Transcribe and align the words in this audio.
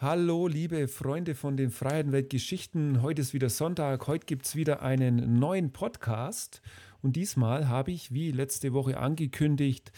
Hallo, 0.00 0.46
liebe 0.46 0.86
Freunde 0.86 1.34
von 1.34 1.56
den 1.56 1.72
Freiheitenwelt-Geschichten. 1.72 3.02
Heute 3.02 3.20
ist 3.20 3.34
wieder 3.34 3.50
Sonntag. 3.50 4.06
Heute 4.06 4.26
gibt 4.26 4.46
es 4.46 4.54
wieder 4.54 4.80
einen 4.80 5.40
neuen 5.40 5.72
Podcast. 5.72 6.62
Und 7.02 7.16
diesmal 7.16 7.66
habe 7.66 7.90
ich, 7.90 8.12
wie 8.12 8.30
letzte 8.30 8.72
Woche 8.72 8.98
angekündigt, 8.98 9.90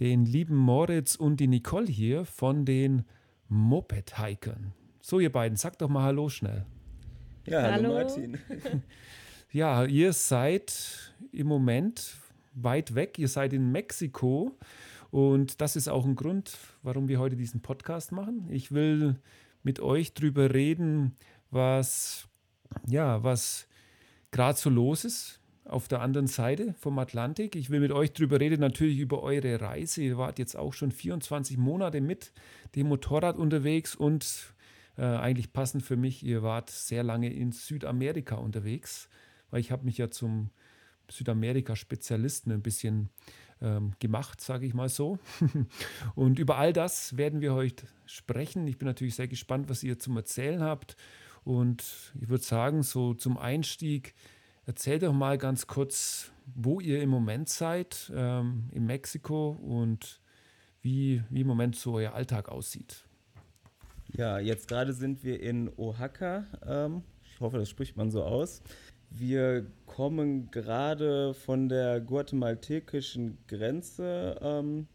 den 0.00 0.24
lieben 0.24 0.56
Moritz 0.56 1.14
und 1.14 1.38
die 1.38 1.46
Nicole 1.46 1.86
hier 1.86 2.24
von 2.24 2.64
den 2.64 3.04
Moped-Hikern. 3.48 4.72
So, 5.00 5.20
ihr 5.20 5.30
beiden, 5.30 5.56
sagt 5.56 5.82
doch 5.82 5.88
mal 5.88 6.02
Hallo 6.02 6.28
schnell. 6.28 6.66
Ja, 7.46 7.62
hallo, 7.62 7.74
hallo. 7.74 7.94
Martin. 7.94 8.38
ja, 9.52 9.84
ihr 9.84 10.12
seid 10.14 11.14
im 11.30 11.46
Moment 11.46 12.16
weit 12.54 12.96
weg. 12.96 13.20
Ihr 13.20 13.28
seid 13.28 13.52
in 13.52 13.70
Mexiko. 13.70 14.58
Und 15.12 15.60
das 15.60 15.76
ist 15.76 15.86
auch 15.86 16.04
ein 16.04 16.16
Grund, 16.16 16.58
warum 16.82 17.06
wir 17.06 17.20
heute 17.20 17.36
diesen 17.36 17.60
Podcast 17.60 18.10
machen. 18.10 18.48
Ich 18.50 18.72
will 18.72 19.14
mit 19.64 19.80
euch 19.80 20.14
drüber 20.14 20.54
reden, 20.54 21.16
was, 21.50 22.28
ja, 22.86 23.24
was 23.24 23.66
gerade 24.30 24.58
so 24.58 24.70
los 24.70 25.04
ist 25.04 25.40
auf 25.64 25.88
der 25.88 26.00
anderen 26.00 26.26
Seite 26.26 26.74
vom 26.78 26.98
Atlantik. 26.98 27.56
Ich 27.56 27.70
will 27.70 27.80
mit 27.80 27.90
euch 27.90 28.12
drüber 28.12 28.38
reden, 28.38 28.60
natürlich 28.60 28.98
über 28.98 29.22
eure 29.22 29.60
Reise. 29.60 30.02
Ihr 30.02 30.18
wart 30.18 30.38
jetzt 30.38 30.56
auch 30.56 30.72
schon 30.72 30.92
24 30.92 31.56
Monate 31.56 32.00
mit 32.00 32.32
dem 32.74 32.88
Motorrad 32.88 33.36
unterwegs 33.36 33.94
und 33.94 34.54
äh, 34.96 35.02
eigentlich 35.02 35.52
passend 35.52 35.82
für 35.82 35.96
mich, 35.96 36.22
ihr 36.22 36.42
wart 36.42 36.70
sehr 36.70 37.02
lange 37.02 37.32
in 37.32 37.52
Südamerika 37.52 38.36
unterwegs, 38.36 39.08
weil 39.50 39.60
ich 39.60 39.72
habe 39.72 39.84
mich 39.84 39.98
ja 39.98 40.10
zum 40.10 40.50
Südamerika-Spezialisten 41.10 42.52
ein 42.52 42.62
bisschen 42.62 43.10
ähm, 43.60 43.92
gemacht, 43.98 44.40
sage 44.40 44.66
ich 44.66 44.74
mal 44.74 44.88
so. 44.88 45.18
und 46.14 46.38
über 46.38 46.58
all 46.58 46.72
das 46.72 47.16
werden 47.16 47.40
wir 47.40 47.54
heute 47.54 47.86
sprechen. 48.06 48.66
Ich 48.66 48.78
bin 48.78 48.86
natürlich 48.86 49.14
sehr 49.14 49.28
gespannt, 49.28 49.68
was 49.68 49.82
ihr 49.82 49.98
zum 49.98 50.16
Erzählen 50.16 50.62
habt. 50.62 50.96
Und 51.44 52.12
ich 52.20 52.28
würde 52.28 52.44
sagen, 52.44 52.82
so 52.82 53.14
zum 53.14 53.36
Einstieg, 53.36 54.14
erzählt 54.66 55.02
doch 55.02 55.12
mal 55.12 55.38
ganz 55.38 55.66
kurz, 55.66 56.30
wo 56.54 56.80
ihr 56.80 57.02
im 57.02 57.10
Moment 57.10 57.48
seid 57.48 58.10
ähm, 58.14 58.70
in 58.72 58.86
Mexiko 58.86 59.50
und 59.50 60.20
wie, 60.80 61.22
wie 61.30 61.42
im 61.42 61.46
Moment 61.46 61.76
so 61.76 61.94
euer 61.94 62.14
Alltag 62.14 62.48
aussieht. 62.48 63.04
Ja, 64.08 64.38
jetzt 64.38 64.68
gerade 64.68 64.92
sind 64.92 65.24
wir 65.24 65.40
in 65.40 65.70
Oaxaca. 65.76 66.46
Ähm, 66.64 67.02
ich 67.22 67.40
hoffe, 67.40 67.58
das 67.58 67.68
spricht 67.68 67.96
man 67.96 68.10
so 68.10 68.22
aus. 68.22 68.62
Wir 69.16 69.66
kommen 69.86 70.50
gerade 70.50 71.34
von 71.34 71.68
der 71.68 72.00
guatemaltekischen 72.00 73.38
Grenze 73.46 74.36
ähm, 74.42 74.88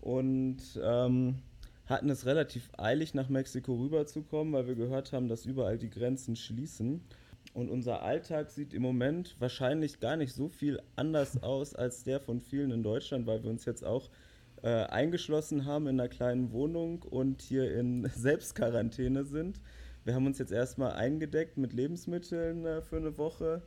und 0.00 0.58
ähm, 0.80 1.40
hatten 1.86 2.08
es 2.08 2.24
relativ 2.24 2.70
eilig, 2.78 3.14
nach 3.14 3.28
Mexiko 3.28 3.74
rüberzukommen, 3.74 4.52
weil 4.52 4.68
wir 4.68 4.76
gehört 4.76 5.12
haben, 5.12 5.26
dass 5.26 5.44
überall 5.44 5.76
die 5.76 5.90
Grenzen 5.90 6.36
schließen. 6.36 7.00
Und 7.52 7.68
unser 7.68 8.02
Alltag 8.02 8.50
sieht 8.50 8.72
im 8.72 8.82
Moment 8.82 9.34
wahrscheinlich 9.40 9.98
gar 9.98 10.16
nicht 10.16 10.34
so 10.34 10.48
viel 10.48 10.80
anders 10.94 11.42
aus 11.42 11.74
als 11.74 12.04
der 12.04 12.20
von 12.20 12.40
vielen 12.40 12.70
in 12.70 12.84
Deutschland, 12.84 13.26
weil 13.26 13.42
wir 13.42 13.50
uns 13.50 13.64
jetzt 13.64 13.84
auch 13.84 14.08
äh, 14.62 14.68
eingeschlossen 14.68 15.64
haben 15.64 15.88
in 15.88 15.98
einer 15.98 16.08
kleinen 16.08 16.52
Wohnung 16.52 17.02
und 17.02 17.42
hier 17.42 17.74
in 17.74 18.08
Selbstquarantäne 18.14 19.24
sind. 19.24 19.58
Wir 20.08 20.14
haben 20.14 20.24
uns 20.24 20.38
jetzt 20.38 20.52
erstmal 20.52 20.92
eingedeckt 20.92 21.58
mit 21.58 21.74
Lebensmitteln 21.74 22.64
äh, 22.64 22.80
für 22.80 22.96
eine 22.96 23.18
Woche 23.18 23.60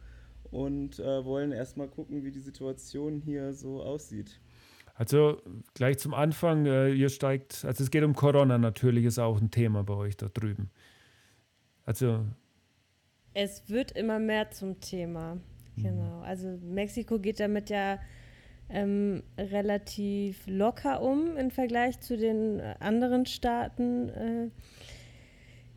und 0.49 0.97
äh, 0.97 1.23
wollen 1.23 1.51
erstmal 1.51 1.87
gucken, 1.87 2.23
wie 2.23 2.31
die 2.31 2.39
Situation 2.39 3.21
hier 3.21 3.53
so 3.53 3.83
aussieht. 3.83 4.39
Also 4.95 5.39
gleich 5.75 5.99
zum 5.99 6.15
Anfang, 6.15 6.65
äh, 6.65 6.89
ihr 6.93 7.09
steigt, 7.09 7.63
also 7.63 7.83
es 7.83 7.91
geht 7.91 8.03
um 8.03 8.15
Corona 8.15 8.57
natürlich, 8.57 9.05
ist 9.05 9.19
auch 9.19 9.39
ein 9.39 9.51
Thema 9.51 9.83
bei 9.83 9.93
euch 9.93 10.17
da 10.17 10.29
drüben. 10.29 10.71
Also. 11.85 12.25
Es 13.35 13.69
wird 13.69 13.91
immer 13.91 14.17
mehr 14.17 14.49
zum 14.49 14.79
Thema. 14.79 15.35
Mhm. 15.75 15.83
Genau. 15.83 16.21
Also 16.21 16.57
Mexiko 16.63 17.19
geht 17.19 17.39
damit 17.39 17.69
ja 17.69 17.99
ähm, 18.67 19.21
relativ 19.37 20.41
locker 20.47 21.03
um 21.03 21.37
im 21.37 21.51
Vergleich 21.51 21.99
zu 21.99 22.17
den 22.17 22.59
anderen 22.79 23.27
Staaten. 23.27 24.09
Äh, 24.09 24.49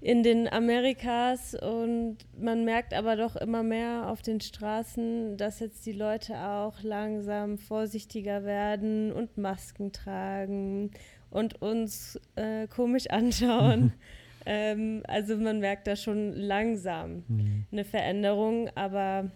in 0.05 0.23
den 0.23 0.53
Amerikas 0.53 1.55
und 1.55 2.19
man 2.39 2.67
merkt 2.67 2.93
aber 2.93 3.17
doch 3.17 3.37
immer 3.37 3.63
mehr 3.63 4.11
auf 4.11 4.21
den 4.21 4.39
Straßen, 4.43 5.39
dass 5.39 5.61
jetzt 5.61 5.87
die 5.87 5.93
Leute 5.93 6.39
auch 6.39 6.83
langsam 6.83 7.57
vorsichtiger 7.57 8.45
werden 8.45 9.11
und 9.13 9.39
Masken 9.39 9.93
tragen 9.93 10.91
und 11.31 11.63
uns 11.63 12.21
äh, 12.37 12.67
komisch 12.67 13.07
anschauen. 13.11 13.95
ähm, 14.45 15.03
also 15.09 15.39
man 15.39 15.61
merkt 15.61 15.87
da 15.87 15.97
schon 15.97 16.35
langsam 16.35 17.25
mhm. 17.27 17.65
eine 17.73 17.87
Veränderung, 17.87 18.69
aber 18.75 19.31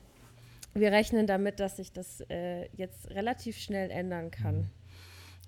wir 0.75 0.93
rechnen 0.93 1.27
damit, 1.27 1.61
dass 1.61 1.79
sich 1.79 1.93
das 1.93 2.21
äh, 2.29 2.69
jetzt 2.77 3.11
relativ 3.15 3.57
schnell 3.57 3.91
ändern 3.91 4.31
kann. 4.31 4.69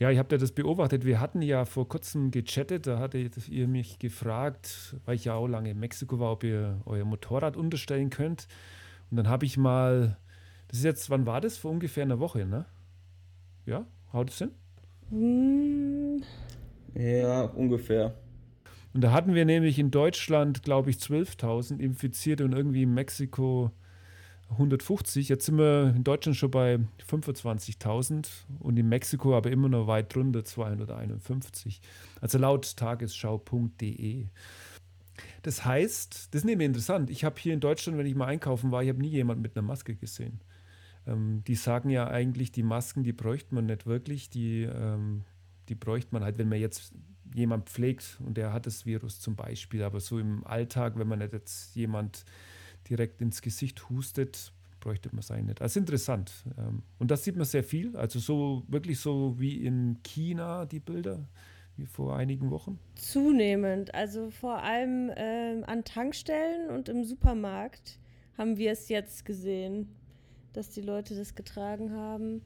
Ja, 0.01 0.11
ich 0.11 0.19
habe 0.19 0.39
das 0.39 0.53
beobachtet. 0.53 1.05
Wir 1.05 1.21
hatten 1.21 1.43
ja 1.43 1.67
vor 1.67 1.87
kurzem 1.87 2.31
gechattet. 2.31 2.87
Da 2.87 2.99
hattet 2.99 3.49
ihr 3.49 3.69
mich 3.69 3.99
gefragt, 3.99 4.97
weil 5.05 5.17
ich 5.17 5.27
ja 5.27 5.35
auch 5.35 5.47
lange 5.47 5.73
in 5.73 5.79
Mexiko 5.79 6.19
war, 6.19 6.33
ob 6.33 6.43
ihr 6.43 6.81
euer 6.87 7.05
Motorrad 7.05 7.55
unterstellen 7.55 8.09
könnt. 8.09 8.49
Und 9.11 9.19
dann 9.19 9.29
habe 9.29 9.45
ich 9.45 9.59
mal, 9.59 10.17
das 10.69 10.79
ist 10.79 10.85
jetzt, 10.85 11.11
wann 11.11 11.27
war 11.27 11.43
das? 11.43 11.59
Vor 11.59 11.71
ungefähr 11.71 12.05
einer 12.05 12.19
Woche, 12.19 12.47
ne? 12.47 12.65
Ja, 13.67 13.85
haut 14.11 14.31
es 14.31 14.39
hin? 14.39 14.53
Hm. 15.11 16.23
Ja, 16.95 17.43
ungefähr. 17.43 18.15
Und 18.95 19.03
da 19.03 19.13
hatten 19.13 19.35
wir 19.35 19.45
nämlich 19.45 19.79
in 19.79 19.91
Deutschland, 19.91 20.63
glaube 20.63 20.89
ich, 20.89 20.97
12.000 20.97 21.79
Infizierte 21.79 22.47
und 22.47 22.53
irgendwie 22.55 22.85
in 22.85 22.95
Mexiko 22.95 23.71
150. 24.51 25.29
Jetzt 25.29 25.47
sind 25.47 25.59
wir 25.59 25.93
in 25.95 26.05
Deutschland 26.05 26.37
schon 26.37 26.51
bei 26.51 26.79
25.000 27.09 28.27
und 28.59 28.79
in 28.79 28.89
Mexiko 28.89 29.37
aber 29.37 29.51
immer 29.51 29.69
noch 29.69 29.87
weit 29.87 30.15
drunter, 30.15 30.45
251. 30.45 31.81
Also 32.21 32.39
laut 32.39 32.77
tagesschau.de. 32.77 34.27
Das 35.43 35.65
heißt, 35.65 36.29
das 36.31 36.41
ist 36.41 36.45
nämlich 36.45 36.67
interessant. 36.67 37.11
Ich 37.11 37.25
habe 37.25 37.39
hier 37.39 37.55
in 37.55 37.61
Deutschland, 37.61 37.99
wenn 37.99 38.07
ich 38.07 38.15
mal 38.15 38.27
einkaufen 38.27 38.71
war, 38.71 38.83
ich 38.83 38.89
habe 38.89 39.01
nie 39.01 39.09
jemanden 39.09 39.43
mit 39.43 39.57
einer 39.57 39.67
Maske 39.67 39.95
gesehen. 39.95 40.41
Ähm, 41.07 41.43
die 41.47 41.55
sagen 41.55 41.91
ja 41.91 42.09
eigentlich, 42.09 42.53
die 42.53 42.63
Masken, 42.63 43.03
die 43.03 43.13
bräuchte 43.13 43.55
man 43.55 43.67
nicht 43.67 43.87
wirklich. 43.87 44.31
Die, 44.31 44.63
ähm, 44.63 45.25
die 45.69 45.75
bräuchte 45.75 46.13
man 46.13 46.25
halt, 46.25 46.39
wenn 46.39 46.49
man 46.49 46.59
jetzt 46.59 46.93
jemand 47.35 47.69
pflegt 47.69 48.19
und 48.25 48.37
der 48.37 48.53
hat 48.53 48.67
das 48.67 48.87
Virus 48.87 49.21
zum 49.21 49.37
Beispiel. 49.37 49.83
Aber 49.83 50.01
so 50.01 50.19
im 50.19 50.47
Alltag, 50.47 50.99
wenn 50.99 51.09
man 51.09 51.21
nicht 51.21 51.33
jetzt 51.33 51.75
jemand 51.77 52.25
direkt 52.89 53.21
ins 53.21 53.43
Gesicht 53.43 53.89
hustet, 53.89 54.53
bräuchte 54.81 55.11
man 55.11 55.21
es 55.21 55.31
eigentlich 55.31 55.47
nicht. 55.47 55.61
Ist 55.61 55.77
interessant. 55.77 56.33
Ähm, 56.59 56.83
und 56.99 57.11
das 57.11 57.25
sieht 57.25 57.37
man 57.37 57.45
sehr 57.45 57.65
viel. 57.65 57.97
Also 57.97 58.19
so 58.19 58.65
wirklich 58.69 58.99
so 58.99 59.39
wie 59.39 59.65
in 59.65 59.99
China 60.03 60.65
die 60.67 60.81
Bilder, 60.81 61.29
wie 61.77 61.87
vor 61.87 62.17
einigen 62.17 62.51
Wochen. 62.51 62.79
Zunehmend. 62.95 63.95
Also 63.95 64.31
vor 64.31 64.63
allem 64.63 65.11
ähm, 65.17 65.65
an 65.67 65.85
Tankstellen 65.85 66.71
und 66.71 66.89
im 66.89 67.05
Supermarkt 67.05 67.99
haben 68.37 68.57
wir 68.57 68.73
es 68.73 68.89
jetzt 68.89 69.25
gesehen, 69.25 69.95
dass 70.53 70.71
die 70.71 70.81
Leute 70.81 71.15
das 71.15 71.35
getragen 71.35 71.93
haben. 71.93 72.43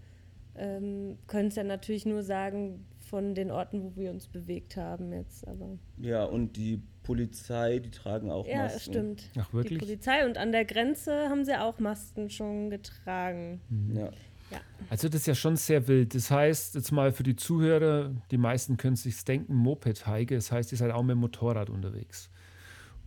Ähm, 0.56 1.18
Können 1.26 1.48
es 1.48 1.56
ja 1.56 1.64
natürlich 1.64 2.06
nur 2.06 2.22
sagen 2.22 2.84
von 3.14 3.36
den 3.36 3.52
Orten, 3.52 3.84
wo 3.84 3.94
wir 3.94 4.10
uns 4.10 4.26
bewegt 4.26 4.76
haben 4.76 5.12
jetzt. 5.12 5.46
Aber 5.46 5.78
ja, 5.98 6.24
und 6.24 6.56
die 6.56 6.82
Polizei, 7.04 7.78
die 7.78 7.92
tragen 7.92 8.28
auch 8.28 8.44
ja, 8.44 8.64
Masken. 8.64 8.74
Ja, 8.74 8.80
stimmt. 8.80 9.30
Ach, 9.38 9.52
wirklich? 9.52 9.78
Die 9.78 9.86
Polizei 9.86 10.26
und 10.26 10.36
an 10.36 10.50
der 10.50 10.64
Grenze 10.64 11.28
haben 11.28 11.44
sie 11.44 11.56
auch 11.56 11.78
Masken 11.78 12.28
schon 12.28 12.70
getragen. 12.70 13.60
Mhm. 13.68 13.96
Ja. 13.96 14.10
Ja. 14.50 14.60
Also 14.90 15.08
das 15.08 15.20
ist 15.20 15.26
ja 15.28 15.36
schon 15.36 15.54
sehr 15.54 15.86
wild. 15.86 16.12
Das 16.16 16.28
heißt, 16.28 16.74
jetzt 16.74 16.90
mal 16.90 17.12
für 17.12 17.22
die 17.22 17.36
Zuhörer, 17.36 18.10
die 18.32 18.36
meisten 18.36 18.76
können 18.78 18.96
sich 18.96 19.24
denken, 19.24 19.54
Moped-Heike, 19.54 20.34
das 20.34 20.50
heißt, 20.50 20.72
ihr 20.72 20.78
seid 20.78 20.90
auch 20.90 21.04
mit 21.04 21.12
dem 21.12 21.20
Motorrad 21.20 21.70
unterwegs. 21.70 22.30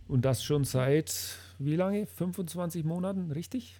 Und 0.06 0.24
das 0.24 0.42
schon 0.42 0.64
seit, 0.64 1.36
wie 1.58 1.76
lange? 1.76 2.06
25 2.06 2.82
Monaten, 2.82 3.30
richtig? 3.30 3.78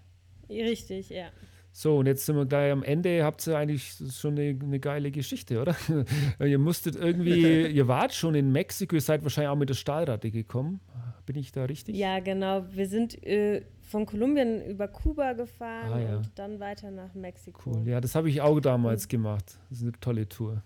Richtig, 0.51 1.09
ja. 1.09 1.31
So, 1.81 1.99
und 1.99 2.07
jetzt 2.07 2.27
sind 2.27 2.35
wir 2.35 2.45
gleich 2.45 2.73
am 2.73 2.83
Ende. 2.83 3.23
Habt 3.23 3.47
ihr 3.47 3.57
eigentlich 3.57 3.95
schon 4.13 4.37
eine, 4.37 4.59
eine 4.61 4.81
geile 4.81 5.13
Geschichte, 5.13 5.61
oder? 5.61 5.77
ihr 6.45 6.59
musstet 6.59 6.97
irgendwie, 6.97 7.67
ihr 7.69 7.87
wart 7.87 8.13
schon 8.13 8.35
in 8.35 8.51
Mexiko, 8.51 8.97
ihr 8.97 9.01
seid 9.01 9.23
wahrscheinlich 9.23 9.51
auch 9.51 9.57
mit 9.57 9.69
der 9.69 9.75
Stahlratte 9.75 10.33
gekommen. 10.33 10.81
Bin 11.25 11.37
ich 11.37 11.53
da 11.53 11.67
richtig? 11.67 11.95
Ja, 11.95 12.19
genau. 12.19 12.65
Wir 12.73 12.89
sind 12.89 13.25
äh, 13.25 13.63
von 13.83 14.07
Kolumbien 14.07 14.61
über 14.67 14.89
Kuba 14.89 15.35
gefahren 15.35 15.93
ah, 15.93 16.01
ja. 16.01 16.17
und 16.17 16.33
dann 16.35 16.59
weiter 16.59 16.91
nach 16.91 17.15
Mexiko. 17.15 17.71
Cool. 17.71 17.87
Ja, 17.87 18.01
das 18.01 18.17
habe 18.17 18.29
ich 18.29 18.41
auch 18.41 18.59
damals 18.59 19.05
und 19.05 19.11
gemacht. 19.11 19.57
Das 19.69 19.79
ist 19.79 19.85
eine 19.85 19.93
tolle 20.01 20.29
Tour. 20.29 20.65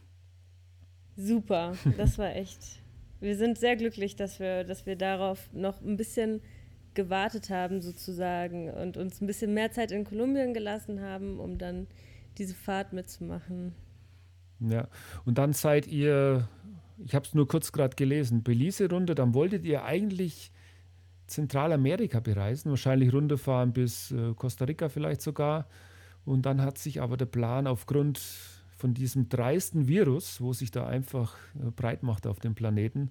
Super, 1.19 1.75
das 1.99 2.17
war 2.17 2.35
echt. 2.35 2.81
Wir 3.21 3.37
sind 3.37 3.59
sehr 3.59 3.77
glücklich, 3.77 4.17
dass 4.17 4.41
wir, 4.41 4.65
dass 4.65 4.87
wir 4.87 4.97
darauf 4.97 5.53
noch 5.53 5.83
ein 5.83 5.99
bisschen 5.99 6.41
gewartet 6.95 7.51
haben 7.51 7.81
sozusagen 7.81 8.71
und 8.71 8.97
uns 8.97 9.21
ein 9.21 9.27
bisschen 9.27 9.55
mehr 9.55 9.73
Zeit 9.73 9.93
in 9.93 10.05
Kolumbien 10.05 10.55
gelassen 10.55 11.01
haben, 11.01 11.39
um 11.41 11.59
dann 11.59 11.87
diese 12.39 12.55
Fahrt 12.55 12.93
mitzumachen. 12.93 13.75
Ja, 14.61 14.89
und 15.25 15.39
dann 15.39 15.53
seid 15.53 15.87
ihr 15.87 16.49
ich 17.05 17.15
habe 17.15 17.27
es 17.27 17.35
nur 17.35 17.49
kurz 17.49 17.73
gerade 17.73 17.97
gelesen, 17.97 18.43
Belize-Runde, 18.43 19.15
dann 19.15 19.35
wolltet 19.35 19.65
ihr 19.65 19.85
eigentlich 19.85 20.53
Zentralamerika 21.27 22.21
bereisen, 22.21 22.71
wahrscheinlich 22.71 23.13
runterfahren 23.13 23.73
bis 23.73 24.11
äh, 24.11 24.35
Costa 24.35 24.65
Rica 24.65 24.89
vielleicht 24.89 25.23
sogar. 25.23 25.67
Und 26.25 26.47
dann 26.47 26.61
hat 26.61 26.79
sich 26.79 27.01
aber 27.01 27.17
der 27.17 27.27
Plan 27.27 27.67
aufgrund 27.67 28.19
von 28.77 28.95
diesem 28.95 29.29
dreisten 29.29 29.89
Virus, 29.89 30.41
wo 30.41 30.53
sich 30.53 30.71
da 30.71 30.87
einfach 30.87 31.37
äh, 31.55 31.71
breit 31.71 32.03
macht 32.03 32.27
auf 32.27 32.39
dem 32.39 32.55
Planeten, 32.55 33.11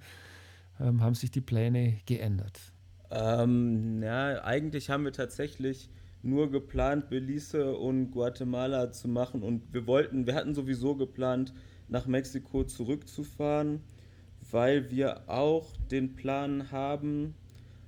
ähm, 0.79 1.01
haben 1.01 1.15
sich 1.15 1.31
die 1.31 1.41
Pläne 1.41 1.99
geändert. 2.05 2.70
Ähm, 3.11 4.01
ja, 4.01 4.43
eigentlich 4.43 4.89
haben 4.89 5.03
wir 5.03 5.11
tatsächlich 5.11 5.89
nur 6.23 6.49
geplant, 6.49 7.09
Belize 7.09 7.75
und 7.75 8.11
Guatemala 8.11 8.91
zu 8.91 9.07
machen 9.07 9.43
und 9.43 9.73
wir 9.73 9.85
wollten, 9.85 10.25
wir 10.27 10.35
hatten 10.35 10.53
sowieso 10.53 10.95
geplant, 10.95 11.53
nach 11.87 12.07
Mexiko 12.07 12.63
zurückzufahren, 12.63 13.81
weil 14.49 14.89
wir 14.91 15.29
auch 15.29 15.75
den 15.91 16.15
Plan 16.15 16.71
haben, 16.71 17.35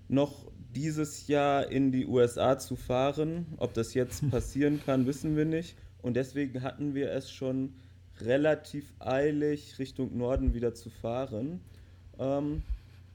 noch 0.09 0.51
dieses 0.75 1.27
Jahr 1.27 1.71
in 1.71 1.91
die 1.91 2.05
USA 2.05 2.57
zu 2.57 2.75
fahren. 2.75 3.45
Ob 3.57 3.73
das 3.73 3.93
jetzt 3.93 4.29
passieren 4.31 4.81
kann, 4.85 5.05
wissen 5.05 5.37
wir 5.37 5.45
nicht. 5.45 5.77
Und 6.01 6.15
deswegen 6.15 6.63
hatten 6.63 6.95
wir 6.95 7.11
es 7.11 7.31
schon 7.31 7.73
relativ 8.19 8.93
eilig, 8.99 9.79
Richtung 9.79 10.17
Norden 10.17 10.53
wieder 10.53 10.73
zu 10.73 10.89
fahren. 10.89 11.61
Ähm, 12.19 12.63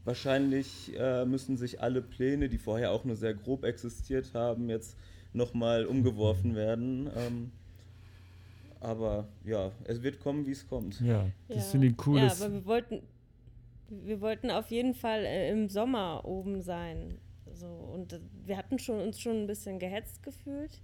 wahrscheinlich 0.09 0.99
äh, 0.99 1.27
müssen 1.27 1.59
sich 1.59 1.83
alle 1.83 2.01
Pläne, 2.01 2.49
die 2.49 2.57
vorher 2.57 2.93
auch 2.93 3.05
nur 3.05 3.15
sehr 3.15 3.35
grob 3.35 3.63
existiert 3.63 4.33
haben, 4.33 4.71
jetzt 4.71 4.97
nochmal 5.35 5.85
umgeworfen 5.85 6.57
werden. 6.57 7.11
Ähm, 7.15 7.53
aber 8.81 9.29
ja, 9.45 9.71
es 9.85 10.03
wird 10.03 10.19
kommen, 10.19 10.47
wie 10.47 10.53
es 10.53 10.67
kommt. 10.67 10.99
Ja, 11.03 11.27
das 11.49 11.59
ja. 11.59 11.63
finde 11.65 11.89
ich 11.89 12.07
cool. 12.07 12.21
Ja, 12.21 12.33
aber 12.33 12.53
wir 12.53 12.65
wollten, 12.65 13.03
wir 13.91 14.21
wollten 14.23 14.51
auf 14.51 14.71
jeden 14.71 14.95
Fall 14.95 15.27
äh, 15.27 15.51
im 15.51 15.69
Sommer 15.69 16.25
oben 16.25 16.63
sein. 16.63 17.19
So, 17.53 17.67
und 17.67 18.15
äh, 18.15 18.21
wir 18.47 18.57
hatten 18.57 18.79
schon, 18.79 19.01
uns 19.01 19.21
schon 19.21 19.43
ein 19.43 19.47
bisschen 19.47 19.79
gehetzt 19.79 20.23
gefühlt, 20.23 20.81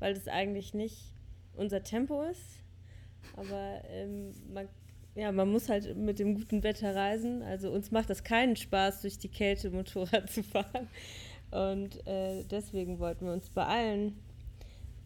weil 0.00 0.12
das 0.12 0.28
eigentlich 0.28 0.74
nicht 0.74 1.14
unser 1.54 1.82
Tempo 1.82 2.22
ist. 2.24 2.60
Aber 3.36 3.80
ähm, 3.88 4.32
man, 4.52 4.68
ja, 5.16 5.32
man 5.32 5.50
muss 5.50 5.68
halt 5.68 5.96
mit 5.96 6.18
dem 6.18 6.34
guten 6.34 6.62
Wetter 6.62 6.94
reisen. 6.94 7.42
Also 7.42 7.70
uns 7.70 7.90
macht 7.90 8.10
das 8.10 8.22
keinen 8.22 8.54
Spaß, 8.54 9.00
durch 9.00 9.18
die 9.18 9.28
Kälte 9.28 9.70
Motorrad 9.70 10.30
zu 10.30 10.42
fahren. 10.42 10.88
Und 11.50 12.06
äh, 12.06 12.44
deswegen 12.44 12.98
wollten 12.98 13.26
wir 13.26 13.32
uns 13.32 13.48
beeilen. 13.48 14.18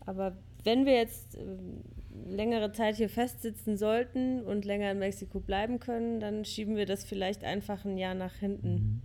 Aber 0.04 0.36
wenn 0.64 0.84
wir 0.84 0.94
jetzt 0.94 1.36
äh, 1.36 1.40
längere 2.28 2.72
Zeit 2.72 2.96
hier 2.96 3.08
festsitzen 3.08 3.76
sollten 3.76 4.42
und 4.42 4.64
länger 4.64 4.90
in 4.90 4.98
Mexiko 4.98 5.38
bleiben 5.38 5.78
können, 5.78 6.18
dann 6.18 6.44
schieben 6.44 6.76
wir 6.76 6.86
das 6.86 7.04
vielleicht 7.04 7.44
einfach 7.44 7.84
ein 7.84 7.96
Jahr 7.96 8.14
nach 8.14 8.34
hinten. 8.34 8.72
Mhm. 8.72 9.00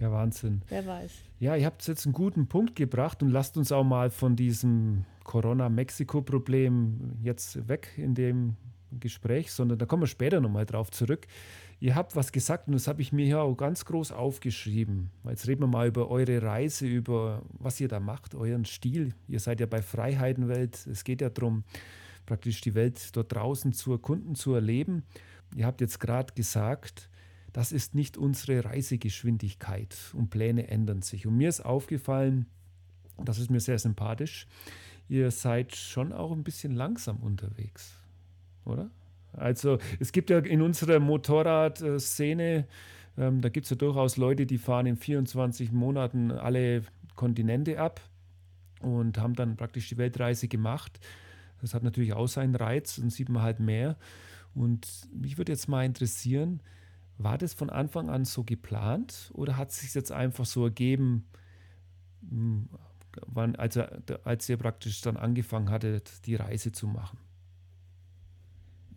Ja, 0.00 0.12
Wahnsinn. 0.12 0.62
Wer 0.68 0.86
weiß. 0.86 1.12
Ja, 1.40 1.56
ihr 1.56 1.66
habt 1.66 1.86
jetzt 1.86 2.06
einen 2.06 2.12
guten 2.12 2.48
Punkt 2.48 2.74
gebracht 2.74 3.22
und 3.22 3.30
lasst 3.30 3.56
uns 3.56 3.72
auch 3.72 3.84
mal 3.84 4.10
von 4.10 4.36
diesem 4.36 5.04
Corona-Mexiko-Problem 5.24 7.18
jetzt 7.22 7.68
weg 7.68 7.88
in 7.96 8.14
dem 8.14 8.56
Gespräch, 9.00 9.52
sondern 9.52 9.78
da 9.78 9.86
kommen 9.86 10.02
wir 10.02 10.06
später 10.08 10.40
nochmal 10.40 10.66
drauf 10.66 10.90
zurück. 10.90 11.26
Ihr 11.78 11.94
habt 11.94 12.16
was 12.16 12.32
gesagt 12.32 12.68
und 12.68 12.74
das 12.74 12.88
habe 12.88 13.02
ich 13.02 13.12
mir 13.12 13.26
hier 13.26 13.40
auch 13.40 13.54
ganz 13.54 13.84
groß 13.84 14.12
aufgeschrieben. 14.12 15.10
Jetzt 15.28 15.46
reden 15.46 15.62
wir 15.62 15.66
mal 15.66 15.88
über 15.88 16.10
eure 16.10 16.42
Reise, 16.42 16.86
über 16.86 17.42
was 17.58 17.80
ihr 17.80 17.88
da 17.88 18.00
macht, 18.00 18.34
euren 18.34 18.64
Stil. 18.64 19.14
Ihr 19.28 19.40
seid 19.40 19.60
ja 19.60 19.66
bei 19.66 19.82
Freiheitenwelt. 19.82 20.86
Es 20.86 21.04
geht 21.04 21.20
ja 21.20 21.28
darum, 21.28 21.64
praktisch 22.24 22.60
die 22.60 22.74
Welt 22.74 23.14
dort 23.14 23.34
draußen 23.34 23.72
zu 23.72 23.92
erkunden, 23.92 24.34
zu 24.34 24.54
erleben. 24.54 25.04
Ihr 25.54 25.66
habt 25.66 25.80
jetzt 25.80 26.00
gerade 26.00 26.32
gesagt, 26.34 27.10
das 27.52 27.72
ist 27.72 27.94
nicht 27.94 28.18
unsere 28.18 28.64
Reisegeschwindigkeit 28.64 29.96
und 30.12 30.28
Pläne 30.28 30.68
ändern 30.68 31.02
sich. 31.02 31.26
Und 31.26 31.36
mir 31.36 31.48
ist 31.48 31.64
aufgefallen, 31.64 32.46
das 33.24 33.38
ist 33.38 33.50
mir 33.50 33.60
sehr 33.60 33.78
sympathisch, 33.78 34.46
ihr 35.08 35.30
seid 35.30 35.74
schon 35.74 36.12
auch 36.12 36.32
ein 36.32 36.44
bisschen 36.44 36.72
langsam 36.72 37.16
unterwegs, 37.16 37.96
oder? 38.66 38.90
Also 39.32 39.78
es 40.00 40.12
gibt 40.12 40.30
ja 40.30 40.38
in 40.38 40.62
unserer 40.62 40.98
Motorradszene, 40.98 42.66
ähm, 43.18 43.40
da 43.40 43.48
gibt 43.48 43.64
es 43.64 43.70
ja 43.70 43.76
durchaus 43.76 44.16
Leute, 44.16 44.46
die 44.46 44.58
fahren 44.58 44.86
in 44.86 44.96
24 44.96 45.72
Monaten 45.72 46.30
alle 46.30 46.82
Kontinente 47.14 47.78
ab 47.78 48.00
und 48.80 49.18
haben 49.18 49.34
dann 49.34 49.56
praktisch 49.56 49.88
die 49.88 49.98
Weltreise 49.98 50.48
gemacht. 50.48 51.00
Das 51.60 51.74
hat 51.74 51.82
natürlich 51.82 52.12
auch 52.12 52.28
seinen 52.28 52.54
Reiz 52.54 52.98
und 52.98 53.10
sieht 53.10 53.28
man 53.28 53.42
halt 53.42 53.60
mehr. 53.60 53.96
Und 54.54 54.88
mich 55.12 55.38
würde 55.38 55.52
jetzt 55.52 55.68
mal 55.68 55.84
interessieren, 55.84 56.60
war 57.18 57.38
das 57.38 57.54
von 57.54 57.70
Anfang 57.70 58.10
an 58.10 58.24
so 58.24 58.44
geplant 58.44 59.30
oder 59.34 59.56
hat 59.56 59.70
es 59.70 59.80
sich 59.80 59.94
jetzt 59.94 60.12
einfach 60.12 60.44
so 60.44 60.64
ergeben, 60.64 61.26
hm, 62.28 62.68
wann, 63.26 63.56
als, 63.56 63.78
als 64.24 64.48
ihr 64.48 64.56
praktisch 64.58 65.00
dann 65.00 65.16
angefangen 65.16 65.70
hattet, 65.70 66.26
die 66.26 66.34
Reise 66.34 66.72
zu 66.72 66.86
machen? 66.86 67.18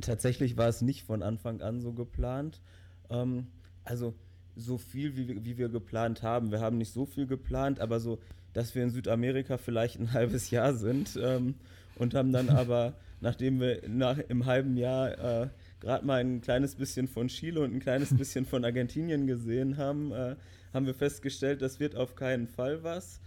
Tatsächlich 0.01 0.57
war 0.57 0.67
es 0.67 0.81
nicht 0.81 1.03
von 1.03 1.23
Anfang 1.23 1.61
an 1.61 1.81
so 1.81 1.93
geplant. 1.93 2.61
Ähm, 3.09 3.47
also 3.83 4.13
so 4.55 4.77
viel, 4.77 5.15
wie, 5.15 5.43
wie 5.45 5.57
wir 5.57 5.69
geplant 5.69 6.23
haben. 6.23 6.51
Wir 6.51 6.59
haben 6.59 6.77
nicht 6.77 6.93
so 6.93 7.05
viel 7.05 7.27
geplant, 7.27 7.79
aber 7.79 7.99
so, 7.99 8.19
dass 8.53 8.75
wir 8.75 8.83
in 8.83 8.89
Südamerika 8.89 9.57
vielleicht 9.57 9.99
ein 9.99 10.13
halbes 10.13 10.51
Jahr 10.51 10.73
sind 10.73 11.17
ähm, 11.21 11.55
und 11.95 12.13
haben 12.13 12.31
dann 12.31 12.49
aber, 12.49 12.93
nachdem 13.21 13.59
wir 13.59 13.81
nach, 13.87 14.17
im 14.17 14.45
halben 14.45 14.77
Jahr 14.77 15.43
äh, 15.43 15.49
gerade 15.79 16.05
mal 16.05 16.19
ein 16.19 16.41
kleines 16.41 16.75
bisschen 16.75 17.07
von 17.07 17.27
Chile 17.27 17.61
und 17.61 17.73
ein 17.73 17.79
kleines 17.79 18.15
bisschen 18.17 18.45
von 18.45 18.63
Argentinien 18.65 19.27
gesehen 19.27 19.77
haben, 19.77 20.11
äh, 20.11 20.35
haben 20.73 20.85
wir 20.85 20.93
festgestellt, 20.93 21.61
das 21.61 21.79
wird 21.79 21.95
auf 21.95 22.15
keinen 22.15 22.47
Fall 22.47 22.83
was. 22.83 23.19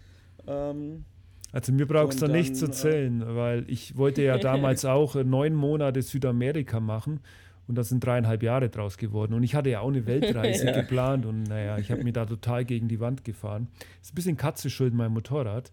Ähm, 0.47 1.05
also 1.53 1.73
mir 1.73 1.87
brauchst 1.87 2.23
du 2.23 2.27
da 2.27 2.33
nicht 2.33 2.57
zu 2.57 2.67
äh, 2.67 2.71
zählen, 2.71 3.23
weil 3.37 3.65
ich 3.69 3.97
wollte 3.97 4.23
ja 4.23 4.39
damals 4.39 4.85
auch 4.85 5.17
äh, 5.17 5.25
neun 5.25 5.55
Monate 5.55 6.01
Südamerika 6.03 6.81
machen 6.81 7.21
und 7.69 7.77
da 7.77 7.85
sind 7.85 8.05
dreieinhalb 8.05 8.43
Jahre 8.43 8.71
draus 8.71 8.97
geworden. 8.97 9.35
Und 9.35 9.43
ich 9.43 9.55
hatte 9.55 9.71
ja 9.71 9.81
auch 9.81 9.89
eine 9.89 10.07
Weltreise 10.07 10.67
ja. 10.67 10.73
geplant 10.73 11.27
und 11.27 11.45
naja, 11.45 11.79
ich 11.79 11.91
habe 11.91 12.03
mir 12.03 12.13
da 12.13 12.25
total 12.25 12.65
gegen 12.65 12.89
die 12.89 13.01
Wand 13.01 13.25
gefahren. 13.25 13.69
Ist 14.01 14.13
ein 14.13 14.15
bisschen 14.15 14.37
Katze 14.37 14.71
schuld, 14.71 14.95
mein 14.95 15.13
Motorrad. 15.13 15.71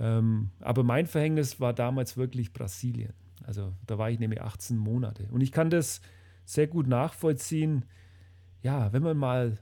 Ähm, 0.00 0.50
aber 0.60 0.84
mein 0.84 1.06
Verhängnis 1.06 1.60
war 1.60 1.72
damals 1.72 2.16
wirklich 2.16 2.52
Brasilien. 2.52 3.12
Also 3.44 3.72
da 3.86 3.98
war 3.98 4.10
ich 4.10 4.18
nämlich 4.18 4.40
18 4.40 4.76
Monate. 4.76 5.26
Und 5.30 5.40
ich 5.40 5.52
kann 5.52 5.70
das 5.70 6.00
sehr 6.44 6.66
gut 6.66 6.86
nachvollziehen. 6.86 7.84
Ja, 8.62 8.92
wenn 8.92 9.02
man 9.02 9.16
mal, 9.16 9.58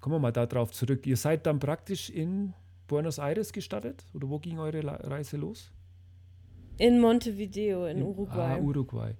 kommen 0.00 0.14
wir 0.14 0.20
mal 0.20 0.32
darauf 0.32 0.72
zurück, 0.72 1.06
ihr 1.06 1.16
seid 1.16 1.46
dann 1.46 1.58
praktisch 1.58 2.10
in 2.10 2.54
Buenos 2.90 3.18
Aires 3.18 3.52
gestartet? 3.52 4.04
Oder 4.12 4.28
wo 4.28 4.40
ging 4.40 4.58
eure 4.58 4.84
Reise 5.08 5.36
los? 5.36 5.72
In 6.76 6.98
Montevideo, 6.98 7.86
in, 7.86 7.98
in 7.98 8.02
Uruguay. 8.02 8.56
Ah, 8.56 8.58
Uruguay. 8.58 9.10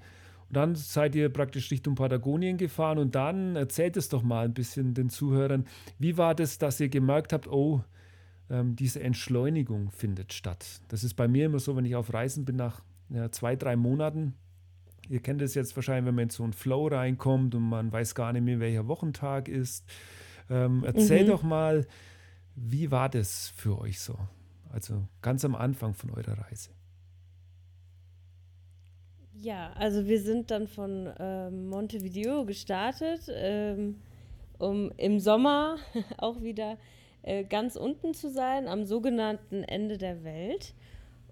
Und 0.48 0.56
dann 0.56 0.74
seid 0.74 1.14
ihr 1.14 1.28
praktisch 1.28 1.70
Richtung 1.70 1.94
Patagonien 1.94 2.56
gefahren 2.56 2.98
und 2.98 3.14
dann 3.14 3.54
erzählt 3.54 3.96
es 3.96 4.08
doch 4.08 4.24
mal 4.24 4.46
ein 4.46 4.54
bisschen 4.54 4.94
den 4.94 5.08
Zuhörern, 5.08 5.66
wie 6.00 6.18
war 6.18 6.34
das, 6.34 6.58
dass 6.58 6.80
ihr 6.80 6.88
gemerkt 6.88 7.32
habt, 7.32 7.46
oh, 7.46 7.84
ähm, 8.50 8.74
diese 8.74 9.00
Entschleunigung 9.00 9.92
findet 9.92 10.32
statt. 10.32 10.80
Das 10.88 11.04
ist 11.04 11.14
bei 11.14 11.28
mir 11.28 11.46
immer 11.46 11.60
so, 11.60 11.76
wenn 11.76 11.84
ich 11.84 11.94
auf 11.94 12.12
Reisen 12.12 12.44
bin 12.44 12.56
nach 12.56 12.82
ja, 13.08 13.30
zwei, 13.30 13.54
drei 13.54 13.76
Monaten. 13.76 14.34
Ihr 15.08 15.20
kennt 15.20 15.42
es 15.42 15.54
jetzt 15.54 15.76
wahrscheinlich, 15.76 16.06
wenn 16.06 16.16
man 16.16 16.24
in 16.24 16.30
so 16.30 16.42
einen 16.42 16.54
Flow 16.54 16.88
reinkommt 16.88 17.54
und 17.54 17.62
man 17.68 17.92
weiß 17.92 18.16
gar 18.16 18.32
nicht 18.32 18.42
mehr, 18.42 18.58
welcher 18.58 18.88
Wochentag 18.88 19.48
ist. 19.48 19.84
Ähm, 20.48 20.82
erzähl 20.84 21.22
mhm. 21.22 21.28
doch 21.28 21.44
mal, 21.44 21.86
wie 22.54 22.90
war 22.90 23.08
das 23.08 23.48
für 23.48 23.78
euch 23.78 24.00
so? 24.00 24.16
Also 24.70 25.06
ganz 25.22 25.44
am 25.44 25.54
Anfang 25.54 25.94
von 25.94 26.10
eurer 26.10 26.38
Reise. 26.38 26.70
Ja, 29.34 29.72
also 29.72 30.06
wir 30.06 30.20
sind 30.20 30.50
dann 30.50 30.68
von 30.68 31.10
ähm, 31.18 31.68
Montevideo 31.68 32.44
gestartet, 32.44 33.22
ähm, 33.32 33.96
um 34.58 34.92
im 34.98 35.18
Sommer 35.18 35.78
auch 36.18 36.42
wieder 36.42 36.76
äh, 37.22 37.44
ganz 37.44 37.76
unten 37.76 38.12
zu 38.12 38.30
sein, 38.30 38.68
am 38.68 38.84
sogenannten 38.84 39.64
Ende 39.64 39.96
der 39.96 40.24
Welt. 40.24 40.74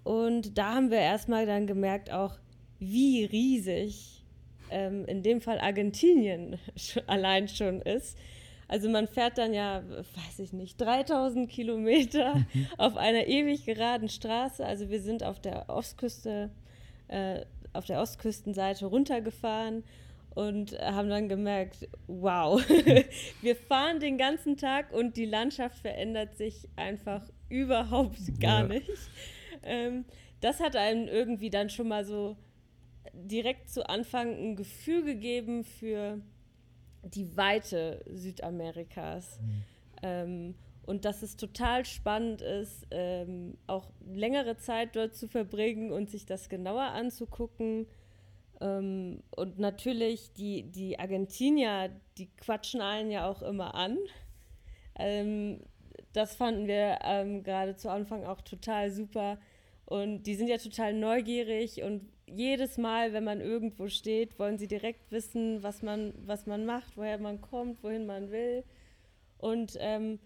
Und 0.03 0.57
da 0.57 0.75
haben 0.75 0.89
wir 0.89 0.97
erstmal 0.97 1.45
dann 1.45 1.67
gemerkt 1.67 2.11
auch, 2.11 2.39
wie 2.79 3.25
riesig 3.25 4.25
ähm, 4.71 5.05
in 5.05 5.21
dem 5.21 5.39
Fall 5.41 5.59
Argentinien 5.59 6.57
allein 7.07 7.47
schon 7.47 7.81
ist. 7.81 8.17
Also 8.69 8.87
man 8.87 9.07
fährt 9.07 9.39
dann 9.39 9.53
ja, 9.53 9.83
weiß 9.89 10.39
ich 10.39 10.53
nicht, 10.53 10.79
3000 10.79 11.49
Kilometer 11.49 12.35
mhm. 12.35 12.67
auf 12.77 12.97
einer 12.97 13.25
ewig 13.27 13.65
geraden 13.65 14.09
Straße. 14.09 14.63
Also 14.63 14.89
wir 14.89 15.01
sind 15.01 15.23
auf 15.23 15.41
der 15.41 15.67
Ostküste, 15.69 16.51
äh, 17.07 17.41
auf 17.73 17.85
der 17.85 17.99
Ostküstenseite 17.99 18.85
runtergefahren 18.85 19.83
und 20.35 20.79
haben 20.79 21.09
dann 21.09 21.27
gemerkt, 21.27 21.89
wow, 22.05 22.61
wir 23.41 23.55
fahren 23.55 23.99
den 23.99 24.19
ganzen 24.19 24.55
Tag 24.55 24.93
und 24.93 25.17
die 25.17 25.25
Landschaft 25.25 25.79
verändert 25.79 26.37
sich 26.37 26.69
einfach 26.75 27.23
überhaupt 27.49 28.39
gar 28.39 28.61
ja. 28.61 28.67
nicht. 28.67 28.91
Ähm, 29.63 30.05
das 30.41 30.59
hat 30.59 30.75
einem 30.75 31.07
irgendwie 31.07 31.49
dann 31.49 31.71
schon 31.71 31.87
mal 31.87 32.05
so 32.05 32.37
direkt 33.13 33.69
zu 33.69 33.89
Anfang 33.89 34.29
ein 34.29 34.55
Gefühl 34.55 35.03
gegeben 35.03 35.63
für 35.63 36.21
die 37.03 37.35
Weite 37.37 38.03
Südamerikas. 38.07 39.39
Mhm. 39.39 39.63
Ähm, 40.01 40.55
und 40.85 41.05
dass 41.05 41.21
es 41.21 41.37
total 41.37 41.85
spannend 41.85 42.41
ist, 42.41 42.87
ähm, 42.89 43.57
auch 43.67 43.91
längere 44.07 44.57
Zeit 44.57 44.95
dort 44.95 45.15
zu 45.15 45.27
verbringen 45.27 45.91
und 45.91 46.09
sich 46.09 46.25
das 46.25 46.49
genauer 46.49 46.81
anzugucken. 46.81 47.85
Ähm, 48.59 49.21
und 49.35 49.59
natürlich, 49.59 50.33
die, 50.33 50.63
die 50.63 50.97
Argentinier, 50.97 51.91
die 52.17 52.29
quatschen 52.37 52.81
einen 52.81 53.11
ja 53.11 53.29
auch 53.29 53.41
immer 53.43 53.75
an. 53.75 53.97
Ähm, 54.95 55.61
das 56.13 56.35
fanden 56.35 56.67
wir 56.67 56.99
ähm, 57.03 57.43
gerade 57.43 57.75
zu 57.75 57.89
Anfang 57.89 58.25
auch 58.25 58.41
total 58.41 58.89
super. 58.89 59.37
Und 59.85 60.23
die 60.23 60.35
sind 60.35 60.47
ja 60.47 60.57
total 60.57 60.93
neugierig 60.93 61.83
und 61.83 62.09
jedes 62.33 62.77
Mal, 62.77 63.13
wenn 63.13 63.23
man 63.23 63.41
irgendwo 63.41 63.87
steht, 63.87 64.39
wollen 64.39 64.57
sie 64.57 64.67
direkt 64.67 65.11
wissen, 65.11 65.63
was 65.63 65.81
man, 65.81 66.13
was 66.25 66.45
man 66.45 66.65
macht, 66.65 66.97
woher 66.97 67.17
man 67.17 67.41
kommt, 67.41 67.83
wohin 67.83 68.05
man 68.05 68.31
will. 68.31 68.63
Und 69.37 69.77
ähm, 69.79 70.19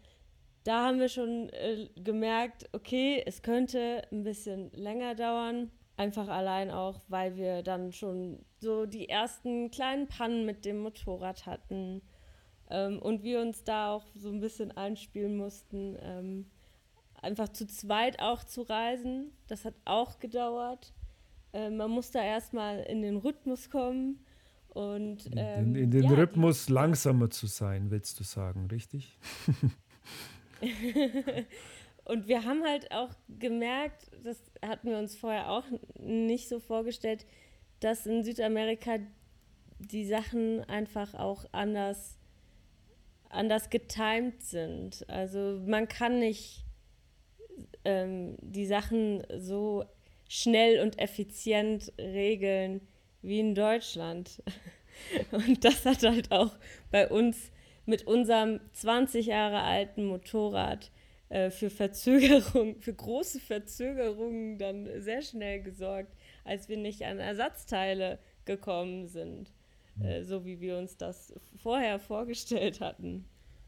da 0.64 0.86
haben 0.86 1.00
wir 1.00 1.10
schon 1.10 1.50
äh, 1.50 1.90
gemerkt, 1.96 2.70
okay, 2.74 3.22
es 3.26 3.42
könnte 3.42 4.04
ein 4.12 4.24
bisschen 4.24 4.72
länger 4.72 5.16
dauern. 5.16 5.72
Einfach 5.96 6.28
allein 6.28 6.72
auch, 6.72 7.02
weil 7.08 7.36
wir 7.36 7.62
dann 7.62 7.92
schon 7.92 8.44
so 8.60 8.86
die 8.86 9.10
ersten 9.10 9.70
kleinen 9.70 10.08
Pannen 10.08 10.46
mit 10.46 10.66
dem 10.66 10.80
Motorrad 10.80 11.46
hatten 11.46 12.02
ähm, 12.70 13.00
und 13.00 13.24
wir 13.24 13.42
uns 13.42 13.64
da 13.64 13.92
auch 13.94 14.06
so 14.16 14.30
ein 14.30 14.40
bisschen 14.40 14.72
einspielen 14.72 15.38
mussten, 15.38 15.98
ähm, 16.02 16.50
einfach 17.22 17.50
zu 17.50 17.68
zweit 17.68 18.20
auch 18.20 18.44
zu 18.44 18.64
reisen. 18.64 19.32
Das 19.48 19.66
hat 19.66 19.76
auch 19.86 20.20
gedauert. 20.20 20.94
Äh, 21.54 21.70
man 21.70 21.92
muss 21.92 22.12
da 22.12 22.24
erstmal 22.24 22.80
in 22.84 23.02
den 23.02 23.18
Rhythmus 23.18 23.70
kommen. 23.70 24.26
Und, 24.70 25.30
ähm, 25.36 25.76
in, 25.76 25.84
in, 25.84 25.92
den 25.92 26.04
ja, 26.06 26.10
Rhythmus 26.14 26.68
langsamer 26.68 27.30
zu 27.30 27.46
sein, 27.46 27.92
willst 27.92 28.20
du 28.20 28.24
sagen, 28.24 28.68
richtig? 28.72 29.20
und 32.06 32.28
wir 32.28 32.44
haben 32.44 32.64
halt 32.64 32.92
auch 32.92 33.12
gemerkt, 33.30 34.10
das 34.24 34.42
hatten 34.66 34.90
wir 34.90 34.98
uns 34.98 35.16
vorher 35.16 35.52
auch 35.52 35.66
nicht 36.00 36.50
so 36.50 36.60
vorgestellt, 36.60 37.28
dass 37.82 38.08
in 38.08 38.24
Südamerika 38.24 38.98
die 39.78 40.06
Sachen 40.06 40.64
einfach 40.64 41.14
auch 41.14 41.46
anders, 41.52 42.18
anders 43.30 43.70
getimed 43.70 44.42
sind. 44.42 45.08
Also 45.08 45.62
man 45.68 45.88
kann 45.88 46.20
nicht 46.20 46.66
ähm, 47.86 48.38
die 48.42 48.66
Sachen 48.66 49.24
so 49.38 49.86
schnell 50.34 50.80
und 50.80 50.98
effizient 50.98 51.94
regeln 52.00 52.82
wie 53.22 53.40
in 53.40 53.54
Deutschland. 53.54 54.42
Und 55.32 55.64
das 55.64 55.86
hat 55.86 56.04
halt 56.04 56.32
auch 56.32 56.52
bei 56.92 57.08
uns 57.08 57.52
mit 57.86 58.08
unserem 58.08 58.60
20 58.74 59.28
Jahre 59.28 59.62
alten 59.62 60.06
Motorrad 60.06 60.92
äh, 61.30 61.52
für 61.52 61.70
Verzögerung, 61.70 62.76
für 62.80 62.94
große 62.94 63.40
Verzögerungen 63.40 64.58
dann 64.58 64.90
sehr 65.02 65.22
schnell 65.22 65.62
gesorgt, 65.62 66.16
als 66.46 66.68
wir 66.68 66.78
nicht 66.78 67.04
an 67.04 67.20
Ersatzteile 67.20 68.18
gekommen 68.46 69.08
sind, 69.08 69.52
äh, 70.02 70.18
hm. 70.18 70.24
so 70.24 70.46
wie 70.46 70.60
wir 70.60 70.78
uns 70.78 70.98
das 70.98 71.34
vorher 71.62 72.00
vorgestellt 72.00 72.82
hatten. 72.82 73.26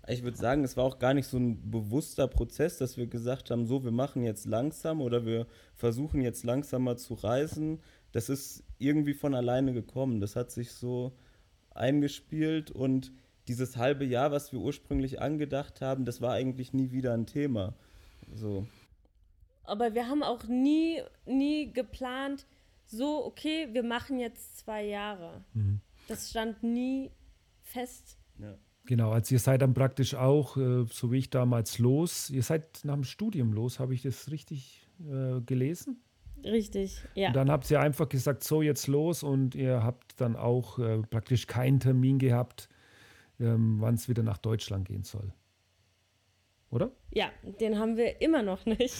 Ich 0.08 0.24
würde 0.24 0.38
sagen, 0.38 0.64
es 0.64 0.78
war 0.78 0.84
auch 0.84 1.00
gar 1.00 1.14
nicht 1.14 1.28
so 1.28 1.38
ein 1.38 1.72
bewusster 1.72 2.28
Prozess, 2.28 2.78
dass 2.78 2.96
wir 2.96 3.08
gesagt 3.08 3.50
haben, 3.50 3.66
so, 3.66 3.84
wir 3.84 3.92
machen 3.92 4.24
jetzt 4.24 4.46
langsam 4.46 5.02
oder 5.02 5.26
wir 5.26 5.48
versuchen 5.76 6.22
jetzt 6.22 6.44
langsamer 6.44 6.98
zu 6.98 7.16
reisen. 7.16 7.82
Das 8.12 8.30
ist 8.30 8.64
irgendwie 8.78 9.14
von 9.14 9.34
alleine 9.34 9.74
gekommen. 9.74 10.22
Das 10.22 10.36
hat 10.36 10.52
sich 10.52 10.72
so 10.72 11.18
eingespielt 11.72 12.72
und 12.72 13.12
dieses 13.48 13.78
halbe 13.78 14.06
Jahr, 14.06 14.32
was 14.32 14.52
wir 14.52 14.60
ursprünglich 14.60 15.22
angedacht 15.22 15.82
haben, 15.82 16.06
das 16.06 16.22
war 16.22 16.34
eigentlich 16.34 16.74
nie 16.74 16.92
wieder 16.92 17.14
ein 17.14 17.26
Thema. 17.26 17.74
So. 18.34 18.68
Aber 19.64 19.94
wir 19.94 20.08
haben 20.08 20.24
auch 20.24 20.44
nie, 20.46 21.02
nie 21.26 21.72
geplant, 21.72 22.46
so, 22.86 23.26
okay, 23.26 23.70
wir 23.72 23.84
machen 23.84 24.20
jetzt 24.20 24.60
zwei 24.60 24.84
Jahre. 24.86 25.44
Mhm. 25.54 25.82
Das 26.08 26.30
stand 26.30 26.62
nie 26.64 27.12
fest. 27.64 28.18
Ja. 28.40 28.56
Genau, 28.86 29.12
also 29.12 29.34
ihr 29.34 29.40
seid 29.40 29.62
dann 29.62 29.74
praktisch 29.74 30.14
auch, 30.16 30.58
äh, 30.58 30.86
so 30.90 31.12
wie 31.12 31.18
ich 31.18 31.30
damals 31.30 31.80
los, 31.80 32.30
ihr 32.30 32.44
seid 32.44 32.82
nach 32.84 32.94
dem 32.94 33.04
Studium 33.04 33.54
los, 33.54 33.80
habe 33.80 33.94
ich 33.94 34.04
das 34.04 34.30
richtig 34.30 34.88
äh, 35.00 35.42
gelesen? 35.42 36.02
Richtig, 36.44 37.02
ja. 37.16 37.30
Und 37.30 37.36
dann 37.36 37.50
habt 37.50 37.70
ihr 37.72 37.80
einfach 37.80 38.08
gesagt, 38.08 38.44
so 38.44 38.62
jetzt 38.62 38.88
los 38.88 39.24
und 39.24 39.56
ihr 39.56 39.84
habt 39.84 40.22
dann 40.22 40.36
auch 40.36 40.78
äh, 40.78 41.00
praktisch 41.02 41.48
keinen 41.48 41.80
Termin 41.80 42.20
gehabt, 42.20 42.70
ähm, 43.40 43.78
wann 43.80 43.96
es 43.96 44.08
wieder 44.08 44.22
nach 44.22 44.38
Deutschland 44.38 44.88
gehen 44.88 45.04
soll. 45.04 45.34
Oder? 46.76 46.92
Ja, 47.12 47.32
den 47.62 47.80
haben 47.80 47.96
wir 47.96 48.22
immer 48.22 48.44
noch 48.44 48.66
nicht. 48.66 49.00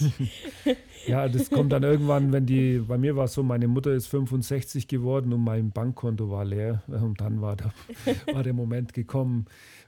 ja, 1.06 1.28
das 1.28 1.50
kommt 1.50 1.72
dann 1.72 1.82
irgendwann, 1.82 2.32
wenn 2.32 2.46
die, 2.46 2.78
bei 2.78 2.96
mir 2.96 3.16
war 3.16 3.26
es 3.26 3.34
so, 3.34 3.42
meine 3.42 3.68
Mutter 3.68 3.92
ist 3.92 4.06
65 4.06 4.88
geworden 4.88 5.30
und 5.34 5.44
mein 5.44 5.72
Bankkonto 5.72 6.30
war 6.30 6.46
leer. 6.46 6.82
Und 6.88 7.20
dann 7.20 7.42
war 7.42 7.54
der, 7.54 7.74
war 8.32 8.42
der 8.42 8.54
Moment 8.54 8.94
gekommen, 8.94 9.44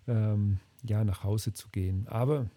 ähm, 0.06 0.58
ja, 0.84 1.02
nach 1.02 1.24
Hause 1.24 1.54
zu 1.54 1.70
gehen. 1.70 2.06
Aber 2.08 2.50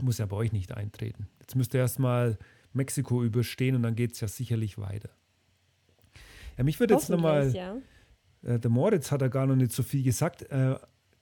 muss 0.00 0.16
ja 0.16 0.24
bei 0.24 0.36
euch 0.36 0.52
nicht 0.52 0.72
eintreten. 0.72 1.28
Jetzt 1.40 1.54
müsst 1.54 1.74
ihr 1.74 1.80
erstmal 1.80 2.38
Mexiko 2.72 3.22
überstehen 3.22 3.76
und 3.76 3.82
dann 3.82 3.94
geht 3.94 4.12
es 4.12 4.20
ja 4.22 4.28
sicherlich 4.28 4.78
weiter. 4.78 5.10
Ja, 6.56 6.64
mich 6.64 6.80
würde 6.80 6.94
jetzt 6.94 7.10
nochmal, 7.10 7.52
ja. 7.54 7.76
äh, 8.42 8.58
der 8.58 8.70
Moritz 8.70 9.10
hat 9.10 9.20
ja 9.20 9.28
gar 9.28 9.46
noch 9.46 9.56
nicht 9.56 9.72
so 9.72 9.82
viel 9.82 10.02
gesagt. 10.02 10.50
Äh, 10.50 10.76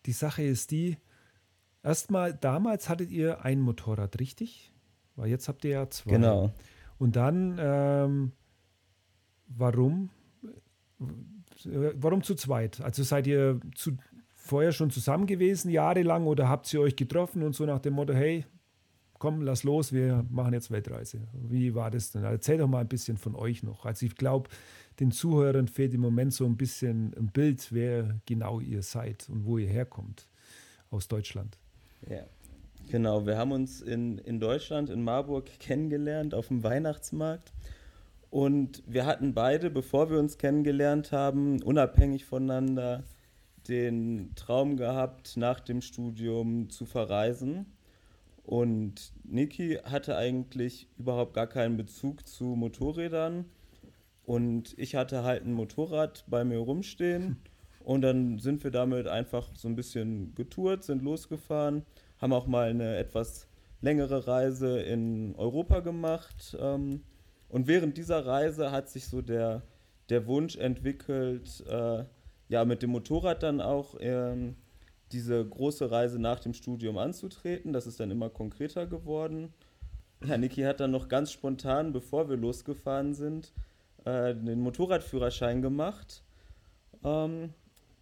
die 0.07 0.13
Sache 0.13 0.45
ist 0.45 0.71
die, 0.71 0.99
erstmal, 1.83 2.35
damals 2.35 2.89
hattet 2.89 3.11
ihr 3.11 3.45
ein 3.45 3.61
Motorrad, 3.61 4.19
richtig? 4.21 4.73
Weil 5.17 5.29
jetzt 5.29 5.49
habt 5.49 5.65
ihr 5.65 5.71
ja 5.71 5.91
zwei. 5.91 6.13
Genau. 6.13 6.53
Und 6.99 7.17
dann, 7.17 7.57
ähm, 7.61 8.33
warum? 9.49 10.11
Warum 11.65 12.23
zu 12.23 12.35
zweit? 12.35 12.81
Also 12.81 13.03
seid 13.03 13.27
ihr 13.27 13.61
zu, 13.75 13.97
vorher 14.35 14.73
schon 14.73 14.91
zusammen 14.91 15.27
gewesen, 15.27 15.71
jahrelang, 15.71 16.27
oder 16.27 16.49
habt 16.49 16.73
ihr 16.73 16.81
euch 16.81 16.97
getroffen 16.97 17.43
und 17.43 17.55
so 17.55 17.65
nach 17.67 17.79
dem 17.79 17.95
Motto, 17.95 18.13
hey, 18.13 18.45
komm, 19.19 19.43
lass 19.43 19.63
los, 19.65 19.93
wir 19.93 20.25
machen 20.31 20.55
jetzt 20.55 20.71
Weltreise. 20.71 21.29
Wie 21.33 21.75
war 21.75 21.91
das 21.91 22.11
denn? 22.11 22.25
Erzähl 22.25 22.59
doch 22.59 22.69
mal 22.69 22.81
ein 22.81 22.89
bisschen 22.89 23.19
von 23.19 23.35
euch 23.35 23.63
noch. 23.63 23.85
Also 23.85 24.07
ich 24.07 24.17
glaube, 24.17 24.49
den 24.99 25.13
Zuhörern 25.13 25.69
fehlt 25.69 25.95
im 25.95 26.01
Moment 26.01 26.33
so 26.33 26.47
ein 26.47 26.57
bisschen 26.57 27.15
ein 27.15 27.27
Bild, 27.29 27.69
wer 27.71 28.21
genau 28.27 28.61
ihr 28.61 28.83
seid 28.83 29.29
und 29.29 29.45
wo 29.45 29.59
ihr 29.59 29.69
herkommt 29.69 30.27
aus 30.91 31.07
Deutschland. 31.07 31.59
Ja, 32.09 32.25
genau. 32.89 33.27
Wir 33.27 33.37
haben 33.37 33.53
uns 33.53 33.81
in, 33.81 34.19
in 34.19 34.41
Deutschland, 34.41 34.91
in 34.91 35.03
Marburg 35.03 35.47
kennengelernt 35.59 36.35
auf 36.35 36.49
dem 36.49 36.63
Weihnachtsmarkt. 36.63 37.53
Und 38.31 38.83
wir 38.87 39.07
hatten 39.07 39.35
beide, 39.35 39.71
bevor 39.71 40.11
wir 40.11 40.19
uns 40.19 40.39
kennengelernt 40.39 41.11
haben, 41.13 41.63
unabhängig 41.63 42.25
voneinander 42.25 43.03
den 43.69 44.33
Traum 44.37 44.77
gehabt, 44.77 45.37
nach 45.37 45.61
dem 45.61 45.83
Studium 45.83 46.71
zu 46.71 46.87
verreisen. 46.87 47.67
Und 48.45 49.13
Niki 49.25 49.79
hatte 49.85 50.17
eigentlich 50.17 50.89
überhaupt 50.99 51.35
gar 51.35 51.47
keinen 51.47 51.77
Bezug 51.77 52.27
zu 52.27 52.45
Motorrädern 52.45 53.45
und 54.25 54.79
ich 54.79 54.95
hatte 54.95 55.25
halt 55.25 55.45
ein 55.45 55.53
Motorrad 55.53 56.25
bei 56.29 56.45
mir 56.45 56.59
rumstehen. 56.59 57.37
Und 57.81 58.03
dann 58.03 58.39
sind 58.39 58.63
wir 58.63 58.71
damit 58.71 59.07
einfach 59.07 59.49
so 59.55 59.69
ein 59.69 59.77
bisschen 59.77 60.35
getourt, 60.35 60.85
sind 60.85 61.03
losgefahren, 61.03 61.85
haben 62.19 62.33
auch 62.33 62.47
mal 62.47 62.69
eine 62.69 62.97
etwas 62.97 63.49
längere 63.81 64.27
Reise 64.27 64.81
in 64.81 65.35
Europa 65.37 65.81
gemacht. 65.81 66.57
Ähm, 66.61 67.03
und 67.49 67.67
während 67.67 67.97
dieser 67.97 68.27
Reise 68.27 68.71
hat 68.71 68.89
sich 68.89 69.07
so 69.07 69.23
der, 69.23 69.63
der 70.09 70.27
Wunsch 70.27 70.57
entwickelt, 70.57 71.65
äh, 71.69 72.05
ja, 72.49 72.65
mit 72.65 72.83
dem 72.83 72.91
Motorrad 72.91 73.43
dann 73.43 73.61
auch 73.61 73.97
ähm, 74.01 74.57
diese 75.13 75.45
große 75.45 75.91
Reise 75.91 76.19
nach 76.19 76.41
dem 76.41 76.55
Studium 76.55 76.99
anzutreten. 76.99 77.73
Das 77.73 77.87
ist 77.87 77.99
dann 78.01 78.11
immer 78.11 78.29
konkreter 78.29 78.87
geworden. 78.87 79.53
Ja, 80.25 80.37
Niki 80.37 80.63
hat 80.63 80.81
dann 80.81 80.91
noch 80.91 81.09
ganz 81.09 81.33
spontan, 81.33 81.93
bevor 81.93 82.29
wir 82.29 82.37
losgefahren 82.37 83.15
sind, 83.15 83.53
äh, 84.05 84.35
den 84.35 84.61
Motorradführerschein 84.61 85.63
gemacht. 85.63 86.23
Ähm, 87.03 87.55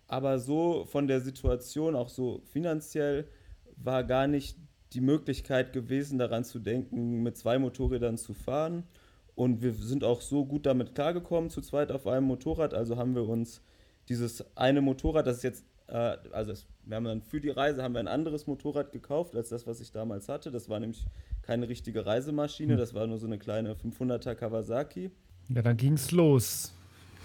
aber 0.09 0.39
so 0.39 0.87
von 0.87 1.07
der 1.07 1.21
Situation, 1.21 1.95
auch 1.95 2.09
so 2.09 2.43
finanziell, 2.51 3.29
war 3.77 4.03
gar 4.03 4.27
nicht 4.27 4.59
die 4.95 5.03
Möglichkeit 5.03 5.73
gewesen, 5.73 6.19
daran 6.19 6.45
zu 6.45 6.59
denken, 6.59 7.23
mit 7.23 7.37
zwei 7.37 7.59
Motorrädern 7.59 8.17
zu 8.17 8.33
fahren. 8.33 8.85
Und 9.35 9.63
wir 9.63 9.75
sind 9.75 10.03
auch 10.03 10.23
so 10.23 10.47
gut 10.47 10.67
damit 10.67 10.95
klargekommen, 10.95 11.51
zu 11.51 11.61
zweit 11.61 11.93
auf 11.93 12.07
einem 12.07 12.27
Motorrad. 12.27 12.75
Also 12.75 12.97
haben 12.97 13.15
wir 13.15 13.29
uns 13.29 13.63
dieses 14.09 14.45
eine 14.57 14.81
Motorrad, 14.81 15.27
das 15.27 15.37
ist 15.39 15.43
jetzt, 15.45 15.65
äh, 15.89 16.17
also 16.33 16.53
es, 16.53 16.67
wir 16.85 16.97
haben 16.97 17.05
dann 17.05 17.23
für 17.23 17.41
die 17.41 17.51
Reise 17.51 17.83
haben 17.83 17.93
wir 17.93 18.01
ein 18.01 18.09
anderes 18.09 18.47
Motorrad 18.47 18.91
gekauft 18.91 19.37
als 19.37 19.51
das, 19.51 19.67
was 19.67 19.81
ich 19.81 19.93
damals 19.93 20.29
hatte. 20.29 20.51
Das 20.51 20.71
war 20.71 20.81
nämlich 20.81 21.07
keine 21.43 21.69
richtige 21.69 22.07
Reisemaschine, 22.07 22.73
hm. 22.73 22.79
das 22.79 22.95
war 22.95 23.07
nur 23.07 23.19
so 23.19 23.27
eine 23.27 23.39
kleine 23.39 23.75
500er 23.75 24.35
Kawasaki. 24.35 25.11
Ja, 25.51 25.63
dann 25.63 25.77
ging's 25.77 26.11
los. 26.11 26.73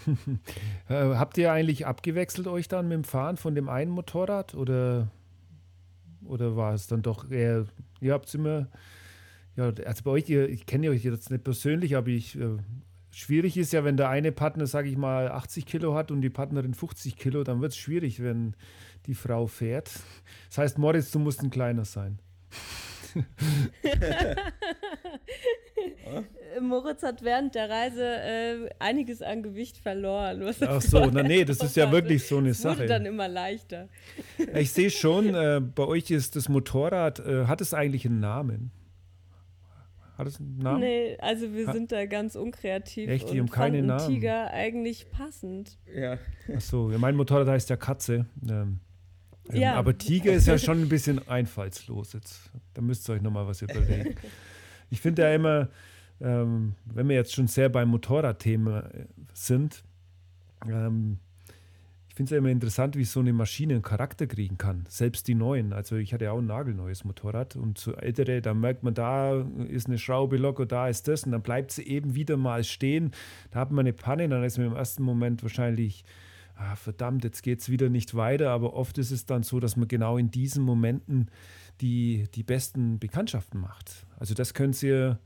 äh, 0.88 1.14
habt 1.14 1.38
ihr 1.38 1.52
eigentlich 1.52 1.86
abgewechselt 1.86 2.46
euch 2.46 2.68
dann 2.68 2.88
mit 2.88 2.96
dem 2.96 3.04
Fahren 3.04 3.36
von 3.36 3.54
dem 3.54 3.68
einen 3.68 3.90
Motorrad 3.90 4.54
oder, 4.54 5.08
oder 6.24 6.56
war 6.56 6.74
es 6.74 6.86
dann 6.86 7.02
doch 7.02 7.30
eher, 7.30 7.66
ihr 8.00 8.12
habt 8.12 8.28
es 8.28 8.34
immer, 8.34 8.68
ja, 9.56 9.72
also 9.84 10.04
bei 10.04 10.10
euch, 10.10 10.28
ihr, 10.28 10.48
ich 10.48 10.66
kenne 10.66 10.90
euch 10.90 11.04
jetzt 11.04 11.30
nicht 11.30 11.44
persönlich, 11.44 11.96
aber 11.96 12.08
ich, 12.08 12.38
äh, 12.38 12.56
schwierig 13.10 13.56
ist 13.56 13.72
ja, 13.72 13.84
wenn 13.84 13.96
der 13.96 14.08
eine 14.08 14.32
Partner, 14.32 14.66
sage 14.66 14.88
ich 14.88 14.96
mal, 14.96 15.30
80 15.30 15.66
Kilo 15.66 15.94
hat 15.94 16.10
und 16.10 16.20
die 16.20 16.30
Partnerin 16.30 16.74
50 16.74 17.16
Kilo, 17.16 17.44
dann 17.44 17.60
wird 17.60 17.72
es 17.72 17.78
schwierig, 17.78 18.22
wenn 18.22 18.54
die 19.06 19.14
Frau 19.14 19.46
fährt. 19.46 19.90
Das 20.48 20.58
heißt, 20.58 20.78
Moritz, 20.78 21.10
du 21.10 21.18
musst 21.18 21.42
ein 21.42 21.50
kleiner 21.50 21.84
sein. 21.84 22.18
Moritz 26.60 27.02
hat 27.02 27.22
während 27.22 27.54
der 27.54 27.68
Reise 27.68 28.04
äh, 28.04 28.70
einiges 28.78 29.22
an 29.22 29.42
Gewicht 29.42 29.76
verloren. 29.76 30.42
Ach 30.60 30.80
so, 30.80 31.06
na 31.06 31.22
nee, 31.22 31.44
das 31.44 31.58
ist 31.58 31.76
ja 31.76 31.90
wirklich 31.92 32.26
so 32.26 32.38
eine 32.38 32.48
das 32.48 32.62
Sache. 32.62 32.78
Wurde 32.78 32.86
dann 32.86 33.06
immer 33.06 33.28
leichter. 33.28 33.88
Ich 34.54 34.72
sehe 34.72 34.90
schon, 34.90 35.34
äh, 35.34 35.60
bei 35.60 35.84
euch 35.84 36.10
ist 36.10 36.36
das 36.36 36.48
Motorrad, 36.48 37.20
äh, 37.20 37.46
hat 37.46 37.60
es 37.60 37.74
eigentlich 37.74 38.06
einen 38.06 38.20
Namen? 38.20 38.70
Hat 40.16 40.28
es 40.28 40.38
einen 40.38 40.58
Namen? 40.58 40.80
Nee, 40.80 41.16
also 41.18 41.52
wir 41.52 41.66
ha 41.66 41.72
sind 41.72 41.90
da 41.90 42.06
ganz 42.06 42.36
unkreativ 42.36 43.08
Echt, 43.08 43.32
die 43.32 43.40
haben 43.40 43.50
keine 43.50 43.82
Namen. 43.82 44.06
Tiger 44.06 44.50
eigentlich 44.52 45.10
passend. 45.10 45.78
Ja. 45.92 46.18
Ach 46.54 46.60
so, 46.60 46.90
ja, 46.92 46.98
mein 46.98 47.16
Motorrad 47.16 47.48
heißt 47.48 47.68
ja 47.70 47.76
Katze. 47.76 48.26
Ähm, 48.48 48.78
ja. 49.52 49.72
Ähm, 49.72 49.78
aber 49.78 49.98
Tiger 49.98 50.32
ist 50.32 50.46
ja 50.46 50.56
schon 50.56 50.82
ein 50.82 50.88
bisschen 50.88 51.26
einfallslos 51.28 52.12
jetzt. 52.12 52.50
Da 52.74 52.80
müsst 52.80 53.08
ihr 53.08 53.14
euch 53.14 53.22
nochmal 53.22 53.46
was 53.46 53.60
überlegen. 53.62 54.14
Ich 54.94 55.00
finde 55.00 55.22
ja 55.22 55.34
immer, 55.34 55.68
ähm, 56.20 56.74
wenn 56.84 57.08
wir 57.08 57.16
jetzt 57.16 57.34
schon 57.34 57.48
sehr 57.48 57.68
beim 57.68 57.88
Motorradthema 57.88 58.78
äh, 58.78 59.06
sind, 59.32 59.82
ähm, 60.68 61.18
ich 62.08 62.14
finde 62.14 62.28
es 62.28 62.30
ja 62.30 62.38
immer 62.38 62.50
interessant, 62.50 62.94
wie 62.94 63.02
so 63.02 63.18
eine 63.18 63.32
Maschine 63.32 63.74
einen 63.74 63.82
Charakter 63.82 64.28
kriegen 64.28 64.56
kann. 64.56 64.84
Selbst 64.88 65.26
die 65.26 65.34
neuen. 65.34 65.72
Also 65.72 65.96
ich 65.96 66.14
hatte 66.14 66.26
ja 66.26 66.30
auch 66.30 66.38
ein 66.38 66.46
nagelneues 66.46 67.02
Motorrad 67.02 67.56
und 67.56 67.76
so 67.76 67.92
ältere, 67.96 68.40
da 68.40 68.54
merkt 68.54 68.84
man, 68.84 68.94
da 68.94 69.44
ist 69.68 69.88
eine 69.88 69.98
Schraube 69.98 70.36
locker, 70.36 70.64
da 70.64 70.86
ist 70.86 71.08
das 71.08 71.24
und 71.24 71.32
dann 71.32 71.42
bleibt 71.42 71.72
sie 71.72 71.82
eben 71.82 72.14
wieder 72.14 72.36
mal 72.36 72.62
stehen. 72.62 73.10
Da 73.50 73.58
hat 73.58 73.72
man 73.72 73.80
eine 73.80 73.92
Panne, 73.92 74.28
dann 74.28 74.44
ist 74.44 74.58
man 74.58 74.68
im 74.68 74.76
ersten 74.76 75.02
Moment 75.02 75.42
wahrscheinlich 75.42 76.04
ah, 76.56 76.76
verdammt, 76.76 77.24
jetzt 77.24 77.42
geht 77.42 77.60
es 77.60 77.68
wieder 77.68 77.88
nicht 77.88 78.14
weiter. 78.14 78.50
Aber 78.50 78.74
oft 78.74 78.96
ist 78.98 79.10
es 79.10 79.26
dann 79.26 79.42
so, 79.42 79.58
dass 79.58 79.76
man 79.76 79.88
genau 79.88 80.16
in 80.16 80.30
diesen 80.30 80.62
Momenten 80.62 81.28
die, 81.80 82.28
die 82.34 82.42
besten 82.42 82.98
Bekanntschaften 82.98 83.60
macht. 83.60 84.06
Also 84.18 84.34
das 84.34 84.54
könnt 84.54 84.80
ihr 84.82 85.18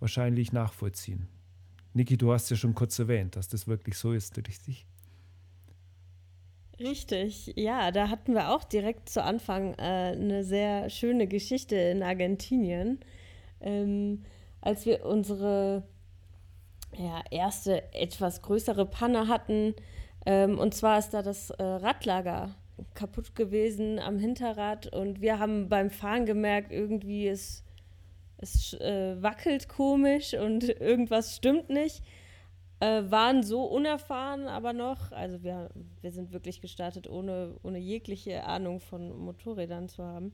wahrscheinlich 0.00 0.52
nachvollziehen. 0.52 1.28
Niki, 1.94 2.16
du 2.16 2.32
hast 2.32 2.50
ja 2.50 2.56
schon 2.56 2.74
kurz 2.74 2.98
erwähnt, 2.98 3.36
dass 3.36 3.48
das 3.48 3.66
wirklich 3.66 3.96
so 3.96 4.12
ist, 4.12 4.36
richtig? 4.38 4.86
Richtig, 6.80 7.52
ja, 7.56 7.90
da 7.90 8.08
hatten 8.08 8.34
wir 8.34 8.50
auch 8.50 8.64
direkt 8.64 9.08
zu 9.08 9.22
Anfang 9.22 9.74
äh, 9.74 10.12
eine 10.16 10.42
sehr 10.42 10.90
schöne 10.90 11.28
Geschichte 11.28 11.76
in 11.76 12.02
Argentinien, 12.02 12.98
ähm, 13.60 14.24
als 14.60 14.86
wir 14.86 15.04
unsere 15.04 15.84
ja, 16.96 17.22
erste 17.30 17.92
etwas 17.94 18.42
größere 18.42 18.86
Panne 18.86 19.28
hatten. 19.28 19.74
Ähm, 20.24 20.58
und 20.58 20.74
zwar 20.74 20.98
ist 20.98 21.10
da 21.10 21.22
das 21.22 21.50
äh, 21.50 21.62
Radlager 21.62 22.54
kaputt 22.94 23.34
gewesen 23.34 23.98
am 23.98 24.18
Hinterrad 24.18 24.92
und 24.92 25.20
wir 25.20 25.38
haben 25.38 25.68
beim 25.68 25.90
Fahren 25.90 26.26
gemerkt, 26.26 26.72
irgendwie 26.72 27.28
es, 27.28 27.64
es 28.38 28.74
äh, 28.74 29.20
wackelt 29.22 29.68
komisch 29.68 30.34
und 30.34 30.64
irgendwas 30.80 31.36
stimmt 31.36 31.70
nicht. 31.70 32.02
Äh, 32.80 33.10
waren 33.10 33.44
so 33.44 33.64
unerfahren 33.64 34.48
aber 34.48 34.72
noch, 34.72 35.12
also 35.12 35.44
wir, 35.44 35.70
wir 36.00 36.10
sind 36.10 36.32
wirklich 36.32 36.60
gestartet, 36.60 37.08
ohne, 37.08 37.54
ohne 37.62 37.78
jegliche 37.78 38.42
Ahnung 38.44 38.80
von 38.80 39.16
Motorrädern 39.16 39.88
zu 39.88 40.02
haben, 40.02 40.32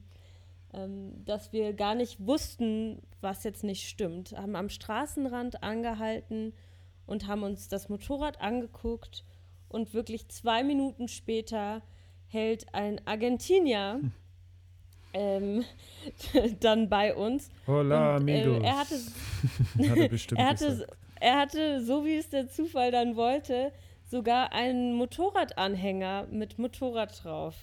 ähm, 0.72 1.24
dass 1.26 1.52
wir 1.52 1.74
gar 1.74 1.94
nicht 1.94 2.26
wussten, 2.26 3.02
was 3.20 3.44
jetzt 3.44 3.64
nicht 3.64 3.86
stimmt. 3.86 4.32
Haben 4.32 4.56
am 4.56 4.70
Straßenrand 4.70 5.62
angehalten 5.62 6.54
und 7.06 7.26
haben 7.26 7.42
uns 7.42 7.68
das 7.68 7.90
Motorrad 7.90 8.40
angeguckt 8.40 9.24
und 9.68 9.92
wirklich 9.94 10.28
zwei 10.28 10.64
Minuten 10.64 11.08
später 11.08 11.82
hält 12.28 12.72
ein 12.74 13.00
Argentinier 13.06 14.00
hm. 14.00 14.12
ähm, 15.14 15.64
dann 16.60 16.88
bei 16.88 17.14
uns. 17.14 17.50
Hola, 17.66 18.16
und, 18.16 18.28
äh, 18.28 18.42
amigos. 18.42 18.62
er 18.62 18.78
hatte, 18.78 18.94
hat 19.90 19.96
er, 20.32 20.38
er, 20.38 20.46
hatte, 20.46 20.86
er 21.20 21.38
hatte, 21.38 21.84
so 21.84 22.04
wie 22.04 22.16
es 22.16 22.28
der 22.30 22.48
Zufall 22.48 22.90
dann 22.90 23.16
wollte, 23.16 23.72
sogar 24.04 24.52
einen 24.52 24.94
Motorradanhänger 24.94 26.28
mit 26.30 26.58
Motorrad 26.58 27.24
drauf 27.24 27.54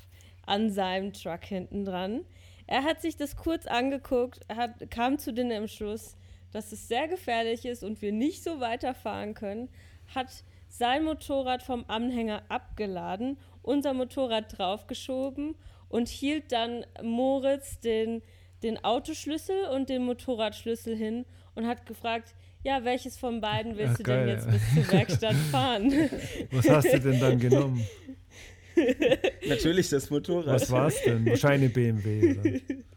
an 0.46 0.70
seinem 0.70 1.14
Truck 1.14 1.44
hinten 1.44 1.86
dran. 1.86 2.22
Er 2.68 2.84
hat 2.84 3.02
sich 3.02 3.18
das 3.18 3.36
kurz 3.36 3.68
angeguckt, 3.68 4.42
hat, 4.54 4.90
kam 4.90 5.18
zu 5.18 5.34
dem 5.34 5.52
Entschluss, 5.52 6.16
dass 6.52 6.72
es 6.72 6.88
sehr 6.88 7.08
gefährlich 7.08 7.66
ist 7.66 7.84
und 7.84 8.02
wir 8.02 8.12
nicht 8.12 8.44
so 8.44 8.60
weiterfahren 8.60 9.34
können, 9.34 9.70
hat 10.14 10.28
sein 10.68 11.04
Motorrad 11.04 11.64
vom 11.64 11.86
Anhänger 11.88 12.44
abgeladen, 12.50 13.38
unser 13.66 13.94
Motorrad 13.94 14.58
draufgeschoben 14.58 15.56
und 15.90 16.08
hielt 16.08 16.52
dann 16.52 16.86
Moritz 17.02 17.80
den, 17.80 18.22
den 18.64 18.84
Autoschlüssel 18.84 19.66
und 19.74 19.90
den 19.90 20.04
Motorradschlüssel 20.04 20.96
hin 20.96 21.26
und 21.56 21.68
hat 21.68 21.86
gefragt, 21.86 22.36
ja, 22.64 22.84
welches 22.84 23.18
von 23.18 23.42
beiden 23.42 23.78
willst 23.78 23.94
Ach, 23.94 23.98
du 23.98 24.04
geil, 24.04 24.26
denn 24.26 24.36
jetzt 24.36 24.46
ja. 24.48 24.52
bis 24.52 24.74
zur 24.74 24.92
Werkstatt 24.94 25.36
fahren? 25.52 26.10
Was 26.52 26.70
hast 26.70 26.94
du 26.94 27.00
denn 27.00 27.20
dann 27.20 27.40
genommen? 27.40 27.86
Natürlich 29.48 29.90
das 29.90 30.10
Motorrad. 30.10 30.48
Was 30.48 30.72
war 30.72 30.88
es 30.88 31.02
denn? 31.04 31.26
Wahrscheinlich 31.26 31.72
BMW. 31.72 32.32
Oder? 32.32 32.44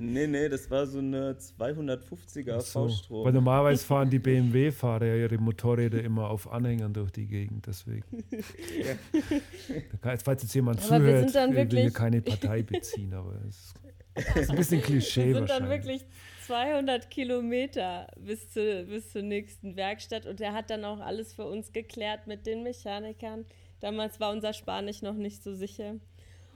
Nee, 0.00 0.28
nee, 0.28 0.48
das 0.48 0.70
war 0.70 0.86
so 0.86 0.98
eine 0.98 1.32
250er 1.32 2.60
so. 2.60 2.86
V-Strom. 2.86 3.24
Weil 3.24 3.32
normalerweise 3.32 3.84
fahren 3.84 4.08
die 4.08 4.20
BMW-Fahrer 4.20 5.06
ja 5.06 5.16
ihre 5.16 5.38
Motorräder 5.38 6.00
immer 6.04 6.30
auf 6.30 6.50
Anhängern 6.52 6.92
durch 6.92 7.10
die 7.10 7.26
Gegend, 7.26 7.66
deswegen. 7.66 8.24
ja. 8.32 10.16
Falls 10.22 10.42
jetzt 10.42 10.54
jemand 10.54 10.78
aber 10.78 10.98
zuhört, 10.98 11.30
ich 11.30 11.72
will 11.72 11.80
hier 11.80 11.90
keine 11.90 12.22
Partei 12.22 12.62
beziehen, 12.62 13.12
aber 13.12 13.34
es 13.48 13.74
ist 14.36 14.50
ein 14.50 14.56
bisschen 14.56 14.82
Klischee 14.82 15.26
wir 15.28 15.34
sind 15.34 15.50
dann 15.50 15.68
wirklich 15.68 16.06
200 16.46 17.10
Kilometer 17.10 18.06
bis, 18.18 18.52
zu, 18.52 18.84
bis 18.84 19.10
zur 19.10 19.22
nächsten 19.22 19.74
Werkstatt 19.74 20.26
und 20.26 20.40
er 20.40 20.52
hat 20.52 20.70
dann 20.70 20.84
auch 20.84 21.00
alles 21.00 21.32
für 21.32 21.44
uns 21.44 21.72
geklärt 21.72 22.28
mit 22.28 22.46
den 22.46 22.62
Mechanikern. 22.62 23.46
Damals 23.80 24.20
war 24.20 24.30
unser 24.30 24.52
Spanisch 24.52 25.02
noch 25.02 25.14
nicht 25.14 25.42
so 25.42 25.54
sicher. 25.54 25.96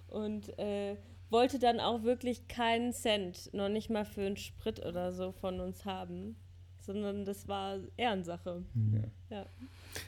Und 0.07 0.57
äh, 0.61 0.97
wollte 1.33 1.59
dann 1.59 1.81
auch 1.81 2.03
wirklich 2.03 2.47
keinen 2.47 2.93
Cent, 2.93 3.53
noch 3.53 3.69
nicht 3.69 3.91
mal 3.91 4.05
für 4.05 4.21
einen 4.21 4.37
Sprit 4.37 4.85
oder 4.85 5.13
so 5.13 5.33
von 5.33 5.61
uns 5.61 5.85
haben, 5.85 6.37
sondern 6.79 7.25
das 7.25 7.49
war 7.49 7.79
Ehrensache. 7.97 8.63
Mhm. 8.75 9.05
Ja. 9.31 9.47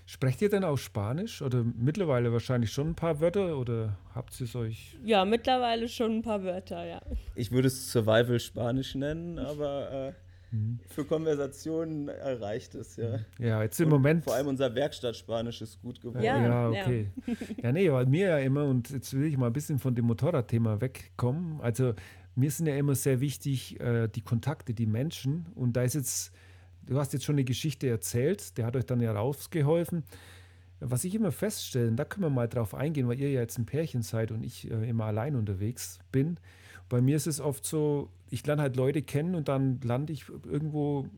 Sprecht 0.06 0.42
ihr 0.42 0.48
denn 0.48 0.64
auch 0.64 0.76
Spanisch 0.76 1.42
oder 1.42 1.64
mittlerweile 1.64 2.32
wahrscheinlich 2.32 2.72
schon 2.72 2.90
ein 2.90 2.94
paar 2.94 3.20
Wörter 3.20 3.58
oder 3.58 3.98
habt 4.14 4.38
ihr 4.40 4.44
es 4.44 4.54
euch? 4.54 4.96
Ja, 5.04 5.24
mittlerweile 5.24 5.88
schon 5.88 6.18
ein 6.18 6.22
paar 6.22 6.42
Wörter, 6.42 6.84
ja. 6.84 7.02
Ich 7.34 7.50
würde 7.50 7.68
es 7.68 7.90
Survival 7.90 8.38
Spanisch 8.38 8.94
nennen, 8.94 9.38
aber 9.38 9.90
äh. 9.90 10.12
Für 10.88 11.04
Konversationen 11.04 12.08
erreicht 12.08 12.74
es, 12.74 12.96
ja. 12.96 13.18
Ja, 13.38 13.62
jetzt 13.62 13.80
im 13.80 13.86
und 13.86 13.94
Moment. 13.94 14.24
Vor 14.24 14.34
allem 14.34 14.48
unser 14.48 14.74
Werkstattspanisch 14.74 15.62
ist 15.62 15.80
gut 15.80 16.00
geworden. 16.00 16.22
Ja, 16.22 16.42
ja 16.42 16.68
okay. 16.68 17.08
Ja. 17.26 17.34
ja, 17.64 17.72
nee, 17.72 17.90
weil 17.90 18.06
mir 18.06 18.28
ja 18.28 18.38
immer, 18.38 18.64
und 18.64 18.90
jetzt 18.90 19.12
will 19.14 19.24
ich 19.24 19.36
mal 19.36 19.48
ein 19.48 19.52
bisschen 19.52 19.78
von 19.78 19.94
dem 19.94 20.04
Motorradthema 20.06 20.80
wegkommen. 20.80 21.60
Also, 21.60 21.94
mir 22.36 22.50
sind 22.50 22.66
ja 22.66 22.76
immer 22.76 22.94
sehr 22.94 23.20
wichtig 23.20 23.80
äh, 23.80 24.08
die 24.08 24.22
Kontakte, 24.22 24.74
die 24.74 24.86
Menschen. 24.86 25.46
Und 25.54 25.74
da 25.74 25.82
ist 25.82 25.94
jetzt, 25.94 26.32
du 26.82 26.98
hast 26.98 27.12
jetzt 27.12 27.24
schon 27.24 27.36
eine 27.36 27.44
Geschichte 27.44 27.88
erzählt, 27.88 28.56
der 28.58 28.66
hat 28.66 28.76
euch 28.76 28.86
dann 28.86 29.00
ja 29.00 29.12
rausgeholfen. 29.12 30.04
Was 30.80 31.04
ich 31.04 31.14
immer 31.14 31.32
feststelle, 31.32 31.92
da 31.92 32.04
können 32.04 32.24
wir 32.24 32.30
mal 32.30 32.48
drauf 32.48 32.74
eingehen, 32.74 33.08
weil 33.08 33.20
ihr 33.20 33.30
ja 33.30 33.40
jetzt 33.40 33.58
ein 33.58 33.66
Pärchen 33.66 34.02
seid 34.02 34.30
und 34.30 34.42
ich 34.44 34.70
äh, 34.70 34.88
immer 34.88 35.04
allein 35.04 35.36
unterwegs 35.36 35.98
bin. 36.12 36.38
Bei 36.88 37.01
mir 37.01 37.16
ist 37.16 37.27
es 37.27 37.40
oft 37.40 37.64
so, 37.64 38.11
ich 38.31 38.47
lerne 38.47 38.62
halt 38.62 38.77
Leute 38.77 39.03
kennen 39.03 39.35
und 39.35 39.49
dann 39.49 39.81
lande 39.83 40.12
ich 40.12 40.29
irgendwo 40.29 41.09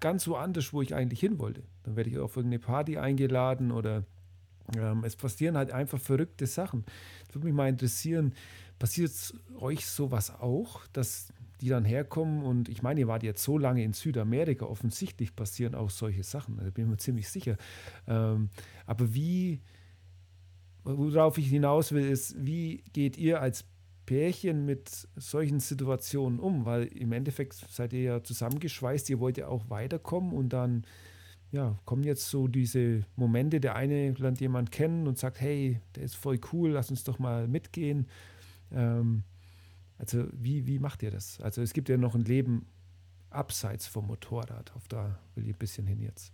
ganz 0.00 0.26
woanders, 0.28 0.72
wo 0.72 0.82
ich 0.82 0.94
eigentlich 0.94 1.20
hin 1.20 1.38
wollte. 1.38 1.62
Dann 1.82 1.96
werde 1.96 2.10
ich 2.10 2.18
auf 2.18 2.36
irgendeine 2.36 2.60
Party 2.60 2.98
eingeladen 2.98 3.70
oder 3.70 4.04
ähm, 4.76 5.04
es 5.04 5.16
passieren 5.16 5.56
halt 5.56 5.72
einfach 5.72 6.00
verrückte 6.00 6.46
Sachen. 6.46 6.84
Das 7.26 7.36
würde 7.36 7.46
mich 7.46 7.54
mal 7.54 7.68
interessieren, 7.68 8.34
passiert 8.78 9.12
euch 9.58 9.86
sowas 9.86 10.30
auch, 10.30 10.86
dass 10.92 11.32
die 11.60 11.68
dann 11.68 11.84
herkommen 11.84 12.42
und 12.42 12.68
ich 12.68 12.82
meine, 12.82 13.00
ihr 13.00 13.08
wart 13.08 13.22
jetzt 13.22 13.42
so 13.42 13.58
lange 13.58 13.82
in 13.84 13.92
Südamerika, 13.92 14.66
offensichtlich 14.66 15.34
passieren 15.34 15.74
auch 15.74 15.90
solche 15.90 16.22
Sachen, 16.22 16.56
da 16.56 16.64
bin 16.70 16.84
ich 16.84 16.90
mir 16.90 16.96
ziemlich 16.96 17.28
sicher. 17.28 17.56
Ähm, 18.06 18.50
aber 18.86 19.14
wie, 19.14 19.62
worauf 20.82 21.38
ich 21.38 21.48
hinaus 21.48 21.92
will, 21.92 22.06
ist, 22.06 22.34
wie 22.44 22.82
geht 22.92 23.16
ihr 23.16 23.40
als 23.40 23.64
Pärchen 24.06 24.64
mit 24.64 25.08
solchen 25.16 25.60
Situationen 25.60 26.38
um? 26.38 26.64
Weil 26.64 26.84
im 26.84 27.12
Endeffekt 27.12 27.54
seid 27.54 27.92
ihr 27.92 28.02
ja 28.02 28.22
zusammengeschweißt, 28.22 29.08
ihr 29.10 29.20
wollt 29.20 29.38
ja 29.38 29.48
auch 29.48 29.70
weiterkommen 29.70 30.32
und 30.32 30.52
dann 30.52 30.84
ja, 31.54 31.78
kommen 31.84 32.02
jetzt 32.02 32.28
so 32.30 32.48
diese 32.48 33.04
Momente, 33.14 33.60
der 33.60 33.76
eine 33.76 34.10
lernt 34.12 34.40
jemand 34.40 34.72
kennen 34.72 35.06
und 35.06 35.18
sagt, 35.18 35.40
hey, 35.40 35.80
der 35.94 36.02
ist 36.02 36.16
voll 36.16 36.40
cool, 36.52 36.70
lass 36.70 36.90
uns 36.90 37.04
doch 37.04 37.20
mal 37.20 37.46
mitgehen. 37.46 38.08
Ähm, 38.72 39.22
also 39.98 40.26
wie, 40.32 40.66
wie 40.66 40.80
macht 40.80 41.02
ihr 41.04 41.12
das? 41.12 41.40
Also 41.40 41.62
es 41.62 41.72
gibt 41.72 41.88
ja 41.88 41.96
noch 41.96 42.16
ein 42.16 42.24
Leben 42.24 42.66
abseits 43.30 43.86
vom 43.86 44.08
Motorrad. 44.08 44.74
Auf 44.74 44.88
da 44.88 45.18
will 45.34 45.44
ich 45.44 45.54
ein 45.54 45.58
bisschen 45.58 45.86
hin 45.86 46.00
jetzt. 46.00 46.32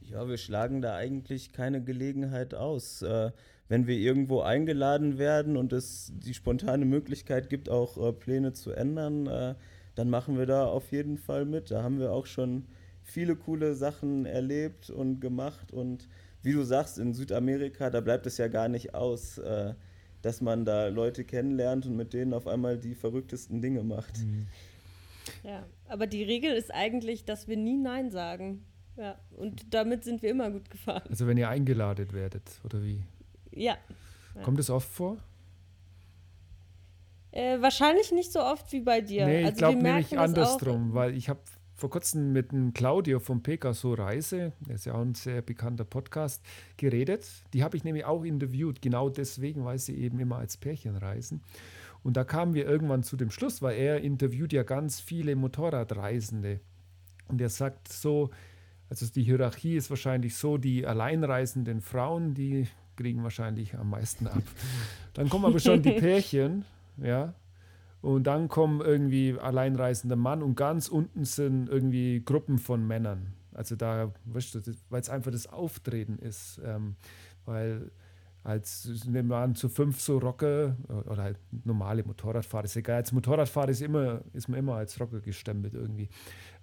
Ja, 0.00 0.26
wir 0.28 0.38
schlagen 0.38 0.80
da 0.80 0.94
eigentlich 0.94 1.52
keine 1.52 1.82
Gelegenheit 1.82 2.54
aus. 2.54 3.02
Äh, 3.02 3.32
wenn 3.68 3.86
wir 3.86 3.96
irgendwo 3.96 4.40
eingeladen 4.40 5.18
werden 5.18 5.56
und 5.56 5.72
es 5.72 6.12
die 6.16 6.34
spontane 6.34 6.84
Möglichkeit 6.84 7.50
gibt, 7.50 7.68
auch 7.68 7.98
äh, 7.98 8.12
Pläne 8.12 8.52
zu 8.52 8.72
ändern, 8.72 9.26
äh, 9.26 9.54
dann 9.94 10.10
machen 10.10 10.38
wir 10.38 10.46
da 10.46 10.66
auf 10.66 10.90
jeden 10.92 11.18
Fall 11.18 11.44
mit. 11.44 11.70
Da 11.70 11.82
haben 11.82 11.98
wir 11.98 12.12
auch 12.12 12.26
schon 12.26 12.66
viele 13.02 13.36
coole 13.36 13.74
Sachen 13.74 14.26
erlebt 14.26 14.90
und 14.90 15.20
gemacht. 15.20 15.72
Und 15.72 16.08
wie 16.42 16.52
du 16.52 16.62
sagst, 16.62 16.98
in 16.98 17.14
Südamerika, 17.14 17.90
da 17.90 18.00
bleibt 18.00 18.26
es 18.26 18.38
ja 18.38 18.48
gar 18.48 18.68
nicht 18.68 18.94
aus, 18.94 19.38
äh, 19.38 19.74
dass 20.22 20.40
man 20.40 20.64
da 20.64 20.88
Leute 20.88 21.24
kennenlernt 21.24 21.86
und 21.86 21.96
mit 21.96 22.12
denen 22.12 22.32
auf 22.32 22.46
einmal 22.46 22.78
die 22.78 22.94
verrücktesten 22.94 23.60
Dinge 23.60 23.82
macht. 23.82 24.18
Mhm. 24.18 24.46
Ja, 25.42 25.66
aber 25.88 26.06
die 26.06 26.22
Regel 26.22 26.52
ist 26.52 26.72
eigentlich, 26.72 27.24
dass 27.24 27.48
wir 27.48 27.56
nie 27.56 27.76
Nein 27.76 28.10
sagen. 28.10 28.64
Ja, 28.96 29.16
und 29.36 29.74
damit 29.74 30.04
sind 30.04 30.22
wir 30.22 30.30
immer 30.30 30.50
gut 30.50 30.70
gefahren. 30.70 31.04
Also 31.08 31.26
wenn 31.26 31.36
ihr 31.36 31.48
eingeladen 31.48 32.12
werdet, 32.12 32.60
oder 32.64 32.82
wie? 32.82 33.02
Ja. 33.58 33.76
Kommt 34.42 34.60
es 34.60 34.70
oft 34.70 34.88
vor? 34.88 35.18
Äh, 37.30 37.60
wahrscheinlich 37.60 38.12
nicht 38.12 38.32
so 38.32 38.40
oft 38.40 38.72
wie 38.72 38.80
bei 38.80 39.00
dir. 39.00 39.26
Nee, 39.26 39.40
ich 39.40 39.46
also 39.46 39.58
glaube 39.58 39.82
nämlich 39.82 40.18
andersrum, 40.18 40.94
weil 40.94 41.16
ich 41.16 41.28
habe 41.28 41.40
vor 41.74 41.90
kurzem 41.90 42.32
mit 42.32 42.50
dem 42.50 42.72
Claudio 42.72 43.20
vom 43.20 43.42
Pegaso 43.42 43.94
Reise, 43.94 44.52
der 44.60 44.74
ist 44.74 44.86
ja 44.86 44.94
auch 44.94 45.00
ein 45.00 45.14
sehr 45.14 45.42
bekannter 45.42 45.84
Podcast, 45.84 46.42
geredet. 46.76 47.24
Die 47.52 47.62
habe 47.62 47.76
ich 47.76 47.84
nämlich 47.84 48.04
auch 48.04 48.24
interviewt, 48.24 48.82
genau 48.82 49.08
deswegen, 49.08 49.64
weil 49.64 49.78
sie 49.78 49.96
eben 49.96 50.18
immer 50.18 50.38
als 50.38 50.56
Pärchen 50.56 50.96
reisen. 50.96 51.42
Und 52.02 52.16
da 52.16 52.24
kamen 52.24 52.54
wir 52.54 52.66
irgendwann 52.66 53.02
zu 53.02 53.16
dem 53.16 53.30
Schluss, 53.30 53.62
weil 53.62 53.76
er 53.76 54.00
interviewt 54.00 54.52
ja 54.52 54.62
ganz 54.62 54.98
viele 55.00 55.36
Motorradreisende. 55.36 56.60
Und 57.28 57.40
er 57.40 57.50
sagt 57.50 57.88
so, 57.88 58.30
also 58.88 59.06
die 59.06 59.22
Hierarchie 59.22 59.76
ist 59.76 59.90
wahrscheinlich 59.90 60.34
so, 60.34 60.58
die 60.58 60.86
alleinreisenden 60.86 61.80
Frauen, 61.80 62.34
die 62.34 62.66
kriegen 62.98 63.22
wahrscheinlich 63.22 63.78
am 63.78 63.90
meisten 63.90 64.26
ab. 64.26 64.42
Dann 65.14 65.28
kommen 65.30 65.46
aber 65.46 65.58
schon 65.58 65.82
die 65.82 65.92
Pärchen, 66.00 66.64
ja. 66.98 67.34
Und 68.00 68.24
dann 68.24 68.48
kommen 68.48 68.80
irgendwie 68.80 69.36
alleinreisender 69.38 70.16
Mann 70.16 70.42
und 70.42 70.54
ganz 70.54 70.88
unten 70.88 71.24
sind 71.24 71.68
irgendwie 71.68 72.22
Gruppen 72.24 72.58
von 72.58 72.86
Männern. 72.86 73.32
Also 73.54 73.74
da, 73.74 74.12
weißt 74.26 74.54
du, 74.54 74.60
weil 74.90 75.00
es 75.00 75.10
einfach 75.10 75.32
das 75.32 75.46
Auftreten 75.46 76.18
ist. 76.18 76.60
Ähm, 76.64 76.96
weil 77.44 77.90
als 78.44 78.88
nehmen 79.04 79.28
wir 79.28 79.38
an, 79.38 79.54
zu 79.54 79.68
fünf 79.68 80.00
so 80.00 80.18
Rocker 80.18 80.76
oder 81.06 81.22
halt 81.22 81.38
normale 81.64 82.04
Motorradfahrer, 82.04 82.64
ist 82.64 82.76
egal. 82.76 82.96
Als 82.96 83.12
Motorradfahrer 83.12 83.70
ist, 83.70 83.82
immer, 83.82 84.22
ist 84.32 84.48
man 84.48 84.58
immer 84.58 84.76
als 84.76 84.98
Rocker 85.00 85.20
gestempelt 85.20 85.74
irgendwie. 85.74 86.08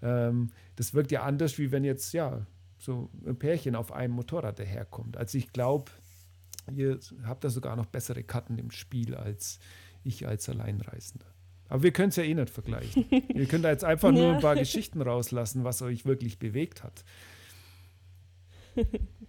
Ähm, 0.01 0.51
das 0.77 0.93
wirkt 0.93 1.11
ja 1.11 1.23
anders, 1.23 1.57
wie 1.57 1.71
wenn 1.71 1.83
jetzt, 1.83 2.13
ja, 2.13 2.45
so 2.77 3.09
ein 3.25 3.37
Pärchen 3.37 3.75
auf 3.75 3.91
einem 3.91 4.13
Motorrad 4.13 4.59
daherkommt. 4.59 5.17
Also 5.17 5.37
ich 5.37 5.51
glaube, 5.51 5.91
ihr 6.73 6.99
habt 7.23 7.43
da 7.43 7.49
sogar 7.49 7.75
noch 7.75 7.85
bessere 7.85 8.23
Karten 8.23 8.57
im 8.57 8.71
Spiel 8.71 9.15
als 9.15 9.59
ich 10.03 10.27
als 10.27 10.49
Alleinreisender. 10.49 11.25
Aber 11.67 11.83
wir 11.83 11.91
können 11.91 12.09
es 12.09 12.15
ja 12.15 12.23
eh 12.23 12.33
nicht 12.33 12.49
vergleichen. 12.49 13.05
ihr 13.33 13.45
könnt 13.47 13.65
da 13.65 13.71
jetzt 13.71 13.83
einfach 13.83 14.11
ja. 14.11 14.19
nur 14.19 14.33
ein 14.35 14.41
paar 14.41 14.55
Geschichten 14.55 15.01
rauslassen, 15.01 15.63
was 15.63 15.81
euch 15.81 16.05
wirklich 16.05 16.39
bewegt 16.39 16.83
hat. 16.83 17.03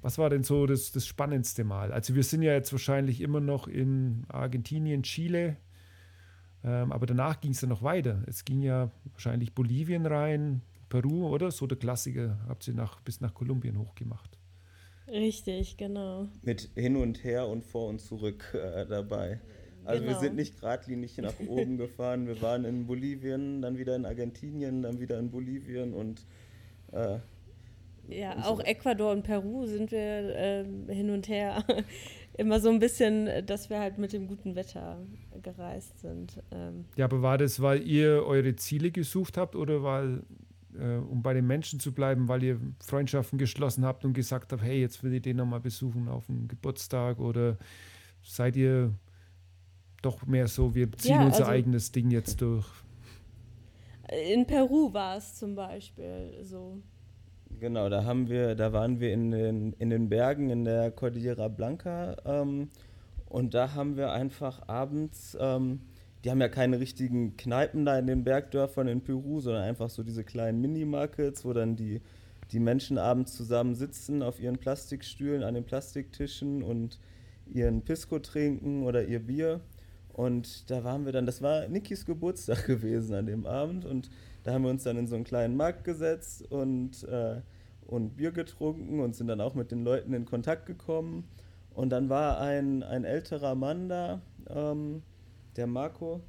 Was 0.03 0.19
war 0.19 0.29
denn 0.29 0.43
so 0.43 0.67
das, 0.67 0.93
das 0.93 1.07
spannendste 1.07 1.65
Mal? 1.65 1.93
Also 1.93 2.15
wir 2.15 2.23
sind 2.23 2.43
ja 2.43 2.53
jetzt 2.53 2.73
wahrscheinlich 2.73 3.21
immer 3.21 3.41
noch 3.41 3.69
in 3.69 4.25
Argentinien, 4.29 5.03
Chile, 5.03 5.57
ähm, 6.65 6.93
aber 6.93 7.07
danach 7.07 7.41
ging 7.41 7.53
es 7.53 7.61
ja 7.61 7.69
noch 7.69 7.83
weiter. 7.83 8.23
Es 8.27 8.45
ging 8.45 8.61
ja 8.61 8.91
wahrscheinlich 9.13 9.55
Bolivien 9.55 10.05
rein, 10.05 10.63
Peru, 10.89 11.29
oder? 11.29 11.51
So 11.51 11.67
der 11.67 11.79
Klassiker 11.79 12.39
habt 12.49 12.67
ihr 12.69 12.75
nach, 12.75 13.01
bis 13.01 13.21
nach 13.21 13.35
Kolumbien 13.35 13.79
hochgemacht. 13.79 14.39
Richtig, 15.09 15.77
genau. 15.77 16.29
Mit 16.43 16.71
hin 16.75 16.97
und 16.97 17.23
her 17.25 17.47
und 17.49 17.65
vor 17.65 17.89
und 17.89 18.01
zurück 18.01 18.55
äh, 18.55 18.87
dabei. 18.87 19.41
Also 19.85 20.03
genau. 20.03 20.15
wir 20.15 20.21
sind 20.21 20.37
nicht 20.37 20.61
geradlinig 20.61 21.17
nach 21.19 21.39
oben 21.47 21.77
gefahren. 21.79 22.27
Wir 22.27 22.41
waren 22.43 22.65
in 22.65 22.87
Bolivien, 22.87 23.63
dann 23.63 23.79
wieder 23.79 23.95
in 23.95 24.05
Argentinien, 24.05 24.83
dann 24.83 25.01
wieder 25.01 25.19
in 25.19 25.31
Bolivien 25.31 25.95
und 25.95 26.27
äh, 26.93 27.19
ja, 28.09 28.35
und 28.35 28.45
auch 28.45 28.57
so. 28.59 28.63
Ecuador 28.63 29.13
und 29.13 29.23
Peru 29.23 29.67
sind 29.67 29.91
wir 29.91 29.99
äh, 30.01 30.65
hin 30.89 31.11
und 31.11 31.29
her. 31.29 31.65
Immer 32.39 32.61
so 32.61 32.69
ein 32.69 32.79
bisschen, 32.79 33.47
dass 33.47 33.71
wir 33.71 33.79
halt 33.79 33.99
mit 33.99 34.13
dem 34.13 34.29
guten 34.29 34.55
Wetter 34.55 34.99
gereist 35.43 35.99
sind. 36.01 36.43
Ähm. 36.51 36.85
Ja, 36.97 37.07
aber 37.07 37.23
war 37.23 37.39
das, 37.39 37.63
weil 37.63 37.83
ihr 37.83 38.25
eure 38.27 38.55
Ziele 38.57 38.91
gesucht 38.91 39.39
habt 39.39 39.57
oder 39.57 39.83
weil, 39.83 40.23
äh, 40.81 40.97
um 40.97 41.23
bei 41.23 41.35
den 41.35 41.47
Menschen 41.47 41.81
zu 41.81 41.93
bleiben, 41.93 42.29
weil 42.29 42.43
ihr 42.43 42.61
Freundschaften 42.81 43.39
geschlossen 43.39 43.85
habt 43.85 44.05
und 44.05 44.13
gesagt 44.13 44.53
habt, 44.53 44.63
hey, 44.63 44.81
jetzt 44.81 45.03
will 45.03 45.15
ich 45.15 45.23
den 45.23 45.37
nochmal 45.37 45.61
besuchen 45.61 46.09
auf 46.09 46.27
dem 46.27 46.49
Geburtstag 46.49 47.19
oder 47.19 47.57
seid 48.23 48.57
ihr 48.57 48.93
doch 50.03 50.27
mehr 50.27 50.49
so, 50.49 50.75
wir 50.75 50.91
ziehen 50.93 51.17
ja, 51.17 51.25
unser 51.25 51.41
also, 51.41 51.51
eigenes 51.51 51.93
Ding 51.93 52.11
jetzt 52.11 52.41
durch? 52.41 52.67
In 54.29 54.47
Peru 54.47 54.93
war 54.93 55.17
es 55.17 55.35
zum 55.35 55.55
Beispiel 55.55 56.39
so. 56.43 56.81
Genau, 57.59 57.89
da 57.89 58.05
haben 58.05 58.29
wir, 58.29 58.55
da 58.55 58.73
waren 58.73 59.01
wir 59.01 59.13
in 59.13 59.31
den, 59.31 59.73
in 59.75 59.91
den 59.91 60.09
Bergen 60.09 60.51
in 60.51 60.65
der 60.65 60.91
Cordillera 60.91 61.49
Blanca 61.49 62.17
ähm, 62.25 62.69
und 63.27 63.55
da 63.55 63.75
haben 63.75 63.97
wir 63.97 64.13
einfach 64.13 64.69
abends, 64.69 65.37
ähm, 65.41 65.81
die 66.25 66.31
haben 66.31 66.41
ja 66.41 66.49
keine 66.49 66.81
richtigen 66.81 67.37
Kneipen 67.37 67.85
da 67.85 67.99
in 67.99 68.07
den 68.07 68.25
Bergdörfern 68.25 68.89
in 68.89 69.03
Peru, 69.03 69.41
sondern 69.41 69.63
einfach 69.63 69.91
so 69.91 70.03
diese 70.03 70.25
kleinen 70.25 70.61
Minimarkets, 70.61 71.45
wo 71.45 71.53
dann 71.53 71.77
die, 71.77 72.01
die 72.53 72.61
Menschen 72.61 72.99
abends 72.99 73.35
zusammen 73.35 73.75
sitzen 73.75 74.23
auf 74.23 74.41
ihren 74.41 74.59
Plastikstühlen, 74.59 75.43
an 75.43 75.55
den 75.55 75.65
Plastiktischen 75.65 76.63
und 76.63 76.99
ihren 77.53 77.83
Pisco 77.83 78.19
trinken 78.19 78.85
oder 78.85 79.05
ihr 79.05 79.21
Bier. 79.21 79.61
Und 80.13 80.71
da 80.71 80.83
waren 80.83 81.05
wir 81.05 81.13
dann, 81.13 81.27
das 81.27 81.43
war 81.43 81.69
Nikis 81.69 82.07
Geburtstag 82.07 82.65
gewesen 82.67 83.15
an 83.15 83.27
dem 83.27 83.47
Abend 83.47 83.85
und 83.85 84.11
da 84.45 84.53
haben 84.53 84.63
wir 84.63 84.71
uns 84.71 84.85
dann 84.85 84.97
in 84.97 85.07
so 85.07 85.17
einen 85.17 85.25
kleinen 85.25 85.57
Markt 85.57 85.85
gesetzt 85.85 86.51
und, 86.51 87.03
äh, 87.05 87.41
und 87.87 88.17
Bier 88.17 88.31
getrunken 88.31 89.01
und 89.01 89.15
sind 89.15 89.27
dann 89.27 89.41
auch 89.41 89.55
mit 89.55 89.71
den 89.71 89.85
Leuten 89.85 90.15
in 90.15 90.25
Kontakt 90.25 90.67
gekommen. 90.67 91.25
Und 91.75 91.91
dann 91.91 92.09
war 92.09 92.41
ein, 92.41 92.83
ein 92.83 93.05
älterer 93.05 93.55
Mann 93.55 93.89
da, 93.89 94.23
ähm, 94.49 95.03
der 95.57 95.67
Marco. 95.67 96.21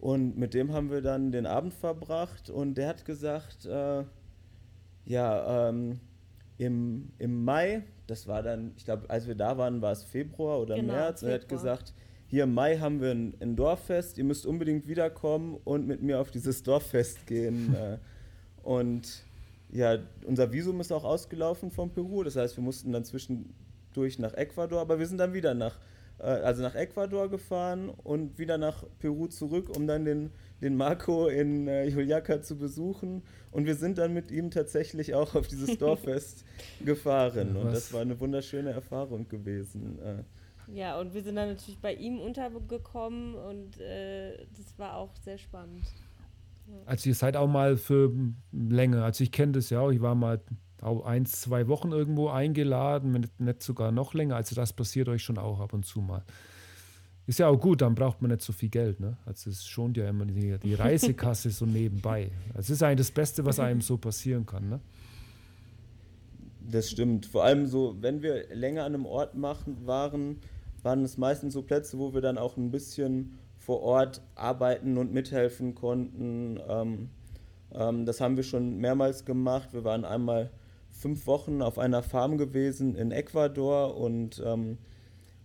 Und 0.00 0.38
mit 0.38 0.54
dem 0.54 0.72
haben 0.72 0.90
wir 0.90 1.02
dann 1.02 1.32
den 1.32 1.46
Abend 1.46 1.74
verbracht 1.74 2.50
und 2.50 2.74
der 2.74 2.88
hat 2.88 3.04
gesagt, 3.04 3.66
äh, 3.66 4.04
ja, 5.04 5.68
ähm, 5.68 5.98
im, 6.56 7.10
im 7.18 7.44
Mai, 7.44 7.82
das 8.06 8.28
war 8.28 8.42
dann, 8.42 8.72
ich 8.76 8.84
glaube, 8.84 9.10
als 9.10 9.26
wir 9.26 9.34
da 9.34 9.58
waren, 9.58 9.82
war 9.82 9.92
es 9.92 10.04
Februar 10.04 10.60
oder 10.60 10.76
genau, 10.76 10.92
März, 10.92 11.22
und 11.22 11.28
er 11.30 11.34
hat 11.36 11.48
gesagt, 11.48 11.94
hier 12.26 12.44
im 12.44 12.54
Mai 12.54 12.78
haben 12.78 13.00
wir 13.00 13.10
ein, 13.10 13.34
ein, 13.40 13.56
Dorffest, 13.56 14.18
ihr 14.18 14.24
müsst 14.24 14.44
unbedingt 14.44 14.86
wiederkommen 14.86 15.58
und 15.64 15.86
mit 15.86 16.02
mir 16.02 16.20
auf 16.20 16.30
dieses 16.30 16.62
Dorffest 16.62 17.26
gehen. 17.26 17.74
Äh, 17.74 17.98
und 18.62 19.24
ja, 19.70 19.98
unser 20.26 20.52
Visum 20.52 20.80
ist 20.80 20.92
auch 20.92 21.04
ausgelaufen 21.04 21.70
von 21.70 21.90
Peru, 21.90 22.22
das 22.22 22.36
heißt, 22.36 22.56
wir 22.56 22.62
mussten 22.62 22.92
dann 22.92 23.04
zwischendurch 23.04 24.18
nach 24.18 24.34
Ecuador, 24.34 24.80
aber 24.80 24.98
wir 24.98 25.06
sind 25.06 25.18
dann 25.18 25.32
wieder 25.32 25.54
nach, 25.54 25.78
also 26.22 26.62
nach 26.62 26.74
Ecuador 26.74 27.28
gefahren 27.28 27.90
und 27.90 28.38
wieder 28.38 28.58
nach 28.58 28.84
Peru 28.98 29.28
zurück, 29.28 29.70
um 29.76 29.86
dann 29.86 30.04
den, 30.04 30.30
den 30.60 30.76
Marco 30.76 31.28
in 31.28 31.68
äh, 31.68 31.86
Juliaca 31.86 32.42
zu 32.42 32.56
besuchen. 32.56 33.22
Und 33.50 33.66
wir 33.66 33.76
sind 33.76 33.98
dann 33.98 34.14
mit 34.14 34.30
ihm 34.30 34.50
tatsächlich 34.50 35.14
auch 35.14 35.34
auf 35.34 35.46
dieses 35.46 35.78
Dorffest 35.78 36.44
gefahren. 36.84 37.56
Und 37.56 37.72
das 37.72 37.92
war 37.92 38.00
eine 38.00 38.18
wunderschöne 38.18 38.70
Erfahrung 38.70 39.28
gewesen. 39.28 39.98
Äh, 40.00 40.24
ja, 40.74 40.98
und 41.00 41.14
wir 41.14 41.22
sind 41.22 41.36
dann 41.36 41.48
natürlich 41.48 41.80
bei 41.80 41.94
ihm 41.94 42.20
untergekommen 42.20 43.34
und 43.34 43.80
äh, 43.80 44.36
das 44.56 44.78
war 44.78 44.96
auch 44.96 45.14
sehr 45.16 45.38
spannend. 45.38 45.84
Ja. 46.66 46.74
Also 46.84 47.08
ihr 47.08 47.14
seid 47.14 47.36
auch 47.36 47.48
mal 47.48 47.76
für 47.78 48.12
länger, 48.52 49.04
also 49.04 49.24
ich 49.24 49.32
kenne 49.32 49.52
das 49.52 49.70
ja 49.70 49.80
auch, 49.80 49.90
ich 49.90 50.02
war 50.02 50.14
mal 50.14 50.40
auch 50.82 51.04
eins, 51.04 51.40
zwei 51.40 51.68
Wochen 51.68 51.92
irgendwo 51.92 52.28
eingeladen, 52.28 53.12
nicht, 53.12 53.40
nicht 53.40 53.62
sogar 53.62 53.92
noch 53.92 54.14
länger, 54.14 54.36
also 54.36 54.54
das 54.54 54.72
passiert 54.72 55.08
euch 55.08 55.22
schon 55.22 55.38
auch 55.38 55.60
ab 55.60 55.72
und 55.72 55.84
zu 55.84 56.00
mal. 56.00 56.22
Ist 57.26 57.40
ja 57.40 57.48
auch 57.48 57.60
gut, 57.60 57.82
dann 57.82 57.94
braucht 57.94 58.22
man 58.22 58.30
nicht 58.30 58.42
so 58.42 58.52
viel 58.54 58.70
Geld. 58.70 59.00
Ne? 59.00 59.18
Also 59.26 59.50
es 59.50 59.66
schont 59.66 59.96
ja 59.98 60.08
immer 60.08 60.24
die, 60.24 60.56
die 60.58 60.74
Reisekasse 60.74 61.50
so 61.50 61.66
nebenbei. 61.66 62.30
Es 62.54 62.70
ist 62.70 62.82
eigentlich 62.82 63.06
das 63.06 63.10
Beste, 63.10 63.44
was 63.44 63.60
einem 63.60 63.82
so 63.82 63.98
passieren 63.98 64.46
kann. 64.46 64.70
Ne? 64.70 64.80
Das 66.70 66.90
stimmt. 66.90 67.26
Vor 67.26 67.44
allem 67.44 67.66
so, 67.66 67.96
wenn 68.00 68.22
wir 68.22 68.54
länger 68.54 68.84
an 68.84 68.94
einem 68.94 69.04
Ort 69.04 69.34
machen, 69.34 69.86
waren, 69.86 70.38
waren 70.82 71.02
es 71.04 71.18
meistens 71.18 71.52
so 71.52 71.62
Plätze, 71.62 71.98
wo 71.98 72.14
wir 72.14 72.22
dann 72.22 72.38
auch 72.38 72.56
ein 72.56 72.70
bisschen 72.70 73.38
vor 73.58 73.82
Ort 73.82 74.22
arbeiten 74.34 74.96
und 74.96 75.12
mithelfen 75.12 75.74
konnten. 75.74 76.58
Ähm, 76.66 77.10
Ähm, 77.72 78.06
das 78.06 78.20
haben 78.20 78.36
wir 78.36 78.44
schon 78.44 78.78
mehrmals 78.78 79.24
gemacht. 79.24 79.72
Wir 79.72 79.84
waren 79.84 80.04
einmal 80.04 80.50
fünf 80.98 81.26
Wochen 81.26 81.62
auf 81.62 81.78
einer 81.78 82.02
Farm 82.02 82.38
gewesen 82.38 82.96
in 82.96 83.12
Ecuador 83.12 83.96
und 83.96 84.42
ähm, 84.44 84.78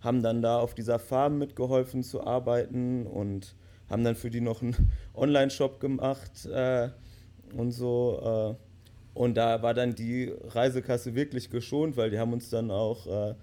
haben 0.00 0.22
dann 0.22 0.42
da 0.42 0.58
auf 0.58 0.74
dieser 0.74 0.98
Farm 0.98 1.38
mitgeholfen 1.38 2.02
zu 2.02 2.26
arbeiten 2.26 3.06
und 3.06 3.54
haben 3.88 4.04
dann 4.04 4.16
für 4.16 4.30
die 4.30 4.40
noch 4.40 4.62
einen 4.62 4.90
Online-Shop 5.14 5.80
gemacht 5.80 6.46
äh, 6.46 6.90
und 7.56 7.70
so. 7.70 8.56
Äh, 8.58 9.18
und 9.18 9.36
da 9.36 9.62
war 9.62 9.74
dann 9.74 9.94
die 9.94 10.32
Reisekasse 10.44 11.14
wirklich 11.14 11.48
geschont, 11.50 11.96
weil 11.96 12.10
die 12.10 12.18
haben 12.18 12.32
uns 12.32 12.50
dann 12.50 12.72
auch 12.72 13.06
äh, 13.06 13.34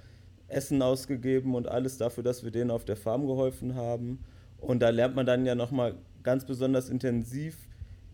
Essen 0.49 0.81
ausgegeben 0.81 1.55
und 1.55 1.69
alles 1.69 1.97
dafür, 1.97 2.23
dass 2.23 2.43
wir 2.43 2.51
denen 2.51 2.71
auf 2.71 2.83
der 2.83 2.97
Farm 2.97 3.25
geholfen 3.25 3.75
haben. 3.75 4.19
Und 4.59 4.81
da 4.81 4.89
lernt 4.89 5.15
man 5.15 5.25
dann 5.25 5.45
ja 5.45 5.55
nochmal 5.55 5.95
ganz 6.23 6.45
besonders 6.45 6.89
intensiv 6.89 7.69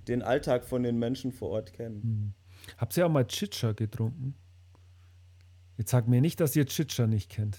den 0.07 0.21
Alltag 0.21 0.65
von 0.65 0.83
den 0.83 0.99
Menschen 0.99 1.31
vor 1.31 1.49
Ort 1.49 1.73
kennen. 1.73 2.36
Habt 2.77 2.97
ihr 2.97 3.06
auch 3.06 3.12
mal 3.12 3.25
Chicha 3.25 3.71
getrunken? 3.71 4.36
Jetzt 5.77 5.91
sagt 5.91 6.08
mir 6.08 6.21
nicht, 6.21 6.39
dass 6.39 6.56
ihr 6.56 6.65
Chicha 6.65 7.08
nicht 7.08 7.30
kennt. 7.30 7.58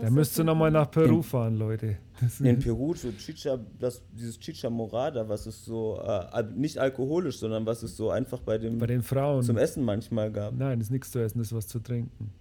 Da 0.00 0.10
müsst 0.10 0.36
ihr 0.38 0.44
nochmal 0.44 0.70
nach 0.70 0.90
Peru 0.90 1.16
in, 1.16 1.22
fahren, 1.22 1.56
Leute. 1.56 1.98
in 2.40 2.58
Peru, 2.58 2.94
so 2.94 3.12
Chicha, 3.12 3.58
das, 3.78 4.02
dieses 4.10 4.38
Chicha 4.38 4.68
Morada, 4.68 5.28
was 5.28 5.46
es 5.46 5.64
so, 5.64 6.00
äh, 6.00 6.42
nicht 6.54 6.78
alkoholisch, 6.78 7.38
sondern 7.38 7.64
was 7.64 7.82
es 7.84 7.96
so 7.96 8.10
einfach 8.10 8.40
bei, 8.40 8.58
dem, 8.58 8.78
bei 8.78 8.86
den 8.86 9.02
Frauen 9.02 9.42
zum 9.44 9.56
Essen 9.56 9.84
manchmal 9.84 10.32
gab. 10.32 10.54
Nein, 10.54 10.80
das 10.80 10.88
ist 10.88 10.90
nichts 10.90 11.10
zu 11.12 11.20
essen, 11.20 11.38
das 11.38 11.48
ist 11.48 11.52
was 11.54 11.68
zu 11.68 11.78
trinken. 11.78 12.32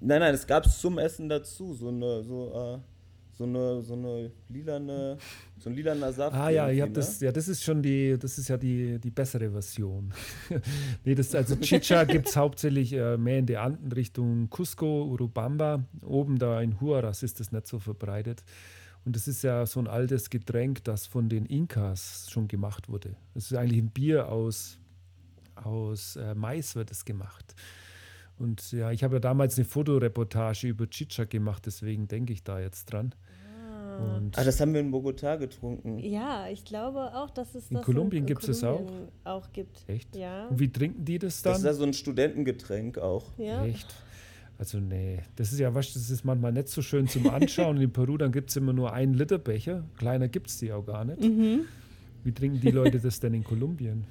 Nein, 0.00 0.20
nein, 0.20 0.34
es 0.34 0.46
gab 0.46 0.64
es 0.64 0.78
zum 0.78 0.98
Essen 0.98 1.28
dazu, 1.28 1.74
so 1.74 1.88
eine, 1.88 2.22
so, 2.22 2.52
äh, 2.54 2.78
so 3.42 3.48
eine, 3.48 3.82
so 3.82 3.94
eine 3.94 4.30
lilane, 4.48 5.18
so 5.58 5.68
ein 5.68 5.74
lilaner 5.74 6.12
Saft. 6.12 6.36
Ah 6.36 6.50
ja, 6.50 6.70
ihr 6.70 6.82
habt 6.84 6.96
das, 6.96 7.20
ne? 7.20 7.26
ja, 7.26 7.32
das 7.32 7.48
ist 7.48 7.62
schon 7.62 7.82
die, 7.82 8.16
das 8.18 8.38
ist 8.38 8.48
ja 8.48 8.56
die, 8.56 8.98
die 9.00 9.10
bessere 9.10 9.50
Version. 9.50 10.12
nee, 11.04 11.14
das, 11.14 11.34
also 11.34 11.56
Chicha 11.56 12.04
gibt 12.14 12.28
es 12.28 12.36
hauptsächlich 12.36 12.92
äh, 12.92 13.16
mehr 13.16 13.38
in 13.38 13.46
der 13.46 13.62
Anden 13.62 13.90
Richtung 13.90 14.48
Cusco, 14.48 15.06
Urubamba. 15.06 15.84
Oben 16.04 16.38
da 16.38 16.60
in 16.60 16.80
Huaraz 16.80 17.22
ist 17.22 17.40
das 17.40 17.50
nicht 17.50 17.66
so 17.66 17.78
verbreitet. 17.78 18.44
Und 19.04 19.16
das 19.16 19.26
ist 19.26 19.42
ja 19.42 19.66
so 19.66 19.80
ein 19.80 19.88
altes 19.88 20.30
Getränk, 20.30 20.84
das 20.84 21.06
von 21.06 21.28
den 21.28 21.46
Inkas 21.46 22.28
schon 22.30 22.46
gemacht 22.46 22.88
wurde. 22.88 23.16
Das 23.34 23.50
ist 23.50 23.56
eigentlich 23.56 23.82
ein 23.82 23.90
Bier 23.90 24.28
aus, 24.28 24.78
aus 25.56 26.14
äh, 26.14 26.36
Mais 26.36 26.76
wird 26.76 26.92
es 26.92 27.04
gemacht. 27.04 27.56
Und 28.38 28.72
ja, 28.72 28.90
ich 28.92 29.04
habe 29.04 29.16
ja 29.16 29.20
damals 29.20 29.56
eine 29.56 29.64
Fotoreportage 29.64 30.68
über 30.68 30.88
Chicha 30.88 31.24
gemacht, 31.24 31.66
deswegen 31.66 32.08
denke 32.08 32.32
ich 32.32 32.42
da 32.42 32.60
jetzt 32.60 32.86
dran. 32.86 33.14
Ah. 33.98 34.16
Und 34.16 34.38
ah, 34.38 34.44
das 34.44 34.60
haben 34.60 34.72
wir 34.72 34.80
in 34.80 34.92
Bogotá 34.92 35.36
getrunken. 35.36 35.98
Ja, 35.98 36.48
ich 36.48 36.64
glaube 36.64 37.14
auch, 37.14 37.30
dass 37.30 37.54
es 37.54 37.70
in 37.70 37.76
das 37.76 37.84
Kolumbien 37.84 38.26
gibt 38.26 38.48
es 38.48 38.64
auch. 38.64 38.90
auch 39.24 39.52
gibt. 39.52 39.84
Echt? 39.88 40.14
Ja. 40.16 40.48
Und 40.48 40.58
wie 40.58 40.70
trinken 40.70 41.04
die 41.04 41.18
das 41.18 41.42
dann? 41.42 41.52
Das 41.52 41.60
ist 41.60 41.66
ja 41.66 41.74
so 41.74 41.84
ein 41.84 41.92
Studentengetränk 41.92 42.98
auch. 42.98 43.24
Ja. 43.38 43.64
Echt? 43.64 43.94
Also 44.58 44.78
nee, 44.78 45.20
das 45.36 45.52
ist 45.52 45.58
ja 45.58 45.74
was, 45.74 45.92
das 45.92 46.08
ist 46.08 46.24
manchmal 46.24 46.52
nicht 46.52 46.68
so 46.68 46.82
schön 46.82 47.08
zum 47.08 47.28
Anschauen. 47.30 47.80
in 47.80 47.92
Peru, 47.92 48.16
dann 48.16 48.30
gibt 48.30 48.50
es 48.50 48.56
immer 48.56 48.72
nur 48.72 48.92
einen 48.92 49.14
Liter 49.14 49.38
Becher. 49.38 49.84
Kleiner 49.96 50.28
gibt 50.28 50.50
es 50.50 50.58
die 50.58 50.72
auch 50.72 50.84
gar 50.84 51.04
nicht. 51.04 51.20
Mhm. 51.20 51.62
Wie 52.22 52.32
trinken 52.32 52.60
die 52.60 52.70
Leute 52.70 53.00
das 53.00 53.18
denn 53.18 53.34
in 53.34 53.42
Kolumbien? 53.42 54.04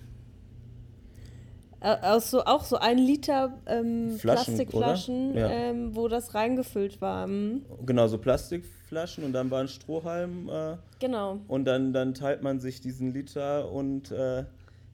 Äh, 1.81 1.97
aus 2.01 2.29
so, 2.29 2.45
auch 2.45 2.63
so 2.63 2.77
ein 2.77 2.99
Liter 2.99 3.57
ähm, 3.65 4.17
Flaschen, 4.19 4.55
Plastikflaschen, 4.55 5.35
ja. 5.35 5.49
ähm, 5.49 5.95
wo 5.95 6.07
das 6.07 6.35
reingefüllt 6.35 7.01
war. 7.01 7.25
Mhm. 7.25 7.65
Genau, 7.87 8.07
so 8.07 8.19
Plastikflaschen 8.19 9.23
und 9.23 9.33
dann 9.33 9.49
war 9.49 9.61
ein 9.61 9.67
Strohhalm. 9.67 10.47
Äh, 10.47 10.77
genau. 10.99 11.39
Und 11.47 11.65
dann, 11.65 11.91
dann 11.91 12.13
teilt 12.13 12.43
man 12.43 12.59
sich 12.59 12.81
diesen 12.81 13.11
Liter 13.11 13.71
und 13.71 14.11
äh, 14.11 14.45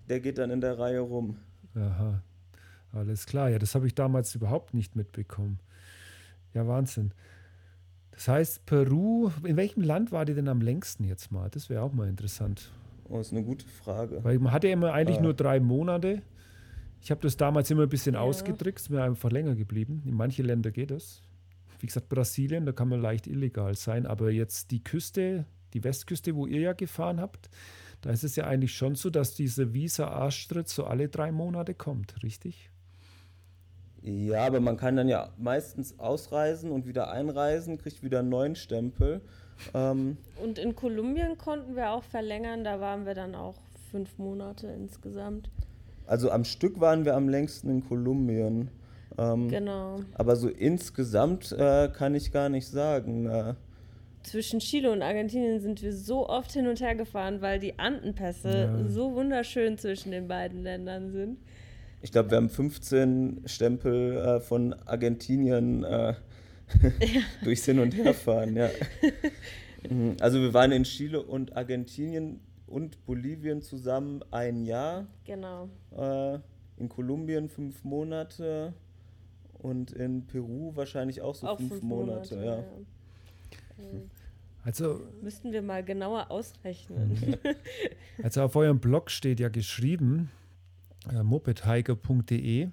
der 0.08 0.20
geht 0.22 0.38
dann 0.38 0.50
in 0.50 0.62
der 0.62 0.80
Reihe 0.80 1.02
rum. 1.02 1.38
Aha, 1.76 2.22
alles 2.94 3.26
klar. 3.26 3.50
Ja, 3.50 3.60
das 3.60 3.76
habe 3.76 3.86
ich 3.86 3.94
damals 3.94 4.34
überhaupt 4.34 4.74
nicht 4.74 4.96
mitbekommen. 4.96 5.60
Ja, 6.54 6.68
Wahnsinn. 6.68 7.12
Das 8.12 8.30
heißt, 8.30 8.66
Peru, 8.66 9.30
in 9.44 9.58
welchem 9.58 9.82
Land 9.82 10.14
war 10.14 10.24
die 10.24 10.34
denn 10.34 10.48
am 10.48 10.62
längsten 10.62 11.04
jetzt 11.04 11.34
mal? 11.34 11.50
Das 11.50 11.70
wäre 11.70 11.82
auch 11.82 11.92
mal 11.92 12.08
interessant. 12.08 12.72
Oh, 13.10 13.18
das 13.18 13.28
ist 13.28 13.34
eine 13.34 13.44
gute 13.44 13.68
Frage. 13.68 14.24
Weil 14.24 14.40
man 14.40 14.54
hatte 14.54 14.68
ja 14.68 14.74
immer 14.74 14.94
eigentlich 14.94 15.20
ah. 15.20 15.24
nur 15.24 15.34
drei 15.34 15.60
Monate. 15.60 16.22
Ich 17.02 17.12
habe 17.12 17.22
das 17.22 17.38
damals 17.38 17.70
immer 17.72 17.84
ein 17.84 17.90
bisschen 17.90 18.16
ja. 18.16 18.22
ausgedrückt, 18.22 18.90
mir 18.90 19.04
einfach 19.04 19.32
länger 19.32 19.56
geblieben. 19.56 20.04
In 20.06 20.16
manche 20.16 20.44
Länder 20.44 20.72
geht 20.72 20.92
das. 20.92 21.22
Wie 21.80 21.88
gesagt, 21.88 22.10
Brasilien, 22.10 22.66
da 22.66 22.72
kann 22.72 22.90
man 22.90 23.02
leicht 23.02 23.28
illegal 23.28 23.76
sein, 23.76 24.06
aber 24.06 24.32
jetzt 24.32 24.72
die 24.72 24.84
Küste, 24.84 25.46
die 25.74 25.84
Westküste, 25.84 26.36
wo 26.36 26.48
ihr 26.48 26.62
ja 26.62 26.74
gefahren 26.74 27.20
habt, 27.20 27.50
da 28.02 28.10
ist 28.10 28.24
es 28.24 28.36
ja 28.36 28.46
eigentlich 28.46 28.74
schon 28.74 28.96
so, 28.96 29.10
dass 29.10 29.36
dieser 29.36 29.74
Visa-Arschtritt 29.74 30.70
so 30.70 30.86
alle 30.86 31.08
drei 31.10 31.32
Monate 31.32 31.74
kommt, 31.74 32.24
richtig? 32.24 32.70
Ja, 34.02 34.46
aber 34.46 34.60
man 34.60 34.78
kann 34.78 34.96
dann 34.96 35.10
ja 35.10 35.34
meistens 35.38 36.00
ausreisen 36.00 36.72
und 36.72 36.86
wieder 36.86 37.12
einreisen, 37.12 37.78
kriegt 37.78 38.04
wieder 38.04 38.20
einen 38.20 38.30
neuen 38.30 38.56
Stempel. 38.56 39.22
Ähm 39.74 40.18
und 40.42 40.60
in 40.60 40.76
Kolumbien 40.76 41.38
konnten 41.38 41.76
wir 41.76 41.92
auch 41.92 42.04
verlängern, 42.04 42.64
da 42.64 42.80
waren 42.80 43.06
wir 43.06 43.16
dann 43.16 43.36
auch 43.36 43.56
fünf 43.92 44.18
Monate 44.18 44.68
insgesamt. 44.68 45.50
Also 46.08 46.32
am 46.32 46.46
Stück 46.46 46.80
waren 46.80 47.06
wir 47.06 47.16
am 47.16 47.30
längsten 47.30 47.70
in 47.70 47.88
Kolumbien. 47.88 48.70
Ähm, 49.18 49.50
genau. 49.50 50.00
Aber 50.14 50.36
so 50.36 50.48
insgesamt 50.48 51.52
äh, 51.52 51.90
kann 51.90 52.16
ich 52.16 52.32
gar 52.32 52.50
nicht 52.50 52.68
sagen. 52.68 53.28
Äh, 53.28 53.54
zwischen 54.24 54.60
Chile 54.60 54.92
und 54.92 55.02
Argentinien 55.02 55.60
sind 55.60 55.82
wir 55.82 55.94
so 55.94 56.28
oft 56.28 56.52
hin 56.52 56.68
und 56.68 56.82
her 56.82 56.96
gefahren, 56.96 57.42
weil 57.42 57.60
die 57.60 57.80
Andenpässe 57.80 58.50
ja. 58.50 58.90
so 58.90 59.14
wunderschön 59.16 59.78
zwischen 59.78 60.12
den 60.12 60.28
beiden 60.28 60.64
Ländern 60.64 61.12
sind. 61.12 61.38
Ich 62.02 62.12
glaube, 62.12 62.32
wir 62.32 62.38
haben 62.38 62.50
15 62.50 63.44
Stempel 63.46 64.18
äh, 64.18 64.40
von 64.40 64.74
Argentinien 64.86 65.84
äh, 65.84 66.14
ja. 66.14 66.14
durchs 67.44 67.66
Hin- 67.66 67.80
und 67.80 67.96
Herfahren. 67.96 68.56
Ja. 68.56 68.70
Mhm. 69.90 70.18
also 70.20 70.42
wir 70.42 70.54
waren 70.56 70.72
in 70.72 70.84
Chile 70.84 71.22
und 71.22 71.56
Argentinien 71.56 72.42
und 72.68 73.06
Bolivien 73.06 73.62
zusammen 73.62 74.24
ein 74.32 74.64
Jahr. 74.64 75.08
Genau. 75.26 75.70
Äh, 75.92 76.40
in 76.78 76.90
Kolumbien 76.90 77.50
fünf 77.50 77.84
Monate 77.84 78.74
und 79.54 79.92
in 79.92 80.28
Peru 80.28 80.76
wahrscheinlich 80.76 81.22
auch 81.22 81.36
so 81.36 81.48
auch 81.48 81.58
fünf, 81.58 81.70
fünf, 81.70 81.84
Monate. 81.84 82.36
Monate 82.36 82.46
ja. 82.46 83.84
ja. 83.84 84.00
Also 84.64 85.02
müssten 85.22 85.52
wir 85.54 85.62
mal 85.62 85.84
genauer 85.84 86.30
ausrechnen. 86.30 87.10
Mhm. 87.14 87.36
Also 88.24 88.42
auf 88.42 88.56
eurem 88.56 88.80
Blog 88.80 89.12
steht 89.12 89.40
ja 89.40 89.48
geschrieben, 89.48 90.32
äh, 91.14 91.22
mopedhiker.de, 91.22 92.70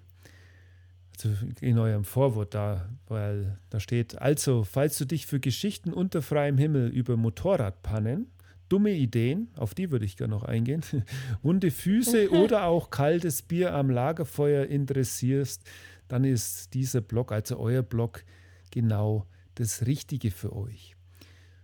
also 1.12 1.28
in 1.60 1.78
eurem 1.78 2.04
Vorwort 2.04 2.54
da, 2.54 2.88
weil 3.08 3.58
da 3.68 3.78
steht, 3.78 4.20
also 4.22 4.64
falls 4.64 4.96
du 4.96 5.04
dich 5.04 5.26
für 5.26 5.40
Geschichten 5.40 5.92
unter 5.92 6.22
freiem 6.22 6.56
Himmel 6.56 6.88
über 6.88 7.18
Motorradpannen 7.18 8.30
dumme 8.74 8.90
Ideen, 8.90 9.46
auf 9.54 9.72
die 9.72 9.92
würde 9.92 10.04
ich 10.04 10.16
gerne 10.16 10.34
noch 10.34 10.42
eingehen, 10.42 10.82
wunde 11.42 11.70
Füße 11.70 12.28
oder 12.42 12.64
auch 12.64 12.90
kaltes 12.90 13.40
Bier 13.40 13.72
am 13.72 13.88
Lagerfeuer 13.88 14.66
interessierst, 14.66 15.62
dann 16.08 16.24
ist 16.24 16.74
dieser 16.74 17.00
Blog, 17.00 17.30
also 17.30 17.56
euer 17.60 17.84
Blog, 17.84 18.24
genau 18.72 19.28
das 19.54 19.86
Richtige 19.86 20.32
für 20.32 20.56
euch. 20.56 20.96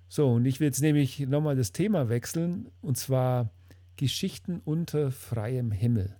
So, 0.06 0.34
und 0.34 0.46
ich 0.46 0.60
will 0.60 0.68
jetzt 0.68 0.82
nämlich 0.82 1.18
nochmal 1.18 1.56
das 1.56 1.72
Thema 1.72 2.08
wechseln, 2.08 2.68
und 2.80 2.96
zwar 2.96 3.50
Geschichten 3.96 4.60
unter 4.64 5.10
freiem 5.10 5.72
Himmel. 5.72 6.16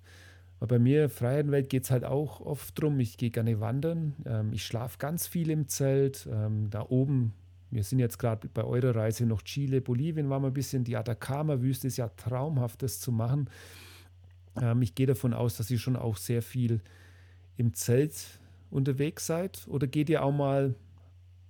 Weil 0.59 0.66
bei 0.66 0.79
mir, 0.81 1.09
Freiheitenwelt, 1.09 1.68
geht 1.68 1.85
es 1.85 1.92
halt 1.92 2.05
auch 2.05 2.40
oft 2.40 2.83
drum, 2.83 2.98
ich 2.98 3.16
gehe 3.16 3.31
gerne 3.31 3.61
wandern, 3.61 4.16
ähm, 4.26 4.53
ich 4.53 4.64
schlafe 4.64 4.98
ganz 4.98 5.29
viel 5.29 5.50
im 5.50 5.68
Zelt, 5.68 6.29
ähm, 6.29 6.68
da 6.68 6.85
oben 6.88 7.33
wir 7.70 7.85
sind 7.85 7.98
jetzt 8.00 8.18
gerade 8.18 8.48
bei 8.48 8.64
eurer 8.64 8.94
Reise 8.94 9.26
noch 9.26 9.42
Chile, 9.42 9.80
Bolivien 9.80 10.28
waren 10.28 10.42
wir 10.42 10.48
ein 10.48 10.54
bisschen. 10.54 10.85
Die 10.85 10.96
Atacama-Wüste 10.96 11.87
ist 11.87 11.96
ja 11.96 12.09
traumhaft, 12.09 12.83
das 12.83 13.00
zu 13.00 13.12
machen. 13.12 13.48
Ähm, 14.61 14.83
ich 14.83 14.94
gehe 14.94 15.06
davon 15.06 15.33
aus, 15.33 15.56
dass 15.56 15.70
ihr 15.70 15.78
schon 15.78 15.96
auch 15.96 16.16
sehr 16.16 16.42
viel 16.42 16.80
im 17.56 17.74
Zelt 17.74 18.40
unterwegs 18.70 19.26
seid. 19.26 19.66
Oder 19.68 19.87
geht 19.87 20.11
ihr 20.11 20.24
auch 20.24 20.33
mal, 20.33 20.74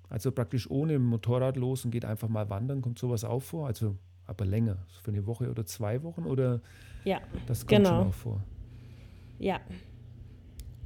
also 0.09 0.31
praktisch 0.31 0.71
ohne 0.71 0.99
Motorrad 0.99 1.57
los 1.57 1.85
und 1.85 1.91
geht 1.91 2.05
einfach 2.05 2.29
mal 2.29 2.51
wandern? 2.51 2.83
Kommt 2.83 2.99
sowas 2.99 3.25
auch 3.25 3.43
vor? 3.43 3.67
Also 3.67 3.97
aber 4.27 4.45
länger, 4.45 4.77
für 5.03 5.11
eine 5.11 5.27
Woche 5.27 5.51
oder 5.51 5.67
zwei 5.67 6.03
Wochen? 6.05 6.25
Oder 6.25 6.61
ja, 7.05 7.21
das 7.47 7.67
kommt 7.67 7.79
genau. 7.79 7.89
schon 7.89 8.09
auch 8.09 8.15
vor? 8.15 8.45
Ja. 9.41 9.61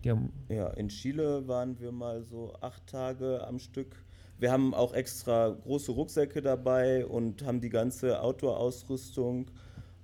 ja. 0.02 0.18
Ja, 0.48 0.68
in 0.68 0.88
Chile 0.88 1.46
waren 1.46 1.78
wir 1.78 1.92
mal 1.92 2.22
so 2.22 2.54
acht 2.60 2.86
Tage 2.86 3.46
am 3.46 3.58
Stück 3.58 3.96
wir 4.38 4.50
haben 4.50 4.74
auch 4.74 4.94
extra 4.94 5.50
große 5.50 5.92
Rucksäcke 5.92 6.42
dabei 6.42 7.06
und 7.06 7.44
haben 7.44 7.60
die 7.60 7.70
ganze 7.70 8.20
Outdoor-Ausrüstung. 8.20 9.46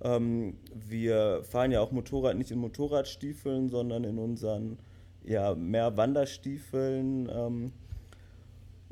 Ähm, 0.03 0.57
wir 0.73 1.43
fahren 1.43 1.71
ja 1.71 1.81
auch 1.81 1.91
Motorrad 1.91 2.37
nicht 2.37 2.51
in 2.51 2.59
Motorradstiefeln, 2.59 3.69
sondern 3.69 4.03
in 4.03 4.17
unseren 4.17 4.79
ja, 5.23 5.53
mehr 5.55 5.95
Wanderstiefeln. 5.97 7.29
Ähm, 7.31 7.71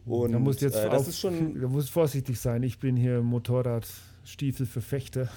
Und 0.06 0.32
da 0.32 0.40
musst 0.40 0.62
jetzt 0.62 0.76
äh, 0.76 0.90
das 0.90 1.02
auf, 1.02 1.08
ist 1.08 1.20
schon. 1.20 1.60
Da 1.60 1.68
musst 1.68 1.90
vorsichtig 1.90 2.40
sein. 2.40 2.64
Ich 2.64 2.80
bin 2.80 2.96
hier 2.96 3.22
Motorradstiefelverfechter, 3.22 5.30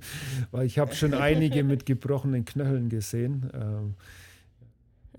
weil 0.50 0.66
ich 0.66 0.78
habe 0.78 0.94
schon 0.94 1.14
einige 1.14 1.64
mit 1.64 1.86
gebrochenen 1.86 2.44
Knöcheln 2.44 2.88
gesehen. 2.88 3.50
Ähm, 3.54 3.94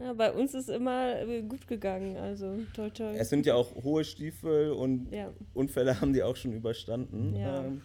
ja, 0.01 0.13
bei 0.13 0.31
uns 0.31 0.53
ist 0.53 0.69
immer 0.69 1.19
äh, 1.19 1.41
gut 1.43 1.67
gegangen, 1.67 2.17
also 2.17 2.57
toll, 2.73 2.91
toll. 2.91 3.13
Es 3.17 3.29
sind 3.29 3.45
ja 3.45 3.55
auch 3.55 3.75
hohe 3.83 4.03
Stiefel 4.03 4.71
und 4.71 5.11
ja. 5.11 5.29
Unfälle 5.53 5.99
haben 6.01 6.13
die 6.13 6.23
auch 6.23 6.35
schon 6.35 6.53
überstanden. 6.53 7.35
Ja. 7.35 7.63
Ähm, 7.63 7.81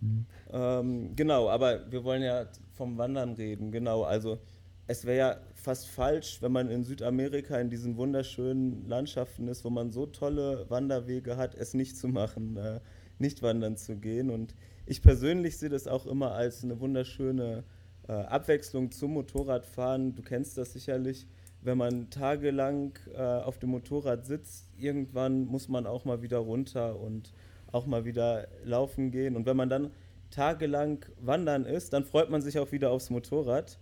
mhm. 0.00 0.26
ähm, 0.52 1.16
genau, 1.16 1.48
aber 1.48 1.90
wir 1.90 2.04
wollen 2.04 2.22
ja 2.22 2.46
vom 2.72 2.96
Wandern 2.96 3.34
reden, 3.34 3.70
genau. 3.70 4.02
Also 4.02 4.38
es 4.86 5.04
wäre 5.04 5.16
ja 5.16 5.36
fast 5.54 5.88
falsch, 5.88 6.42
wenn 6.42 6.52
man 6.52 6.70
in 6.70 6.84
Südamerika 6.84 7.58
in 7.58 7.70
diesen 7.70 7.96
wunderschönen 7.96 8.86
Landschaften 8.86 9.48
ist, 9.48 9.64
wo 9.64 9.70
man 9.70 9.90
so 9.90 10.06
tolle 10.06 10.66
Wanderwege 10.68 11.36
hat, 11.36 11.54
es 11.54 11.74
nicht 11.74 11.96
zu 11.96 12.08
machen, 12.08 12.56
äh, 12.56 12.80
nicht 13.18 13.42
wandern 13.42 13.76
zu 13.76 13.96
gehen. 13.96 14.30
Und 14.30 14.54
ich 14.86 15.00
persönlich 15.00 15.56
sehe 15.56 15.70
das 15.70 15.86
auch 15.86 16.06
immer 16.06 16.32
als 16.32 16.64
eine 16.64 16.80
wunderschöne 16.80 17.64
äh, 18.08 18.12
Abwechslung 18.12 18.90
zum 18.90 19.12
Motorradfahren. 19.12 20.14
Du 20.14 20.22
kennst 20.22 20.58
das 20.58 20.72
sicherlich. 20.72 21.26
Wenn 21.62 21.78
man 21.78 22.10
tagelang 22.10 22.98
äh, 23.14 23.20
auf 23.20 23.58
dem 23.58 23.70
Motorrad 23.70 24.26
sitzt, 24.26 24.68
irgendwann 24.76 25.46
muss 25.46 25.68
man 25.68 25.86
auch 25.86 26.04
mal 26.04 26.20
wieder 26.20 26.38
runter 26.38 27.00
und 27.00 27.32
auch 27.72 27.86
mal 27.86 28.04
wieder 28.04 28.48
laufen 28.64 29.10
gehen. 29.10 29.34
Und 29.34 29.46
wenn 29.46 29.56
man 29.56 29.68
dann 29.68 29.90
tagelang 30.30 31.04
wandern 31.20 31.64
ist, 31.64 31.92
dann 31.92 32.04
freut 32.04 32.28
man 32.30 32.42
sich 32.42 32.58
auch 32.58 32.70
wieder 32.72 32.90
aufs 32.90 33.08
Motorrad. 33.08 33.78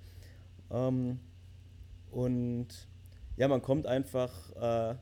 Ähm, 0.70 1.18
und 2.10 2.68
ja, 3.36 3.48
man 3.48 3.62
kommt 3.62 3.86
einfach 3.86 4.32
äh, 4.56 4.94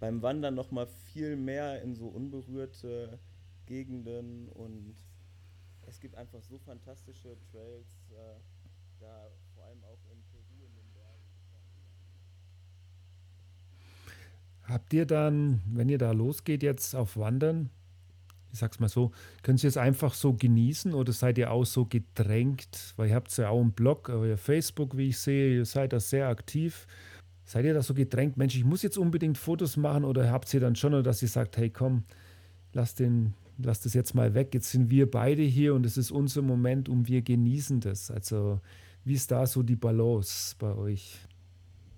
beim 0.00 0.22
Wandern 0.22 0.54
noch 0.54 0.70
mal 0.70 0.86
viel 0.86 1.36
mehr 1.36 1.82
in 1.82 1.94
so 1.94 2.08
unberührte 2.08 3.18
Gegenden 3.66 4.48
und 4.48 4.96
es 5.86 6.00
gibt 6.00 6.16
einfach 6.16 6.42
so 6.42 6.58
fantastische 6.58 7.36
Trails, 7.50 8.10
äh, 8.10 8.40
da 9.00 9.30
vor 9.54 9.64
allem 9.64 9.82
auch 9.84 10.00
in 10.12 10.22
Peru 10.30 10.64
in 10.66 10.74
den. 10.74 10.88
Habt 14.62 14.92
ihr 14.92 15.06
dann, 15.06 15.62
wenn 15.72 15.88
ihr 15.88 15.98
da 15.98 16.12
losgeht 16.12 16.62
jetzt 16.62 16.94
auf 16.94 17.16
Wandern, 17.16 17.70
ich 18.52 18.58
sag's 18.58 18.80
mal 18.80 18.88
so, 18.88 19.12
könnt 19.42 19.62
ihr 19.62 19.68
es 19.68 19.76
einfach 19.76 20.14
so 20.14 20.32
genießen 20.32 20.94
oder 20.94 21.12
seid 21.12 21.38
ihr 21.38 21.50
auch 21.50 21.64
so 21.64 21.84
gedrängt? 21.84 22.94
Weil 22.96 23.08
ihr 23.08 23.14
habt 23.14 23.36
ja 23.36 23.50
auch 23.50 23.60
einen 23.60 23.72
Blog, 23.72 24.08
euer 24.08 24.36
Facebook, 24.36 24.96
wie 24.96 25.08
ich 25.08 25.18
sehe, 25.18 25.56
ihr 25.56 25.64
seid 25.64 25.92
da 25.92 26.00
sehr 26.00 26.28
aktiv. 26.28 26.86
Seid 27.44 27.64
ihr 27.64 27.74
da 27.74 27.82
so 27.82 27.94
gedrängt, 27.94 28.36
Mensch, 28.36 28.56
ich 28.56 28.64
muss 28.64 28.82
jetzt 28.82 28.98
unbedingt 28.98 29.38
Fotos 29.38 29.76
machen 29.76 30.04
oder 30.04 30.30
habt 30.30 30.52
ihr 30.52 30.60
dann 30.60 30.76
schon, 30.76 31.02
dass 31.02 31.22
ihr 31.22 31.28
sagt, 31.28 31.56
hey 31.56 31.70
komm, 31.70 32.04
lass, 32.74 32.94
den, 32.94 33.32
lass 33.56 33.80
das 33.80 33.94
jetzt 33.94 34.14
mal 34.14 34.34
weg, 34.34 34.52
jetzt 34.52 34.70
sind 34.70 34.90
wir 34.90 35.10
beide 35.10 35.42
hier 35.42 35.74
und 35.74 35.86
es 35.86 35.96
ist 35.96 36.10
unser 36.10 36.42
Moment 36.42 36.90
und 36.90 37.08
wir 37.08 37.22
genießen 37.22 37.80
das. 37.80 38.10
Also 38.10 38.60
wie 39.08 39.14
ist 39.14 39.30
da 39.30 39.46
so 39.46 39.62
die 39.62 39.74
Balance 39.74 40.54
bei 40.58 40.74
euch? 40.74 41.18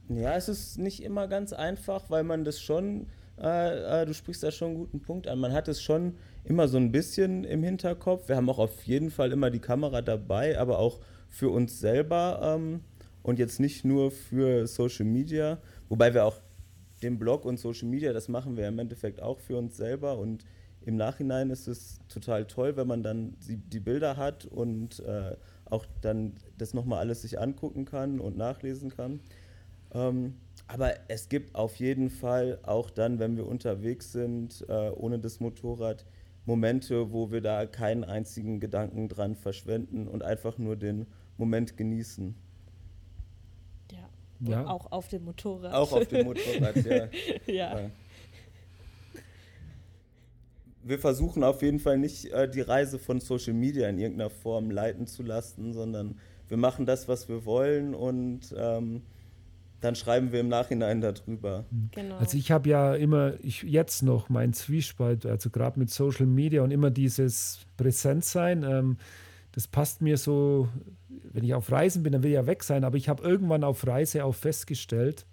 Ja, 0.09 0.37
es 0.37 0.49
ist 0.49 0.79
nicht 0.79 1.03
immer 1.03 1.27
ganz 1.27 1.53
einfach, 1.53 2.09
weil 2.09 2.23
man 2.23 2.44
das 2.44 2.61
schon, 2.61 3.09
äh, 3.37 4.03
äh, 4.03 4.07
du 4.07 4.14
sprichst 4.14 4.44
da 4.44 4.53
schon 4.53 4.68
einen 4.68 4.79
guten 4.79 5.01
Punkt 5.01 5.27
an, 5.27 5.40
man 5.40 5.53
hat 5.53 5.66
es 5.66 5.83
schon 5.83 6.14
immer 6.44 6.68
so 6.68 6.79
ein 6.79 6.92
bisschen 6.92 7.42
im 7.44 7.64
Hinterkopf. 7.64 8.29
Wir 8.29 8.37
haben 8.37 8.49
auch 8.49 8.61
auf 8.61 8.85
jeden 8.85 9.11
Fall 9.11 9.33
immer 9.33 9.51
die 9.51 9.59
Kamera 9.59 10.03
dabei, 10.03 10.59
aber 10.59 10.79
auch 10.79 11.01
für 11.29 11.51
uns 11.51 11.81
selber 11.81 12.40
ähm, 12.42 12.81
und 13.23 13.40
jetzt 13.40 13.59
nicht 13.59 13.85
nur 13.85 14.12
für 14.12 14.68
Social 14.68 15.07
Media, 15.07 15.59
wobei 15.88 16.14
wir 16.14 16.25
auch 16.25 16.37
den 17.03 17.18
Blog 17.18 17.44
und 17.44 17.59
Social 17.59 17.88
Media, 17.88 18.12
das 18.12 18.29
machen 18.29 18.57
wir 18.57 18.68
im 18.68 18.79
Endeffekt 18.79 19.20
auch 19.20 19.40
für 19.40 19.57
uns 19.57 19.77
selber 19.77 20.16
und 20.16 20.44
im 20.83 20.96
Nachhinein 20.96 21.51
ist 21.51 21.68
es 21.68 22.01
total 22.09 22.46
toll, 22.46 22.77
wenn 22.77 22.87
man 22.87 23.03
dann 23.03 23.37
die, 23.46 23.81
Bilder 23.81 24.16
hat 24.16 24.46
und 24.46 25.01
äh, 25.01 25.37
auch 25.70 25.87
dann 26.00 26.35
das 26.59 26.74
nochmal 26.74 26.98
alles 26.98 27.22
sich 27.22 27.40
angucken 27.40 27.85
kann 27.85 28.20
und 28.20 28.37
nachlesen 28.37 28.90
kann. 28.90 29.20
Ähm, 29.92 30.35
aber 30.66 30.94
es 31.09 31.28
gibt 31.28 31.54
auf 31.54 31.76
jeden 31.76 32.11
Fall 32.11 32.59
auch 32.62 32.90
dann, 32.90 33.18
wenn 33.18 33.37
wir 33.37 33.46
unterwegs 33.46 34.12
sind, 34.12 34.64
äh, 34.68 34.90
ohne 34.90 35.18
das 35.18 35.40
Motorrad, 35.40 36.04
Momente, 36.46 37.12
wo 37.12 37.30
wir 37.30 37.40
da 37.40 37.66
keinen 37.66 38.04
einzigen 38.04 38.61
Gedanken 38.61 39.09
dran 39.09 39.35
verschwenden 39.35 40.06
und 40.06 40.22
einfach 40.22 40.59
nur 40.59 40.76
den 40.76 41.06
Moment 41.38 41.76
genießen. 41.76 42.35
Ja, 43.90 44.09
ja. 44.40 44.66
auch 44.66 44.90
auf 44.92 45.09
dem 45.09 45.24
Motorrad. 45.24 45.74
Auch 45.74 45.92
auf 45.92 46.06
dem 46.06 46.26
Motorrad, 46.26 46.76
ja. 46.85 47.09
ja. 47.46 47.80
ja. 47.80 47.90
Wir 50.83 50.99
versuchen 50.99 51.45
auf 51.45 51.62
jeden 51.62 51.79
Fall 51.79 51.99
nicht 51.99 52.27
äh, 52.27 52.49
die 52.49 52.62
Reise 52.62 52.99
von 52.99 53.21
Social 53.21 53.55
Media 53.55 53.88
in 53.88 53.99
irgendeiner 53.99 54.31
Form 54.31 54.71
leiten 54.71 55.07
zu 55.07 55.23
lassen, 55.23 55.73
sondern 55.73 56.16
wir 56.49 56.57
machen 56.57 56.87
das, 56.87 57.09
was 57.09 57.29
wir 57.29 57.45
wollen 57.45 57.95
und 57.95 58.55
ähm, 58.57 59.03
dann 59.81 59.95
schreiben 59.95 60.33
wir 60.33 60.40
im 60.40 60.49
Nachhinein 60.49 61.01
darüber. 61.01 61.64
Mhm. 61.71 61.90
Genau. 61.93 62.16
Also 62.16 62.37
ich 62.37 62.51
habe 62.51 62.69
ja 62.69 62.95
immer, 62.95 63.35
ich 63.43 63.62
jetzt 63.62 64.03
noch 64.03 64.29
mein 64.29 64.53
Zwiespalt, 64.53 65.27
also 65.27 65.51
gerade 65.51 65.79
mit 65.79 65.90
Social 65.90 66.27
Media 66.27 66.62
und 66.62 66.71
immer 66.71 66.90
dieses 66.90 67.61
Präsentsein, 67.77 68.62
ähm, 68.62 68.99
das 69.53 69.66
passt 69.66 70.01
mir 70.01 70.16
so, 70.16 70.69
wenn 71.09 71.45
ich 71.45 71.55
auf 71.55 71.73
Reisen 71.73 72.03
bin, 72.03 72.12
dann 72.12 72.23
will 72.23 72.31
ich 72.31 72.37
ja 72.37 72.47
weg 72.47 72.62
sein, 72.62 72.85
aber 72.85 72.97
ich 72.97 73.09
habe 73.09 73.23
irgendwann 73.23 73.64
auf 73.64 73.87
Reise 73.87 74.25
auch 74.25 74.35
festgestellt, 74.35 75.27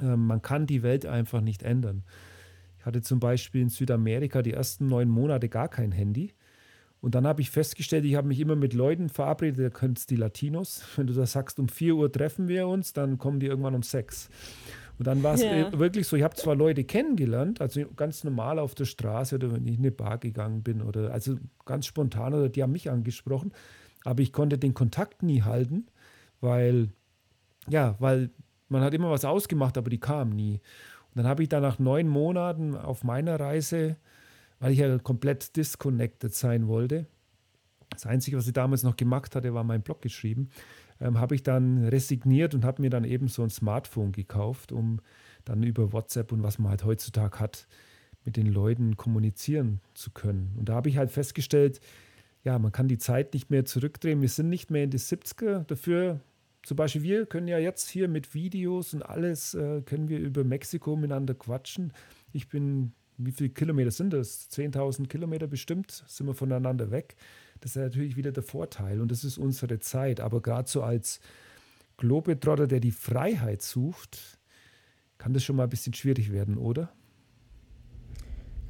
äh, 0.00 0.16
man 0.16 0.42
kann 0.42 0.66
die 0.66 0.82
Welt 0.82 1.06
einfach 1.06 1.40
nicht 1.40 1.62
ändern. 1.62 2.02
Ich 2.86 2.88
hatte 2.88 3.02
zum 3.02 3.18
Beispiel 3.18 3.62
in 3.62 3.68
Südamerika 3.68 4.42
die 4.42 4.52
ersten 4.52 4.86
neun 4.86 5.08
Monate 5.08 5.48
gar 5.48 5.66
kein 5.66 5.90
Handy. 5.90 6.34
Und 7.00 7.16
dann 7.16 7.26
habe 7.26 7.40
ich 7.40 7.50
festgestellt, 7.50 8.04
ich 8.04 8.14
habe 8.14 8.28
mich 8.28 8.38
immer 8.38 8.54
mit 8.54 8.74
Leuten 8.74 9.08
verabredet, 9.08 9.58
da 9.58 9.70
können 9.70 9.94
es 9.96 10.06
die 10.06 10.14
Latinos. 10.14 10.84
Wenn 10.96 11.08
du 11.08 11.12
da 11.12 11.26
sagst, 11.26 11.58
um 11.58 11.68
4 11.68 11.96
Uhr 11.96 12.12
treffen 12.12 12.46
wir 12.46 12.68
uns, 12.68 12.92
dann 12.92 13.18
kommen 13.18 13.40
die 13.40 13.46
irgendwann 13.46 13.74
um 13.74 13.82
6. 13.82 14.28
Und 15.00 15.08
dann 15.08 15.24
war 15.24 15.34
es 15.34 15.42
ja. 15.42 15.76
wirklich 15.76 16.06
so, 16.06 16.14
ich 16.14 16.22
habe 16.22 16.36
zwar 16.36 16.54
Leute 16.54 16.84
kennengelernt, 16.84 17.60
also 17.60 17.84
ganz 17.96 18.22
normal 18.22 18.60
auf 18.60 18.76
der 18.76 18.84
Straße 18.84 19.34
oder 19.34 19.52
wenn 19.52 19.66
ich 19.66 19.74
in 19.74 19.80
eine 19.80 19.90
Bar 19.90 20.18
gegangen 20.18 20.62
bin 20.62 20.80
oder 20.80 21.10
also 21.12 21.38
ganz 21.64 21.86
spontan 21.86 22.34
oder 22.34 22.48
die 22.48 22.62
haben 22.62 22.70
mich 22.70 22.88
angesprochen, 22.88 23.52
aber 24.04 24.22
ich 24.22 24.32
konnte 24.32 24.58
den 24.58 24.74
Kontakt 24.74 25.24
nie 25.24 25.42
halten, 25.42 25.88
weil, 26.40 26.90
ja, 27.68 27.96
weil 27.98 28.30
man 28.68 28.82
hat 28.82 28.94
immer 28.94 29.10
was 29.10 29.24
ausgemacht, 29.24 29.76
aber 29.76 29.90
die 29.90 29.98
kamen 29.98 30.36
nie. 30.36 30.60
Dann 31.16 31.26
habe 31.26 31.42
ich 31.42 31.48
da 31.48 31.60
nach 31.60 31.78
neun 31.78 32.08
Monaten 32.08 32.76
auf 32.76 33.02
meiner 33.02 33.40
Reise 33.40 33.96
weil 34.58 34.72
ich 34.72 34.78
ja 34.78 34.98
komplett 34.98 35.56
disconnected 35.56 36.34
sein 36.34 36.68
wollte. 36.68 37.06
Das 37.90 38.06
Einzige, 38.06 38.36
was 38.36 38.46
ich 38.46 38.52
damals 38.52 38.82
noch 38.82 38.96
gemacht 38.96 39.34
hatte, 39.36 39.54
war 39.54 39.64
mein 39.64 39.82
Blog 39.82 40.02
geschrieben. 40.02 40.50
Ähm, 41.00 41.18
habe 41.18 41.34
ich 41.34 41.42
dann 41.42 41.84
resigniert 41.84 42.54
und 42.54 42.64
habe 42.64 42.82
mir 42.82 42.90
dann 42.90 43.04
eben 43.04 43.28
so 43.28 43.42
ein 43.42 43.50
Smartphone 43.50 44.12
gekauft, 44.12 44.72
um 44.72 45.00
dann 45.44 45.62
über 45.62 45.92
WhatsApp 45.92 46.32
und 46.32 46.42
was 46.42 46.58
man 46.58 46.70
halt 46.70 46.84
heutzutage 46.84 47.38
hat, 47.38 47.68
mit 48.24 48.36
den 48.36 48.46
Leuten 48.46 48.96
kommunizieren 48.96 49.80
zu 49.94 50.10
können. 50.10 50.54
Und 50.58 50.68
da 50.68 50.74
habe 50.74 50.88
ich 50.88 50.96
halt 50.96 51.10
festgestellt, 51.10 51.80
ja, 52.42 52.58
man 52.58 52.72
kann 52.72 52.88
die 52.88 52.98
Zeit 52.98 53.34
nicht 53.34 53.50
mehr 53.50 53.64
zurückdrehen. 53.64 54.20
Wir 54.20 54.28
sind 54.28 54.48
nicht 54.48 54.70
mehr 54.70 54.84
in 54.84 54.90
die 54.90 54.98
70er. 54.98 55.64
Dafür, 55.64 56.20
zum 56.66 56.76
Beispiel, 56.76 57.02
wir 57.04 57.26
können 57.26 57.46
ja 57.46 57.58
jetzt 57.58 57.88
hier 57.88 58.08
mit 58.08 58.34
Videos 58.34 58.92
und 58.92 59.02
alles, 59.02 59.54
äh, 59.54 59.82
können 59.82 60.08
wir 60.08 60.18
über 60.18 60.42
Mexiko 60.42 60.96
miteinander 60.96 61.34
quatschen. 61.34 61.92
Ich 62.32 62.48
bin 62.48 62.92
wie 63.18 63.30
viele 63.30 63.50
Kilometer 63.50 63.92
sind 63.92 64.12
das? 64.12 64.50
10.000 64.50 65.06
Kilometer 65.06 65.46
bestimmt 65.46 66.02
sind 66.08 66.26
wir 66.26 66.34
voneinander 66.34 66.90
weg. 66.90 67.14
Das 67.60 67.76
ist 67.76 67.76
natürlich 67.76 68.16
wieder 68.16 68.32
der 68.32 68.42
Vorteil 68.42 69.00
und 69.00 69.12
das 69.12 69.22
ist 69.22 69.38
unsere 69.38 69.78
Zeit. 69.78 70.18
Aber 70.18 70.42
gerade 70.42 70.68
so 70.68 70.82
als 70.82 71.20
Globetrotter, 71.98 72.66
der 72.66 72.80
die 72.80 72.90
Freiheit 72.90 73.62
sucht, 73.62 74.40
kann 75.18 75.34
das 75.34 75.44
schon 75.44 75.54
mal 75.54 75.62
ein 75.62 75.70
bisschen 75.70 75.94
schwierig 75.94 76.32
werden, 76.32 76.58
oder? 76.58 76.92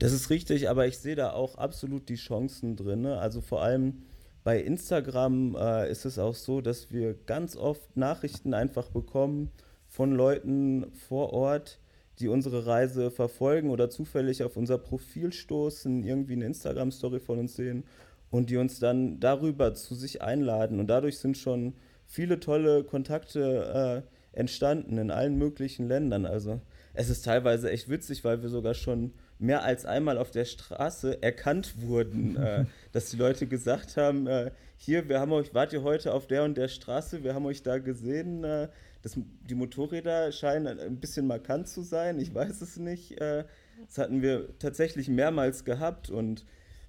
Das 0.00 0.12
ist 0.12 0.28
richtig, 0.28 0.68
aber 0.68 0.86
ich 0.86 0.98
sehe 0.98 1.16
da 1.16 1.30
auch 1.30 1.56
absolut 1.56 2.10
die 2.10 2.16
Chancen 2.16 2.76
drin. 2.76 3.00
Ne? 3.00 3.18
Also 3.18 3.40
vor 3.40 3.62
allem 3.62 4.02
bei 4.46 4.60
Instagram 4.60 5.56
äh, 5.56 5.90
ist 5.90 6.04
es 6.04 6.20
auch 6.20 6.36
so, 6.36 6.60
dass 6.60 6.92
wir 6.92 7.14
ganz 7.26 7.56
oft 7.56 7.96
Nachrichten 7.96 8.54
einfach 8.54 8.90
bekommen 8.90 9.50
von 9.88 10.12
Leuten 10.12 10.86
vor 11.08 11.32
Ort, 11.32 11.80
die 12.20 12.28
unsere 12.28 12.64
Reise 12.64 13.10
verfolgen 13.10 13.70
oder 13.70 13.90
zufällig 13.90 14.44
auf 14.44 14.56
unser 14.56 14.78
Profil 14.78 15.32
stoßen, 15.32 16.04
irgendwie 16.04 16.34
eine 16.34 16.44
Instagram-Story 16.44 17.18
von 17.18 17.40
uns 17.40 17.56
sehen 17.56 17.82
und 18.30 18.48
die 18.48 18.56
uns 18.56 18.78
dann 18.78 19.18
darüber 19.18 19.74
zu 19.74 19.96
sich 19.96 20.22
einladen. 20.22 20.78
Und 20.78 20.86
dadurch 20.86 21.18
sind 21.18 21.36
schon 21.36 21.74
viele 22.06 22.38
tolle 22.38 22.84
Kontakte 22.84 24.04
äh, 24.32 24.38
entstanden 24.38 24.96
in 24.98 25.10
allen 25.10 25.38
möglichen 25.38 25.88
Ländern. 25.88 26.24
Also 26.24 26.60
es 26.94 27.10
ist 27.10 27.24
teilweise 27.24 27.68
echt 27.68 27.88
witzig, 27.88 28.22
weil 28.22 28.42
wir 28.42 28.48
sogar 28.48 28.74
schon 28.74 29.12
mehr 29.38 29.62
als 29.62 29.84
einmal 29.84 30.18
auf 30.18 30.30
der 30.30 30.44
Straße 30.44 31.22
erkannt 31.22 31.82
wurden, 31.82 32.36
äh, 32.42 32.64
dass 32.92 33.10
die 33.10 33.16
Leute 33.16 33.46
gesagt 33.46 33.96
haben, 33.96 34.26
äh, 34.26 34.50
hier, 34.76 35.08
wir 35.08 35.20
haben 35.20 35.32
euch, 35.32 35.54
wart 35.54 35.72
ihr 35.72 35.82
heute 35.82 36.12
auf 36.12 36.26
der 36.26 36.44
und 36.44 36.56
der 36.56 36.68
Straße, 36.68 37.22
wir 37.24 37.34
haben 37.34 37.46
euch 37.46 37.62
da 37.62 37.78
gesehen, 37.78 38.44
äh, 38.44 38.68
das, 39.02 39.16
die 39.48 39.54
Motorräder 39.54 40.32
scheinen 40.32 40.78
ein 40.78 40.98
bisschen 41.00 41.26
markant 41.26 41.68
zu 41.68 41.82
sein, 41.82 42.18
ich 42.18 42.34
weiß 42.34 42.60
es 42.60 42.76
nicht. 42.76 43.20
Äh, 43.20 43.44
Das 43.86 43.98
hatten 43.98 44.22
wir 44.22 44.58
tatsächlich 44.58 45.08
mehrmals 45.08 45.64
gehabt 45.64 46.10
und 46.10 46.44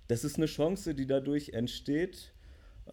das 0.07 0.23
ist 0.23 0.37
eine 0.37 0.45
Chance, 0.45 0.95
die 0.95 1.05
dadurch 1.05 1.49
entsteht. 1.49 2.33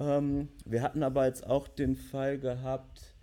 Ähm, 0.00 0.48
wir 0.64 0.82
hatten 0.82 1.02
aber 1.02 1.26
jetzt 1.26 1.46
auch 1.46 1.68
den 1.68 1.94
Fall 1.96 2.38
gehabt, 2.38 3.14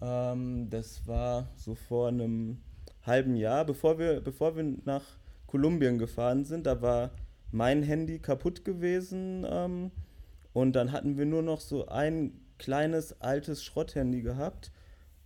ähm, 0.00 0.68
das 0.70 1.06
war 1.06 1.48
so 1.56 1.74
vor 1.74 2.08
einem 2.08 2.58
halben 3.02 3.36
Jahr, 3.36 3.64
bevor 3.64 3.98
wir, 3.98 4.20
bevor 4.20 4.56
wir 4.56 4.64
nach 4.84 5.04
Kolumbien 5.54 5.98
gefahren 5.98 6.44
sind, 6.44 6.66
da 6.66 6.82
war 6.82 7.12
mein 7.52 7.84
Handy 7.84 8.18
kaputt 8.18 8.64
gewesen 8.64 9.46
ähm, 9.48 9.92
und 10.52 10.72
dann 10.72 10.90
hatten 10.90 11.16
wir 11.16 11.26
nur 11.26 11.42
noch 11.42 11.60
so 11.60 11.86
ein 11.86 12.32
kleines 12.58 13.20
altes 13.20 13.62
Schrotthandy 13.62 14.22
gehabt 14.22 14.72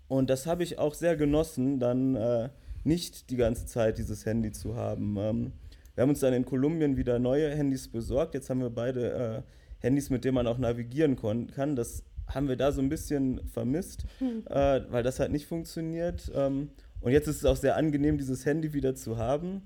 und 0.06 0.28
das 0.28 0.44
habe 0.44 0.64
ich 0.64 0.78
auch 0.78 0.92
sehr 0.92 1.16
genossen, 1.16 1.80
dann 1.80 2.14
äh, 2.14 2.50
nicht 2.84 3.30
die 3.30 3.36
ganze 3.36 3.64
Zeit 3.64 3.96
dieses 3.96 4.26
Handy 4.26 4.52
zu 4.52 4.76
haben. 4.76 5.16
Ähm, 5.18 5.52
wir 5.94 6.02
haben 6.02 6.10
uns 6.10 6.20
dann 6.20 6.34
in 6.34 6.44
Kolumbien 6.44 6.98
wieder 6.98 7.18
neue 7.18 7.48
Handys 7.48 7.88
besorgt. 7.88 8.34
Jetzt 8.34 8.50
haben 8.50 8.60
wir 8.60 8.68
beide 8.68 9.12
äh, 9.12 9.42
Handys, 9.80 10.10
mit 10.10 10.26
denen 10.26 10.34
man 10.34 10.46
auch 10.46 10.58
navigieren 10.58 11.16
kann. 11.16 11.74
Das 11.74 12.02
haben 12.26 12.48
wir 12.48 12.56
da 12.56 12.70
so 12.70 12.82
ein 12.82 12.90
bisschen 12.90 13.40
vermisst, 13.46 14.04
hm. 14.18 14.44
äh, 14.50 14.82
weil 14.90 15.02
das 15.02 15.20
halt 15.20 15.32
nicht 15.32 15.46
funktioniert. 15.46 16.30
Ähm, 16.34 16.68
und 17.00 17.12
jetzt 17.12 17.28
ist 17.28 17.36
es 17.36 17.44
auch 17.46 17.56
sehr 17.56 17.76
angenehm, 17.76 18.18
dieses 18.18 18.44
Handy 18.44 18.74
wieder 18.74 18.94
zu 18.94 19.16
haben. 19.16 19.62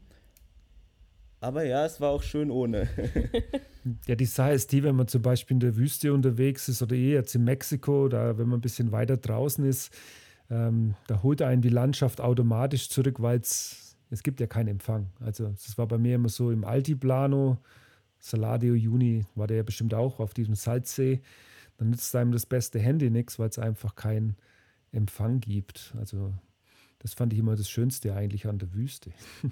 Aber 1.42 1.64
ja, 1.64 1.84
es 1.84 2.00
war 2.00 2.10
auch 2.10 2.22
schön 2.22 2.52
ohne. 2.52 2.88
ja, 4.06 4.14
die 4.14 4.26
Sache 4.26 4.52
ist 4.52 4.70
die, 4.70 4.84
wenn 4.84 4.94
man 4.94 5.08
zum 5.08 5.22
Beispiel 5.22 5.56
in 5.56 5.60
der 5.60 5.76
Wüste 5.76 6.14
unterwegs 6.14 6.68
ist 6.68 6.82
oder 6.82 6.94
eh 6.94 7.14
jetzt 7.14 7.34
in 7.34 7.42
Mexiko 7.42 8.04
oder 8.04 8.38
wenn 8.38 8.46
man 8.46 8.58
ein 8.58 8.62
bisschen 8.62 8.92
weiter 8.92 9.16
draußen 9.16 9.64
ist, 9.64 9.92
ähm, 10.50 10.94
da 11.08 11.24
holt 11.24 11.42
einen 11.42 11.60
die 11.60 11.68
Landschaft 11.68 12.20
automatisch 12.20 12.88
zurück, 12.90 13.20
weil 13.20 13.40
es 13.40 14.22
gibt 14.22 14.38
ja 14.38 14.46
keinen 14.46 14.68
Empfang. 14.68 15.08
Also 15.18 15.48
das 15.48 15.76
war 15.76 15.88
bei 15.88 15.98
mir 15.98 16.14
immer 16.14 16.28
so 16.28 16.52
im 16.52 16.64
Altiplano, 16.64 17.58
Saladio 18.20 18.74
Juni 18.74 19.26
war 19.34 19.48
der 19.48 19.56
ja 19.56 19.62
bestimmt 19.64 19.94
auch 19.94 20.20
auf 20.20 20.34
diesem 20.34 20.54
Salzsee. 20.54 21.22
Dann 21.76 21.90
nützt 21.90 22.14
einem 22.14 22.30
das 22.30 22.46
beste 22.46 22.78
Handy 22.78 23.10
nichts, 23.10 23.40
weil 23.40 23.48
es 23.48 23.58
einfach 23.58 23.96
keinen 23.96 24.36
Empfang 24.92 25.40
gibt. 25.40 25.92
Also 25.98 26.32
das 27.00 27.14
fand 27.14 27.32
ich 27.32 27.40
immer 27.40 27.56
das 27.56 27.68
Schönste 27.68 28.14
eigentlich 28.14 28.46
an 28.46 28.58
der 28.58 28.72
Wüste. 28.74 29.10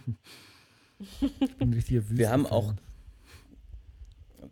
ich 1.40 1.57
bin 1.57 1.72
richtiger 1.72 2.03
Wüste. 2.03 2.18
Wir 2.18 2.30
haben 2.30 2.46
auch 2.46 2.74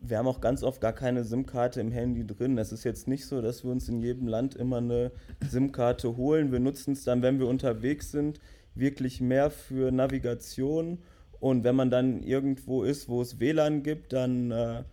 wir 0.01 0.19
haben 0.19 0.27
auch 0.27 0.41
ganz 0.41 0.63
oft 0.63 0.81
gar 0.81 0.93
keine 0.93 1.25
SIM-Karte 1.25 1.81
im 1.81 1.93
Handy 1.93 2.27
drin. 2.27 2.57
Es 2.59 2.73
ist 2.73 2.85
jetzt 2.85 3.09
nicht 3.09 3.27
so, 3.27 3.41
dass 3.41 3.65
wir 3.65 3.71
uns 3.71 3.89
in 3.89 4.03
jedem 4.03 4.27
Land 4.27 4.55
immer 4.55 4.79
eine 4.79 5.13
SIM-Karte 5.47 6.17
holen. 6.17 6.53
Wir 6.53 6.61
nutzen 6.61 6.93
es 6.93 7.05
dann, 7.05 7.23
wenn 7.23 7.39
wir 7.39 7.47
unterwegs 7.47 8.11
sind, 8.11 8.41
wirklich 8.75 9.21
mehr 9.21 9.51
für 9.51 9.91
Navigation. 9.91 10.99
Und 11.41 11.65
wenn 11.65 11.77
man 11.77 11.91
dann 11.91 12.23
irgendwo 12.23 12.83
ist, 12.83 13.09
wo 13.09 13.23
es 13.23 13.41
WLAN 13.41 13.83
gibt, 13.83 14.13
dann, 14.13 14.51
äh, 14.51 14.85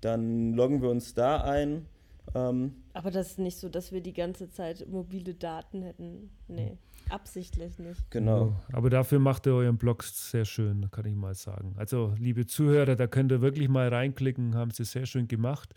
dann 0.00 0.54
loggen 0.54 0.82
wir 0.82 0.90
uns 0.90 1.14
da 1.14 1.42
ein. 1.42 1.86
Ähm, 2.34 2.72
Aber 2.92 3.10
das 3.10 3.32
ist 3.32 3.38
nicht 3.38 3.58
so, 3.58 3.68
dass 3.68 3.92
wir 3.92 4.00
die 4.00 4.12
ganze 4.12 4.50
Zeit 4.50 4.86
mobile 4.88 5.34
Daten 5.34 5.82
hätten. 5.82 6.30
Nee. 6.48 6.78
Absichtlich 7.12 7.78
nicht. 7.78 8.10
Genau. 8.10 8.56
Aber 8.72 8.88
dafür 8.88 9.18
macht 9.18 9.46
ihr 9.46 9.52
euren 9.54 9.76
Blog 9.76 10.02
sehr 10.02 10.46
schön, 10.46 10.90
kann 10.90 11.04
ich 11.04 11.14
mal 11.14 11.34
sagen. 11.34 11.74
Also, 11.76 12.14
liebe 12.18 12.46
Zuhörer, 12.46 12.96
da 12.96 13.06
könnt 13.06 13.30
ihr 13.32 13.42
wirklich 13.42 13.68
mal 13.68 13.88
reinklicken, 13.88 14.54
haben 14.54 14.70
sie 14.70 14.84
sehr 14.84 15.04
schön 15.04 15.28
gemacht. 15.28 15.74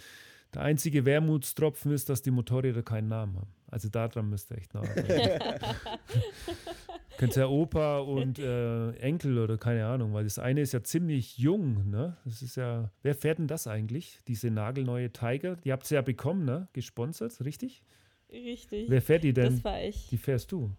Der 0.54 0.62
einzige 0.62 1.04
Wermutstropfen 1.04 1.92
ist, 1.92 2.08
dass 2.08 2.22
die 2.22 2.32
Motorräder 2.32 2.84
keinen 2.84 3.10
Namen 3.10 3.36
haben. 3.36 3.52
Also 3.68 3.90
daran 3.90 4.30
müsst 4.30 4.50
ihr 4.52 4.58
echt 4.58 4.74
nachdenken. 4.74 5.44
Könnt 7.18 7.36
ihr 7.36 7.50
Opa 7.50 8.00
und 8.00 8.40
äh, 8.40 8.92
Enkel 8.92 9.38
oder 9.38 9.58
keine 9.58 9.86
Ahnung, 9.86 10.14
weil 10.14 10.24
das 10.24 10.40
eine 10.40 10.62
ist 10.62 10.72
ja 10.72 10.82
ziemlich 10.84 11.38
jung, 11.38 11.90
ne? 11.90 12.16
Das 12.24 12.42
ist 12.42 12.56
ja. 12.56 12.92
Wer 13.04 13.16
fährt 13.16 13.40
denn 13.40 13.48
das 13.48 13.68
eigentlich? 13.68 14.22
Diese 14.28 14.50
nagelneue 14.50 15.12
Tiger? 15.12 15.58
Die 15.58 15.74
habt 15.74 15.90
ihr 15.92 15.96
ja 15.96 16.02
bekommen, 16.02 16.46
ne? 16.46 16.70
Gesponsert, 16.72 17.44
richtig? 17.44 17.84
Richtig. 18.32 18.90
Wer 18.90 19.02
fährt 19.02 19.24
die 19.24 19.34
denn? 19.34 19.56
Das 19.56 19.64
war 19.64 19.82
ich. 19.82 20.08
Die 20.10 20.18
fährst 20.18 20.52
du. 20.52 20.72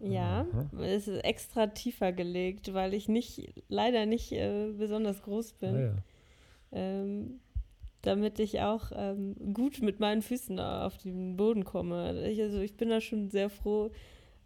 Ja, 0.00 0.46
Aha. 0.52 0.82
es 0.82 1.08
ist 1.08 1.24
extra 1.24 1.66
tiefer 1.68 2.12
gelegt, 2.12 2.72
weil 2.72 2.94
ich 2.94 3.08
nicht, 3.08 3.52
leider 3.68 4.06
nicht 4.06 4.32
äh, 4.32 4.70
besonders 4.76 5.22
groß 5.22 5.54
bin. 5.54 5.74
Ah, 5.74 5.80
ja. 5.80 5.92
ähm, 6.72 7.40
damit 8.02 8.38
ich 8.38 8.60
auch 8.60 8.92
ähm, 8.94 9.34
gut 9.54 9.82
mit 9.82 9.98
meinen 9.98 10.22
Füßen 10.22 10.60
auf 10.60 10.98
den 10.98 11.36
Boden 11.36 11.64
komme. 11.64 12.28
Ich, 12.28 12.40
also 12.40 12.60
ich 12.60 12.76
bin 12.76 12.90
da 12.90 13.00
schon 13.00 13.28
sehr 13.28 13.50
froh, 13.50 13.90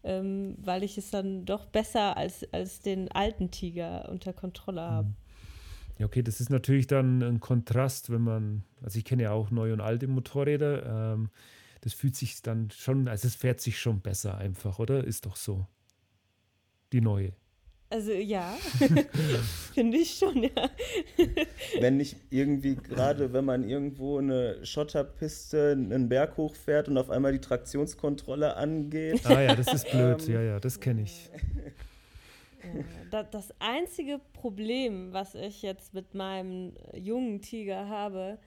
ähm, 0.05 0.57
weil 0.59 0.83
ich 0.83 0.97
es 0.97 1.11
dann 1.11 1.45
doch 1.45 1.67
besser 1.67 2.17
als, 2.17 2.51
als 2.53 2.81
den 2.81 3.11
alten 3.13 3.51
Tiger 3.51 4.09
unter 4.11 4.33
Kontrolle 4.33 4.81
habe. 4.81 5.09
Mhm. 5.09 5.17
Ja, 5.99 6.07
okay, 6.07 6.23
das 6.23 6.41
ist 6.41 6.49
natürlich 6.49 6.87
dann 6.87 7.23
ein 7.23 7.41
Kontrast, 7.41 8.11
wenn 8.11 8.23
man, 8.23 8.65
also 8.83 8.99
ich 8.99 9.05
kenne 9.05 9.25
ja 9.25 9.33
auch 9.33 9.51
neue 9.51 9.75
und 9.75 9.81
alte 9.81 10.09
Motorräder. 10.09 11.15
Das 11.83 11.93
fühlt 11.93 12.17
sich 12.17 12.43
dann 12.43 12.71
schon, 12.71 13.09
also 13.09 13.29
es 13.29 13.35
fährt 13.35 13.61
sich 13.61 13.79
schon 13.79 14.01
besser 14.01 14.39
einfach, 14.39 14.79
oder? 14.79 15.05
Ist 15.05 15.27
doch 15.27 15.37
so. 15.37 15.67
Die 16.93 17.01
neue. 17.01 17.33
Also 17.93 18.13
ja, 18.13 18.57
finde 19.75 19.99
ich 19.99 20.15
schon, 20.15 20.45
ja. 20.45 20.71
wenn 21.79 21.99
nicht 21.99 22.17
irgendwie 22.31 22.77
gerade, 22.77 23.35
wenn 23.35 23.45
man 23.45 23.69
irgendwo 23.69 24.17
eine 24.19 24.65
Schotterpiste 24.65 25.73
einen 25.73 26.09
Berg 26.09 26.39
hochfährt 26.39 26.89
und 26.89 26.97
auf 26.97 27.11
einmal 27.11 27.33
die 27.33 27.41
Traktionskontrolle 27.41 28.57
angeht. 28.57 29.27
Ah 29.27 29.43
ja, 29.43 29.55
das 29.55 29.75
ist 29.75 29.91
blöd, 29.91 30.27
ähm, 30.27 30.35
ja, 30.35 30.41
ja, 30.41 30.61
das 30.61 30.81
kenne 30.81 31.03
ich. 31.03 31.29
Ja, 33.13 33.25
das 33.25 33.53
einzige 33.59 34.21
Problem, 34.33 35.13
was 35.13 35.35
ich 35.35 35.61
jetzt 35.61 35.93
mit 35.93 36.15
meinem 36.15 36.73
jungen 36.95 37.43
Tiger 37.43 37.89
habe, 37.89 38.39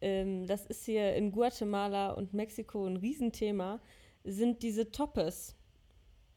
ähm, 0.00 0.46
das 0.46 0.66
ist 0.66 0.84
hier 0.84 1.14
in 1.14 1.32
Guatemala 1.32 2.12
und 2.12 2.34
Mexiko 2.34 2.86
ein 2.86 2.96
Riesenthema, 2.96 3.80
sind 4.24 4.62
diese 4.62 4.90
Toppes. 4.90 5.56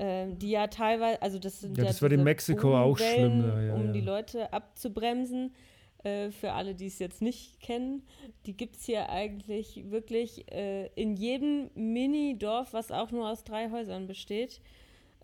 Ähm, 0.01 0.39
die 0.39 0.51
ja 0.51 0.67
teilweise, 0.67 1.21
also 1.21 1.39
das 1.39 1.59
sind 1.59 1.77
ja, 1.77 1.83
ja 1.83 1.89
das 1.89 2.01
wird 2.01 2.13
in 2.13 2.23
Mexiko 2.23 2.77
auch 2.77 2.97
schlimm, 2.97 3.41
ja, 3.45 3.61
ja, 3.61 3.73
um 3.73 3.91
die 3.91 3.99
Leute 3.99 4.53
abzubremsen. 4.53 5.53
Äh, 6.03 6.31
für 6.31 6.53
alle, 6.53 6.75
die 6.75 6.87
es 6.87 6.99
jetzt 6.99 7.21
nicht 7.21 7.59
kennen, 7.59 8.03
die 8.45 8.55
gibt 8.55 8.77
es 8.77 8.85
hier 8.85 9.09
eigentlich 9.09 9.91
wirklich 9.91 10.49
äh, 10.49 10.87
in 10.95 11.17
jedem 11.17 11.69
Mini-Dorf, 11.75 12.71
was 12.71 12.91
auch 12.91 13.11
nur 13.11 13.29
aus 13.29 13.43
drei 13.43 13.69
Häusern 13.69 14.07
besteht 14.07 14.61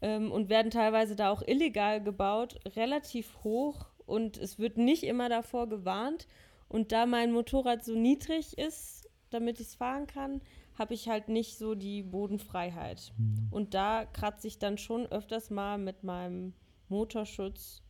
ähm, 0.02 0.34
und 0.34 0.50
werden 0.50 0.72
teilweise 0.72 1.16
da 1.16 1.32
auch 1.32 1.42
illegal 1.42 2.04
gebaut, 2.04 2.60
relativ 2.76 3.38
hoch 3.46 3.86
und 4.06 4.38
es 4.38 4.60
wird 4.60 4.78
nicht 4.78 5.04
immer 5.04 5.30
davor 5.30 5.70
gewarnt. 5.70 6.28
Und 6.68 6.92
da 6.92 7.06
mein 7.06 7.32
Motorrad 7.32 7.84
so 7.84 7.96
niedrig 7.96 8.58
ist, 8.58 9.10
damit 9.30 9.60
ich 9.60 9.68
es 9.68 9.76
fahren 9.76 10.08
kann, 10.08 10.42
habe 10.78 10.94
ich 10.94 11.08
halt 11.08 11.30
nicht 11.30 11.58
so 11.58 11.76
die 11.76 12.04
Bodenfreiheit. 12.04 13.14
Mhm. 13.18 13.48
Und 13.50 13.74
da 13.74 14.06
kratze 14.06 14.48
ich 14.48 14.60
dann 14.60 14.78
schon 14.78 15.06
öfters 15.06 15.50
mal 15.50 15.78
mit 15.78 16.04
meinem 16.04 16.54
Motorschutz 16.90 17.82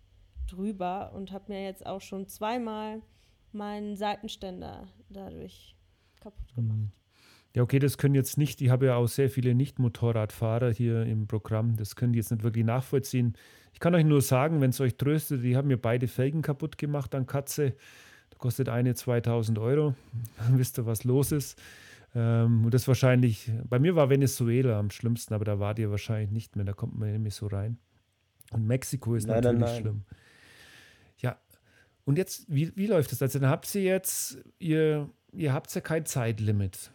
drüber 0.47 1.11
und 1.13 1.31
habe 1.31 1.53
mir 1.53 1.63
jetzt 1.63 1.85
auch 1.85 2.01
schon 2.01 2.27
zweimal 2.27 3.01
meinen 3.51 3.95
Seitenständer 3.95 4.87
dadurch 5.09 5.75
kaputt 6.19 6.51
mhm. 6.55 6.67
gemacht. 6.67 6.91
Ja, 7.55 7.63
okay, 7.63 7.79
das 7.79 7.97
können 7.97 8.15
jetzt 8.15 8.37
nicht, 8.37 8.61
ich 8.61 8.69
habe 8.69 8.87
ja 8.87 8.97
auch 8.97 9.07
sehr 9.07 9.29
viele 9.29 9.55
Nicht-Motorradfahrer 9.55 10.73
hier 10.73 11.03
im 11.03 11.25
Programm, 11.25 11.77
das 11.77 11.95
können 11.95 12.11
die 12.11 12.17
jetzt 12.17 12.29
nicht 12.29 12.43
wirklich 12.43 12.65
nachvollziehen. 12.65 13.33
Ich 13.71 13.79
kann 13.79 13.95
euch 13.95 14.03
nur 14.03 14.21
sagen, 14.21 14.59
wenn 14.59 14.71
es 14.71 14.81
euch 14.81 14.97
tröstet, 14.97 15.41
die 15.41 15.55
haben 15.55 15.69
mir 15.69 15.77
beide 15.77 16.09
Felgen 16.09 16.41
kaputt 16.41 16.77
gemacht 16.77 17.15
an 17.15 17.25
Katze. 17.25 17.75
Da 18.35 18.39
kostet 18.39 18.69
eine 18.69 18.93
2000 18.93 19.57
Euro. 19.59 19.95
Dann 20.37 20.57
wisst 20.59 20.77
ihr, 20.77 20.85
was 20.85 21.03
los 21.03 21.31
ist. 21.31 21.57
Ähm, 22.13 22.65
und 22.65 22.73
das 22.73 22.87
wahrscheinlich, 22.87 23.51
bei 23.67 23.79
mir 23.79 23.95
war 23.95 24.09
Venezuela 24.09 24.79
am 24.79 24.89
schlimmsten, 24.89 25.33
aber 25.33 25.45
da 25.45 25.59
wart 25.59 25.79
ihr 25.79 25.91
wahrscheinlich 25.91 26.31
nicht 26.31 26.55
mehr, 26.55 26.65
da 26.65 26.73
kommt 26.73 26.97
man 26.97 27.11
nämlich 27.11 27.35
so 27.35 27.47
rein. 27.47 27.77
Und 28.51 28.65
Mexiko 28.65 29.15
ist 29.15 29.27
Leider 29.27 29.51
natürlich 29.51 29.73
nein. 29.73 29.81
schlimm. 29.81 30.01
Ja, 31.17 31.37
und 32.05 32.17
jetzt, 32.17 32.45
wie, 32.47 32.75
wie 32.77 32.87
läuft 32.87 33.11
das? 33.11 33.21
Also 33.21 33.39
dann 33.39 33.49
habt 33.49 33.73
ihr 33.75 33.83
jetzt, 33.83 34.37
ihr, 34.59 35.09
ihr 35.33 35.53
habt 35.53 35.73
ja 35.73 35.81
kein 35.81 36.05
Zeitlimit. 36.05 36.91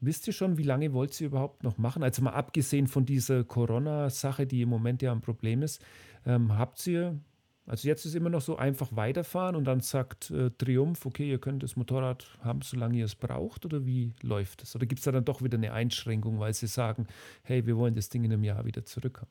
Wisst 0.00 0.26
ihr 0.26 0.32
schon, 0.32 0.58
wie 0.58 0.64
lange 0.64 0.92
wollt 0.92 1.18
ihr 1.20 1.28
überhaupt 1.28 1.62
noch 1.62 1.78
machen? 1.78 2.02
Also 2.02 2.22
mal 2.22 2.32
abgesehen 2.32 2.88
von 2.88 3.06
dieser 3.06 3.44
Corona-Sache, 3.44 4.46
die 4.46 4.62
im 4.62 4.68
Moment 4.68 5.02
ja 5.02 5.12
ein 5.12 5.20
Problem 5.20 5.62
ist, 5.62 5.82
ähm, 6.26 6.58
habt 6.58 6.84
ihr 6.86 7.18
also 7.66 7.88
jetzt 7.88 8.04
ist 8.04 8.14
immer 8.14 8.28
noch 8.28 8.42
so 8.42 8.56
einfach 8.56 8.94
weiterfahren 8.94 9.56
und 9.56 9.64
dann 9.64 9.80
sagt 9.80 10.30
äh, 10.30 10.50
Triumph, 10.50 11.06
okay, 11.06 11.30
ihr 11.30 11.38
könnt 11.38 11.62
das 11.62 11.76
Motorrad 11.76 12.26
haben, 12.40 12.60
solange 12.62 12.98
ihr 12.98 13.06
es 13.06 13.14
braucht 13.14 13.64
oder 13.64 13.86
wie 13.86 14.12
läuft 14.22 14.62
es? 14.62 14.76
Oder 14.76 14.84
gibt 14.84 14.98
es 14.98 15.04
da 15.04 15.12
dann 15.12 15.24
doch 15.24 15.42
wieder 15.42 15.56
eine 15.56 15.72
Einschränkung, 15.72 16.38
weil 16.38 16.52
sie 16.52 16.66
sagen, 16.66 17.06
hey, 17.42 17.66
wir 17.66 17.76
wollen 17.76 17.94
das 17.94 18.10
Ding 18.10 18.24
in 18.24 18.32
einem 18.32 18.44
Jahr 18.44 18.66
wieder 18.66 18.84
zurückhaben? 18.84 19.30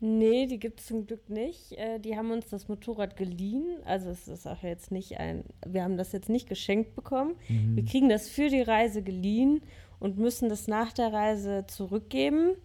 Nee, 0.00 0.46
die 0.46 0.58
gibt 0.58 0.80
es 0.80 0.86
zum 0.86 1.06
Glück 1.06 1.30
nicht. 1.30 1.72
Äh, 1.72 2.00
die 2.00 2.16
haben 2.16 2.30
uns 2.30 2.48
das 2.48 2.68
Motorrad 2.68 3.16
geliehen. 3.16 3.78
Also 3.84 4.10
es 4.10 4.28
ist 4.28 4.46
auch 4.46 4.62
jetzt 4.62 4.90
nicht 4.90 5.18
ein, 5.18 5.44
wir 5.64 5.84
haben 5.84 5.96
das 5.96 6.12
jetzt 6.12 6.28
nicht 6.28 6.48
geschenkt 6.48 6.94
bekommen. 6.94 7.36
Mhm. 7.48 7.76
Wir 7.76 7.84
kriegen 7.84 8.08
das 8.08 8.28
für 8.28 8.48
die 8.48 8.60
Reise 8.60 9.02
geliehen 9.02 9.62
und 9.98 10.18
müssen 10.18 10.48
das 10.48 10.68
nach 10.68 10.92
der 10.92 11.12
Reise 11.12 11.64
zurückgeben. 11.68 12.56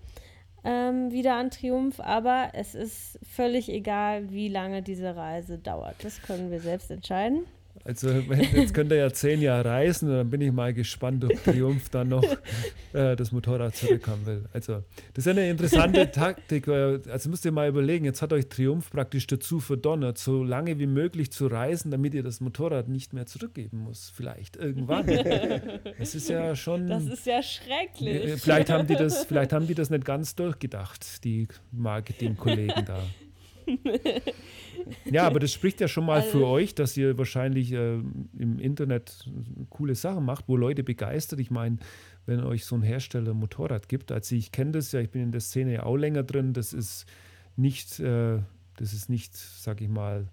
Ähm, 0.63 1.11
wieder 1.11 1.35
an 1.35 1.51
Triumph, 1.51 1.99
aber 1.99 2.49
es 2.53 2.75
ist 2.75 3.19
völlig 3.23 3.69
egal, 3.69 4.31
wie 4.31 4.49
lange 4.49 4.81
diese 4.81 5.15
Reise 5.15 5.57
dauert. 5.57 5.95
Das 6.03 6.21
können 6.21 6.51
wir 6.51 6.59
selbst 6.59 6.91
entscheiden. 6.91 7.45
Also 7.83 8.09
jetzt 8.09 8.73
könnt 8.73 8.91
ihr 8.91 8.97
ja 8.97 9.11
zehn 9.11 9.41
Jahre 9.41 9.65
reisen 9.69 10.09
und 10.09 10.15
dann 10.15 10.29
bin 10.29 10.41
ich 10.41 10.51
mal 10.51 10.73
gespannt, 10.73 11.23
ob 11.25 11.43
Triumph 11.43 11.89
dann 11.89 12.09
noch 12.09 12.23
äh, 12.93 13.15
das 13.15 13.31
Motorrad 13.31 13.75
zurückhaben 13.75 14.25
will. 14.25 14.45
Also 14.53 14.83
das 15.13 15.25
ist 15.25 15.27
eine 15.27 15.49
interessante 15.49 16.11
Taktik. 16.11 16.67
Also 16.67 17.29
müsst 17.29 17.45
ihr 17.45 17.51
mal 17.51 17.67
überlegen, 17.67 18.05
jetzt 18.05 18.21
hat 18.21 18.33
euch 18.33 18.47
Triumph 18.47 18.91
praktisch 18.91 19.27
dazu 19.27 19.59
verdonnert, 19.59 20.17
so 20.17 20.43
lange 20.43 20.79
wie 20.79 20.87
möglich 20.87 21.31
zu 21.31 21.47
reisen, 21.47 21.91
damit 21.91 22.13
ihr 22.13 22.23
das 22.23 22.41
Motorrad 22.41 22.87
nicht 22.87 23.13
mehr 23.13 23.25
zurückgeben 23.25 23.79
muss. 23.79 24.11
Vielleicht 24.15 24.57
irgendwann. 24.57 25.07
Das 25.97 26.15
ist 26.15 26.29
ja 26.29 26.55
schon. 26.55 26.87
Das 26.87 27.05
ist 27.05 27.25
ja 27.25 27.41
schrecklich. 27.41 28.23
Äh, 28.23 28.37
vielleicht 28.37 28.69
haben 28.69 28.87
die 28.87 28.95
das, 28.95 29.25
vielleicht 29.25 29.53
haben 29.53 29.67
die 29.67 29.75
das 29.75 29.89
nicht 29.89 30.05
ganz 30.05 30.35
durchgedacht, 30.35 31.23
die 31.23 31.47
Marketingkollegen 31.71 32.85
da. 32.85 32.99
Ja, 35.05 35.27
aber 35.27 35.39
das 35.39 35.53
spricht 35.53 35.79
ja 35.81 35.87
schon 35.87 36.05
mal 36.05 36.21
also, 36.21 36.39
für 36.39 36.47
euch, 36.47 36.75
dass 36.75 36.97
ihr 36.97 37.17
wahrscheinlich 37.17 37.71
äh, 37.71 37.93
im 38.37 38.59
Internet 38.59 39.29
coole 39.69 39.95
Sachen 39.95 40.25
macht, 40.25 40.47
wo 40.47 40.55
Leute 40.57 40.83
begeistert. 40.83 41.39
Ich 41.39 41.51
meine, 41.51 41.77
wenn 42.25 42.41
euch 42.43 42.65
so 42.65 42.75
ein 42.75 42.81
Hersteller 42.81 43.31
ein 43.31 43.37
Motorrad 43.37 43.89
gibt, 43.89 44.11
also 44.11 44.35
ich 44.35 44.51
kenne 44.51 44.71
das 44.71 44.91
ja, 44.91 44.99
ich 44.99 45.11
bin 45.11 45.21
in 45.21 45.31
der 45.31 45.41
Szene 45.41 45.73
ja 45.73 45.83
auch 45.83 45.97
länger 45.97 46.23
drin, 46.23 46.53
das 46.53 46.73
ist 46.73 47.05
nicht, 47.55 47.99
äh, 47.99 48.39
das 48.77 48.93
ist 48.93 49.09
nicht, 49.09 49.35
sag 49.35 49.81
ich 49.81 49.89
mal, 49.89 50.27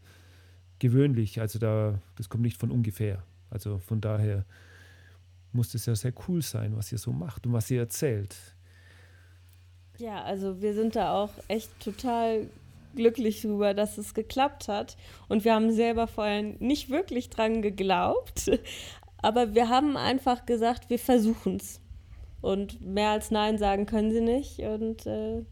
gewöhnlich. 0.79 1.41
Also 1.41 1.59
da, 1.59 2.01
das 2.16 2.29
kommt 2.29 2.43
nicht 2.43 2.59
von 2.59 2.70
ungefähr. 2.70 3.22
Also 3.51 3.79
von 3.79 4.01
daher 4.01 4.45
muss 5.53 5.72
das 5.72 5.87
ja 5.87 5.95
sehr 5.95 6.12
cool 6.29 6.43
sein, 6.43 6.76
was 6.76 6.93
ihr 6.93 6.99
so 6.99 7.12
macht 7.12 7.47
und 7.47 7.53
was 7.53 7.70
ihr 7.70 7.81
erzählt. 7.81 8.37
Ja, 9.99 10.22
also 10.22 10.61
wir 10.62 10.74
sind 10.74 10.95
da 10.95 11.12
auch 11.12 11.33
echt 11.49 11.81
total 11.81 12.47
glücklich 12.95 13.43
darüber, 13.43 13.74
dass 13.74 13.99
es 13.99 14.14
geklappt 14.14 14.68
hat. 14.68 14.97
Und 15.28 15.45
wir 15.45 15.55
haben 15.55 15.72
selber 15.72 16.07
vorher 16.07 16.43
nicht 16.43 16.91
wirklich 16.91 17.30
dran 17.30 17.62
geglaubt. 17.62 18.51
Aber 19.18 19.55
wir 19.55 19.68
haben 19.68 19.97
einfach 19.97 20.47
gesagt, 20.47 20.91
wir 20.91 20.99
versuchen 20.99 21.57
es. 21.57 21.80
Und 22.41 22.80
mehr 22.80 23.11
als 23.11 23.30
Nein 23.30 23.59
sagen 23.59 23.86
können 23.86 24.12
sie 24.12 24.20
nicht. 24.20 24.61
Und 24.61 25.07
äh, 25.07 25.45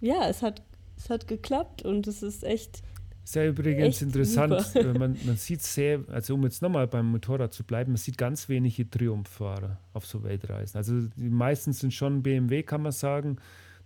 ja, 0.00 0.28
es 0.28 0.42
hat, 0.42 0.62
es 0.96 1.10
hat 1.10 1.26
geklappt 1.26 1.82
und 1.82 2.06
es 2.06 2.22
ist 2.22 2.44
echt. 2.44 2.82
Ja 3.34 3.46
übrigens 3.46 4.02
interessant, 4.02 4.74
man, 4.74 5.16
man 5.24 5.36
sieht 5.36 5.62
sehr, 5.62 6.04
also 6.08 6.34
um 6.34 6.42
jetzt 6.42 6.60
nochmal 6.60 6.88
beim 6.88 7.06
Motorrad 7.06 7.54
zu 7.54 7.62
bleiben, 7.62 7.92
man 7.92 7.96
sieht 7.96 8.18
ganz 8.18 8.48
wenige 8.48 8.90
Triumphfahrer 8.90 9.78
auf 9.92 10.06
so 10.06 10.24
Weltreisen. 10.24 10.76
Also 10.76 11.02
die 11.16 11.30
meisten 11.30 11.72
sind 11.72 11.94
schon 11.94 12.22
BMW, 12.22 12.64
kann 12.64 12.82
man 12.82 12.92
sagen. 12.92 13.36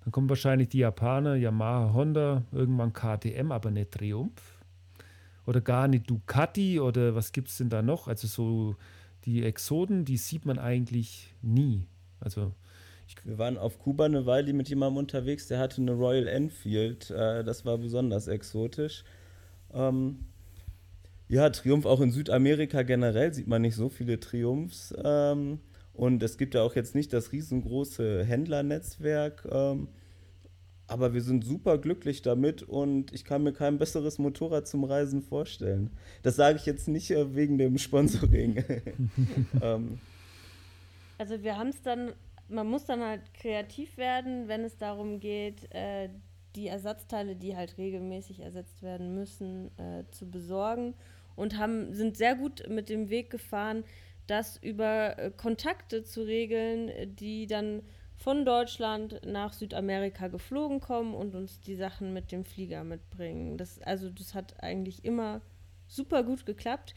Dann 0.06 0.12
kommen 0.12 0.28
wahrscheinlich 0.28 0.68
die 0.68 0.78
Japaner, 0.78 1.34
Yamaha, 1.34 1.92
Honda, 1.92 2.44
irgendwann 2.52 2.92
KTM, 2.92 3.50
aber 3.50 3.72
nicht 3.72 3.90
Triumph. 3.90 4.60
Oder 5.46 5.60
gar 5.60 5.88
nicht 5.88 6.08
Ducati 6.08 6.78
oder 6.78 7.16
was 7.16 7.32
gibt 7.32 7.48
es 7.48 7.56
denn 7.56 7.70
da 7.70 7.82
noch? 7.82 8.06
Also 8.06 8.28
so 8.28 8.76
die 9.24 9.42
Exoden, 9.42 10.04
die 10.04 10.16
sieht 10.16 10.46
man 10.46 10.60
eigentlich 10.60 11.34
nie. 11.42 11.88
Also 12.20 12.52
wir 13.24 13.36
waren 13.38 13.58
auf 13.58 13.80
Kuba 13.80 14.04
eine 14.04 14.26
Weile 14.26 14.52
mit 14.52 14.68
jemandem 14.68 14.98
unterwegs, 14.98 15.48
der 15.48 15.58
hatte 15.58 15.82
eine 15.82 15.94
Royal 15.94 16.28
Enfield. 16.28 17.10
Äh, 17.10 17.42
das 17.42 17.64
war 17.64 17.76
besonders 17.76 18.28
exotisch. 18.28 19.02
Ähm, 19.74 20.20
ja, 21.26 21.50
Triumph 21.50 21.84
auch 21.84 22.00
in 22.00 22.12
Südamerika 22.12 22.82
generell 22.82 23.34
sieht 23.34 23.48
man 23.48 23.62
nicht 23.62 23.74
so 23.74 23.88
viele 23.88 24.20
Triumphs. 24.20 24.94
Ähm, 25.02 25.58
und 25.96 26.22
es 26.22 26.38
gibt 26.38 26.54
ja 26.54 26.62
auch 26.62 26.76
jetzt 26.76 26.94
nicht 26.94 27.12
das 27.12 27.32
riesengroße 27.32 28.24
Händlernetzwerk. 28.24 29.46
Ähm, 29.50 29.88
aber 30.88 31.14
wir 31.14 31.20
sind 31.20 31.44
super 31.44 31.78
glücklich 31.78 32.22
damit 32.22 32.62
und 32.62 33.12
ich 33.12 33.24
kann 33.24 33.42
mir 33.42 33.52
kein 33.52 33.78
besseres 33.78 34.18
Motorrad 34.18 34.68
zum 34.68 34.84
Reisen 34.84 35.22
vorstellen. 35.22 35.90
Das 36.22 36.36
sage 36.36 36.58
ich 36.58 36.66
jetzt 36.66 36.86
nicht 36.86 37.10
äh, 37.10 37.34
wegen 37.34 37.58
dem 37.58 37.78
Sponsoring. 37.78 38.62
ähm. 39.62 39.98
Also 41.18 41.42
wir 41.42 41.56
haben 41.56 41.70
es 41.70 41.82
dann, 41.82 42.12
man 42.48 42.68
muss 42.68 42.84
dann 42.84 43.00
halt 43.00 43.22
kreativ 43.34 43.96
werden, 43.96 44.48
wenn 44.48 44.62
es 44.62 44.76
darum 44.76 45.18
geht, 45.18 45.72
äh, 45.74 46.08
die 46.54 46.68
Ersatzteile, 46.68 47.34
die 47.36 47.56
halt 47.56 47.78
regelmäßig 47.78 48.40
ersetzt 48.40 48.82
werden 48.82 49.14
müssen, 49.14 49.70
äh, 49.78 50.04
zu 50.10 50.30
besorgen 50.30 50.94
und 51.34 51.58
haben, 51.58 51.92
sind 51.94 52.16
sehr 52.16 52.36
gut 52.36 52.68
mit 52.68 52.88
dem 52.88 53.10
Weg 53.10 53.30
gefahren, 53.30 53.82
das 54.26 54.56
über 54.56 55.18
äh, 55.18 55.30
Kontakte 55.30 56.02
zu 56.02 56.22
regeln, 56.22 57.16
die 57.16 57.46
dann 57.46 57.82
von 58.16 58.44
Deutschland 58.44 59.20
nach 59.24 59.52
Südamerika 59.52 60.28
geflogen 60.28 60.80
kommen 60.80 61.14
und 61.14 61.34
uns 61.34 61.60
die 61.60 61.76
Sachen 61.76 62.12
mit 62.12 62.32
dem 62.32 62.44
Flieger 62.44 62.82
mitbringen. 62.82 63.58
Das, 63.58 63.80
also 63.82 64.08
das 64.10 64.34
hat 64.34 64.62
eigentlich 64.62 65.04
immer 65.04 65.42
super 65.86 66.22
gut 66.22 66.46
geklappt. 66.46 66.94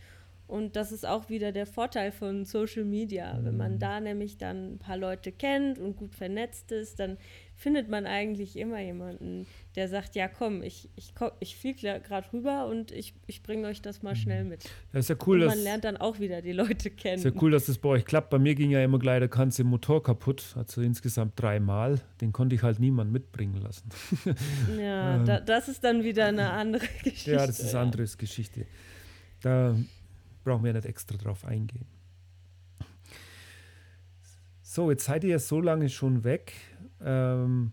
Und 0.50 0.76
das 0.76 0.92
ist 0.92 1.06
auch 1.06 1.30
wieder 1.30 1.52
der 1.52 1.68
Vorteil 1.68 2.12
von 2.12 2.44
Social 2.44 2.84
Media. 2.84 3.38
Wenn 3.44 3.56
man 3.56 3.74
mhm. 3.74 3.80
da 3.80 4.00
nämlich 4.00 4.40
dann 4.40 4.74
ein 4.74 4.80
paar 4.80 4.98
Leute 4.98 5.32
kennt 5.32 5.78
und 5.78 5.96
gut 5.96 6.16
vernetzt 6.16 6.72
ist, 6.72 7.00
dann 7.00 7.18
findet 7.56 7.88
man 7.88 8.08
eigentlich 8.08 8.58
immer 8.58 8.80
jemanden, 8.82 9.46
der 9.76 9.88
sagt, 9.90 10.16
ja 10.16 10.28
komm, 10.28 10.64
ich, 10.64 10.90
ich, 10.96 11.14
ich 11.40 11.56
fliege 11.56 12.02
gerade 12.02 12.34
rüber 12.34 12.66
und 12.66 12.92
ich, 12.92 13.14
ich 13.28 13.44
bringe 13.44 13.68
euch 13.68 13.84
das 13.84 14.02
mal 14.02 14.16
schnell 14.16 14.44
mit. 14.44 14.64
Das 14.92 15.02
ist 15.02 15.10
ja 15.10 15.18
cool, 15.28 15.44
und 15.44 15.50
man 15.50 15.60
lernt 15.60 15.84
dann 15.84 15.98
auch 15.98 16.20
wieder 16.20 16.42
die 16.42 16.54
Leute 16.54 16.90
kennen. 16.90 17.18
Ist 17.24 17.26
ja 17.26 17.42
cool, 17.42 17.52
dass 17.52 17.68
das 17.68 17.78
bei 17.78 17.90
euch 17.90 18.06
klappt. 18.06 18.32
Bei 18.32 18.40
mir 18.40 18.56
ging 18.56 18.72
ja 18.72 18.84
immer 18.84 18.98
gleich 18.98 19.20
der 19.20 19.28
ganze 19.28 19.64
Motor 19.64 20.02
kaputt, 20.02 20.56
also 20.56 20.82
insgesamt 20.82 21.40
dreimal. 21.40 22.02
Den 22.22 22.32
konnte 22.32 22.56
ich 22.56 22.64
halt 22.64 22.80
niemand 22.80 23.12
mitbringen 23.12 23.62
lassen. 23.62 23.90
ja, 24.80 25.18
ähm, 25.18 25.26
da, 25.26 25.40
das 25.42 25.68
ist 25.68 25.84
dann 25.84 26.04
wieder 26.04 26.26
eine 26.26 26.50
andere 26.50 26.88
Geschichte. 27.04 27.32
Ja, 27.34 27.46
das 27.46 27.60
ist 27.60 27.76
eine 27.76 27.84
andere 27.84 28.08
Geschichte. 28.18 28.66
Da 29.42 29.76
brauchen 30.44 30.64
wir 30.64 30.74
nicht 30.74 30.86
extra 30.86 31.18
drauf 31.18 31.46
eingehen. 31.46 31.88
So, 34.62 34.92
jetzt 34.92 35.06
seid 35.06 35.24
ihr 35.24 35.32
ja 35.32 35.40
so 35.40 35.62
lange 35.62 35.90
schon 35.90 36.24
weg. 36.24 36.54
Ähm, 37.02 37.72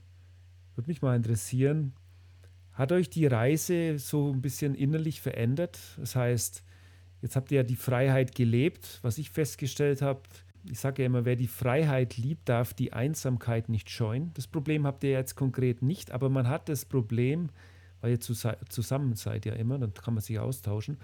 Würde 0.75 0.89
mich 0.89 1.03
mal 1.03 1.15
interessieren, 1.15 1.93
hat 2.73 2.93
euch 2.93 3.11
die 3.11 3.27
Reise 3.27 3.99
so 3.99 4.33
ein 4.33 4.43
bisschen 4.43 4.75
innerlich 4.75 5.21
verändert? 5.21 5.79
Das 5.99 6.17
heißt, 6.17 6.63
jetzt 7.23 7.37
habt 7.37 7.51
ihr 7.51 7.59
ja 7.59 7.63
die 7.63 7.77
Freiheit 7.77 8.35
gelebt. 8.35 8.99
Was 9.03 9.19
ich 9.19 9.31
festgestellt 9.31 10.03
habe, 10.03 10.23
ich 10.71 10.81
sage 10.81 11.03
ja 11.03 11.07
immer, 11.07 11.25
wer 11.25 11.37
die 11.37 11.47
Freiheit 11.47 12.17
liebt, 12.17 12.49
darf 12.49 12.75
die 12.75 12.93
Einsamkeit 12.93 13.69
nicht 13.69 13.91
scheuen. 13.91 14.33
Das 14.35 14.47
Problem 14.47 14.87
habt 14.87 15.05
ihr 15.05 15.11
jetzt 15.11 15.35
konkret 15.35 15.83
nicht, 15.83 16.11
aber 16.11 16.29
man 16.29 16.49
hat 16.49 16.69
das 16.69 16.85
Problem, 16.85 17.51
weil 18.01 18.13
ihr 18.13 18.21
zusammen 18.21 19.15
seid 19.15 19.47
ja 19.47 19.55
immer, 19.55 19.79
dann 19.79 19.95
kann 19.95 20.15
man 20.15 20.23
sich 20.23 20.39
austauschen. 20.39 20.99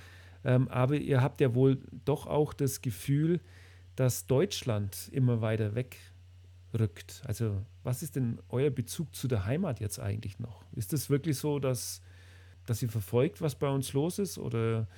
Ähm, 0.45 0.69
aber 0.69 0.97
ihr 0.97 1.23
habt 1.23 1.41
ja 1.41 1.55
wohl 1.55 1.79
doch 2.05 2.27
auch 2.27 2.53
das 2.53 2.83
Gefühl, 2.83 3.41
dass 3.97 4.27
Deutschland 4.27 5.09
immer 5.13 5.41
weiter 5.41 5.75
weg 5.75 5.99
rückt. 6.79 7.23
Also 7.27 7.63
was 7.83 8.03
ist 8.03 8.17
denn 8.17 8.39
euer 8.49 8.71
Bezug 8.71 9.15
zu 9.15 9.29
der 9.29 9.45
Heimat 9.45 9.81
jetzt 9.81 9.99
eigentlich 9.99 10.39
noch? 10.39 10.65
Ist 10.73 10.93
es 10.93 11.11
wirklich 11.11 11.39
so, 11.39 11.59
dass, 11.59 12.01
dass 12.67 12.83
ihr 12.83 12.89
verfolgt, 12.89 13.41
was 13.41 13.55
bei 13.55 13.69
uns 13.69 13.93
los 13.93 14.19
ist? 14.19 14.39
Oder 14.39 14.89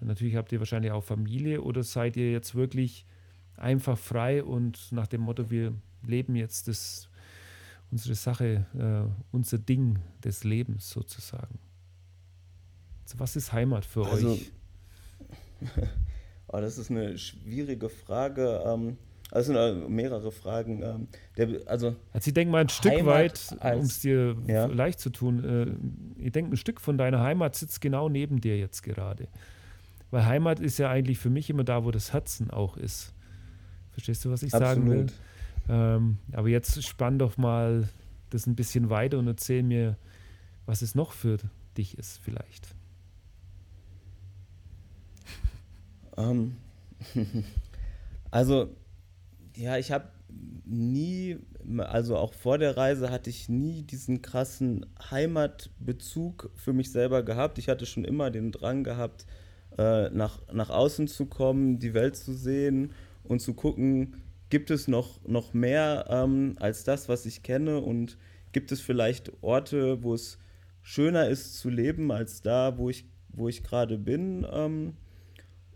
natürlich 0.00 0.36
habt 0.36 0.52
ihr 0.52 0.58
wahrscheinlich 0.58 0.92
auch 0.92 1.04
Familie 1.04 1.62
oder 1.62 1.82
seid 1.82 2.16
ihr 2.16 2.32
jetzt 2.32 2.54
wirklich 2.54 3.06
einfach 3.56 3.98
frei 3.98 4.42
und 4.42 4.90
nach 4.92 5.06
dem 5.06 5.20
Motto, 5.20 5.50
wir 5.50 5.74
leben 6.02 6.34
jetzt 6.34 6.66
das, 6.68 7.08
unsere 7.90 8.14
Sache, 8.14 8.66
äh, 8.74 9.10
unser 9.30 9.58
Ding 9.58 9.98
des 10.24 10.44
Lebens 10.44 10.90
sozusagen? 10.90 11.58
Also 13.02 13.18
was 13.18 13.36
ist 13.36 13.52
Heimat 13.52 13.84
für 13.84 14.06
also, 14.06 14.32
euch? 14.32 14.52
oh, 16.48 16.58
das 16.60 16.78
ist 16.78 16.90
eine 16.90 17.18
schwierige 17.18 17.88
Frage. 17.88 18.62
Ähm, 18.64 18.96
also 19.30 19.52
mehrere 19.88 20.32
Fragen. 20.32 20.82
Ähm, 20.82 21.08
der, 21.36 21.60
also, 21.66 21.94
also 22.12 22.28
ich 22.28 22.34
denke 22.34 22.50
mal 22.50 22.62
ein 22.62 22.68
Stück 22.68 22.92
Heimat 22.92 23.06
weit, 23.06 23.76
um 23.76 23.80
es 23.82 24.00
dir 24.00 24.36
ja. 24.46 24.66
leicht 24.66 24.98
zu 24.98 25.10
tun, 25.10 25.44
äh, 25.44 26.24
ich 26.24 26.32
denke, 26.32 26.52
ein 26.52 26.56
Stück 26.56 26.80
von 26.80 26.98
deiner 26.98 27.20
Heimat 27.20 27.54
sitzt 27.54 27.80
genau 27.80 28.08
neben 28.08 28.40
dir 28.40 28.58
jetzt 28.58 28.82
gerade. 28.82 29.28
Weil 30.10 30.26
Heimat 30.26 30.58
ist 30.58 30.78
ja 30.78 30.90
eigentlich 30.90 31.18
für 31.18 31.30
mich 31.30 31.48
immer 31.50 31.62
da, 31.62 31.84
wo 31.84 31.92
das 31.92 32.12
Herzen 32.12 32.50
auch 32.50 32.76
ist. 32.76 33.14
Verstehst 33.92 34.24
du, 34.24 34.30
was 34.30 34.42
ich 34.42 34.52
Absolut. 34.52 34.74
sagen 34.74 34.90
will? 34.90 35.06
Ähm, 35.68 36.18
aber 36.32 36.48
jetzt 36.48 36.82
spann 36.82 37.18
doch 37.18 37.36
mal 37.36 37.88
das 38.30 38.46
ein 38.46 38.56
bisschen 38.56 38.90
weiter 38.90 39.18
und 39.18 39.28
erzähl 39.28 39.62
mir, 39.62 39.96
was 40.66 40.82
es 40.82 40.94
noch 40.96 41.12
für 41.12 41.38
dich 41.76 41.96
ist, 41.98 42.18
vielleicht. 42.18 42.74
Um, 45.99 45.99
ähm, 46.16 46.56
also 48.30 48.68
ja, 49.56 49.78
ich 49.78 49.92
habe 49.92 50.08
nie, 50.64 51.38
also 51.78 52.16
auch 52.16 52.34
vor 52.34 52.58
der 52.58 52.76
Reise 52.76 53.10
hatte 53.10 53.30
ich 53.30 53.48
nie 53.48 53.82
diesen 53.82 54.22
krassen 54.22 54.86
Heimatbezug 55.10 56.50
für 56.54 56.72
mich 56.72 56.92
selber 56.92 57.22
gehabt. 57.22 57.58
Ich 57.58 57.68
hatte 57.68 57.86
schon 57.86 58.04
immer 58.04 58.30
den 58.30 58.52
Drang 58.52 58.84
gehabt, 58.84 59.26
äh, 59.76 60.08
nach, 60.10 60.40
nach 60.52 60.70
außen 60.70 61.08
zu 61.08 61.26
kommen, 61.26 61.78
die 61.78 61.94
Welt 61.94 62.16
zu 62.16 62.32
sehen 62.32 62.92
und 63.24 63.40
zu 63.40 63.54
gucken, 63.54 64.16
gibt 64.48 64.70
es 64.70 64.88
noch, 64.88 65.20
noch 65.26 65.54
mehr 65.54 66.06
ähm, 66.08 66.56
als 66.58 66.84
das, 66.84 67.08
was 67.08 67.26
ich 67.26 67.42
kenne. 67.42 67.80
Und 67.80 68.16
gibt 68.52 68.72
es 68.72 68.80
vielleicht 68.80 69.32
Orte, 69.42 70.02
wo 70.02 70.14
es 70.14 70.38
schöner 70.82 71.28
ist 71.28 71.58
zu 71.58 71.68
leben 71.68 72.10
als 72.10 72.42
da, 72.42 72.78
wo 72.78 72.90
ich, 72.90 73.04
wo 73.28 73.48
ich 73.48 73.62
gerade 73.62 73.98
bin. 73.98 74.46
Ähm, 74.50 74.94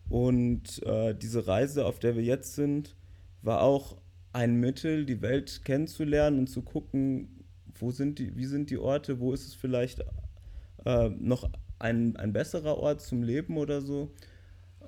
und 0.08 0.82
äh, 0.84 1.14
diese 1.14 1.46
Reise, 1.46 1.86
auf 1.86 1.98
der 1.98 2.16
wir 2.16 2.22
jetzt 2.22 2.54
sind, 2.54 2.94
war 3.42 3.62
auch 3.62 3.96
ein 4.32 4.56
Mittel, 4.56 5.06
die 5.06 5.22
Welt 5.22 5.62
kennenzulernen 5.64 6.40
und 6.40 6.46
zu 6.48 6.62
gucken, 6.62 7.44
wo 7.78 7.90
sind 7.90 8.18
die, 8.18 8.36
wie 8.36 8.46
sind 8.46 8.70
die 8.70 8.78
Orte, 8.78 9.20
wo 9.20 9.32
ist 9.32 9.46
es 9.46 9.54
vielleicht 9.54 10.04
äh, 10.84 11.08
noch 11.08 11.48
ein, 11.78 12.16
ein 12.16 12.32
besserer 12.32 12.78
Ort 12.78 13.00
zum 13.00 13.22
Leben 13.22 13.56
oder 13.56 13.80
so. 13.80 14.10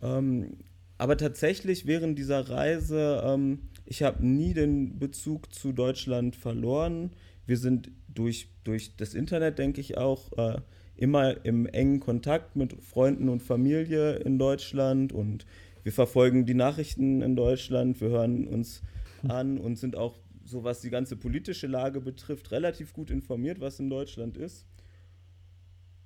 Ähm, 0.03 0.59
aber 0.99 1.17
tatsächlich 1.17 1.87
während 1.87 2.19
dieser 2.19 2.49
Reise, 2.49 3.23
ähm, 3.25 3.69
ich 3.85 4.03
habe 4.03 4.27
nie 4.27 4.55
den 4.55 4.99
Bezug 4.99 5.53
zu 5.53 5.73
Deutschland 5.73 6.37
verloren. 6.37 7.11
Wir 7.47 7.59
sind 7.59 7.91
durch, 8.09 8.49
durch 8.65 8.97
das 8.97 9.15
Internet, 9.15 9.59
denke 9.59 9.81
ich 9.81 9.97
auch, 9.97 10.33
äh, 10.39 10.61
immer 10.97 11.45
im 11.45 11.67
engen 11.67 12.01
Kontakt 12.01 12.57
mit 12.57 12.73
Freunden 12.83 13.29
und 13.29 13.43
Familie 13.43 14.17
in 14.17 14.39
Deutschland 14.39 15.13
und 15.13 15.47
wir 15.83 15.93
verfolgen 15.93 16.47
die 16.47 16.55
Nachrichten 16.55 17.23
in 17.23 17.37
Deutschland, 17.37 18.01
wir 18.01 18.09
hören 18.09 18.49
uns 18.49 18.83
an 19.29 19.59
und 19.59 19.77
sind 19.77 19.97
auch, 19.97 20.19
so 20.45 20.65
was 20.65 20.81
die 20.81 20.91
ganze 20.91 21.17
politische 21.17 21.67
Lage 21.67 22.01
betrifft, 22.01 22.51
relativ 22.51 22.93
gut 22.93 23.11
informiert, 23.11 23.61
was 23.61 23.79
in 23.79 23.91
Deutschland 23.91 24.37
ist. 24.37 24.67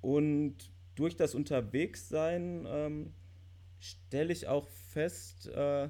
Und 0.01 0.55
durch 0.95 1.15
das 1.15 1.35
Unterwegssein 1.35 2.65
ähm, 2.67 3.13
stelle 3.79 4.33
ich 4.33 4.47
auch 4.47 4.67
fest, 4.67 5.47
äh, 5.47 5.89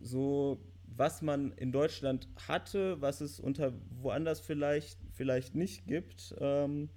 so 0.00 0.58
was 0.96 1.22
man 1.22 1.52
in 1.52 1.72
Deutschland 1.72 2.28
hatte, 2.48 3.00
was 3.00 3.20
es 3.20 3.40
unter 3.40 3.72
woanders 3.90 4.40
vielleicht, 4.40 4.98
vielleicht 5.12 5.54
nicht 5.54 5.86
gibt. 5.86 6.34
Ähm, 6.38 6.90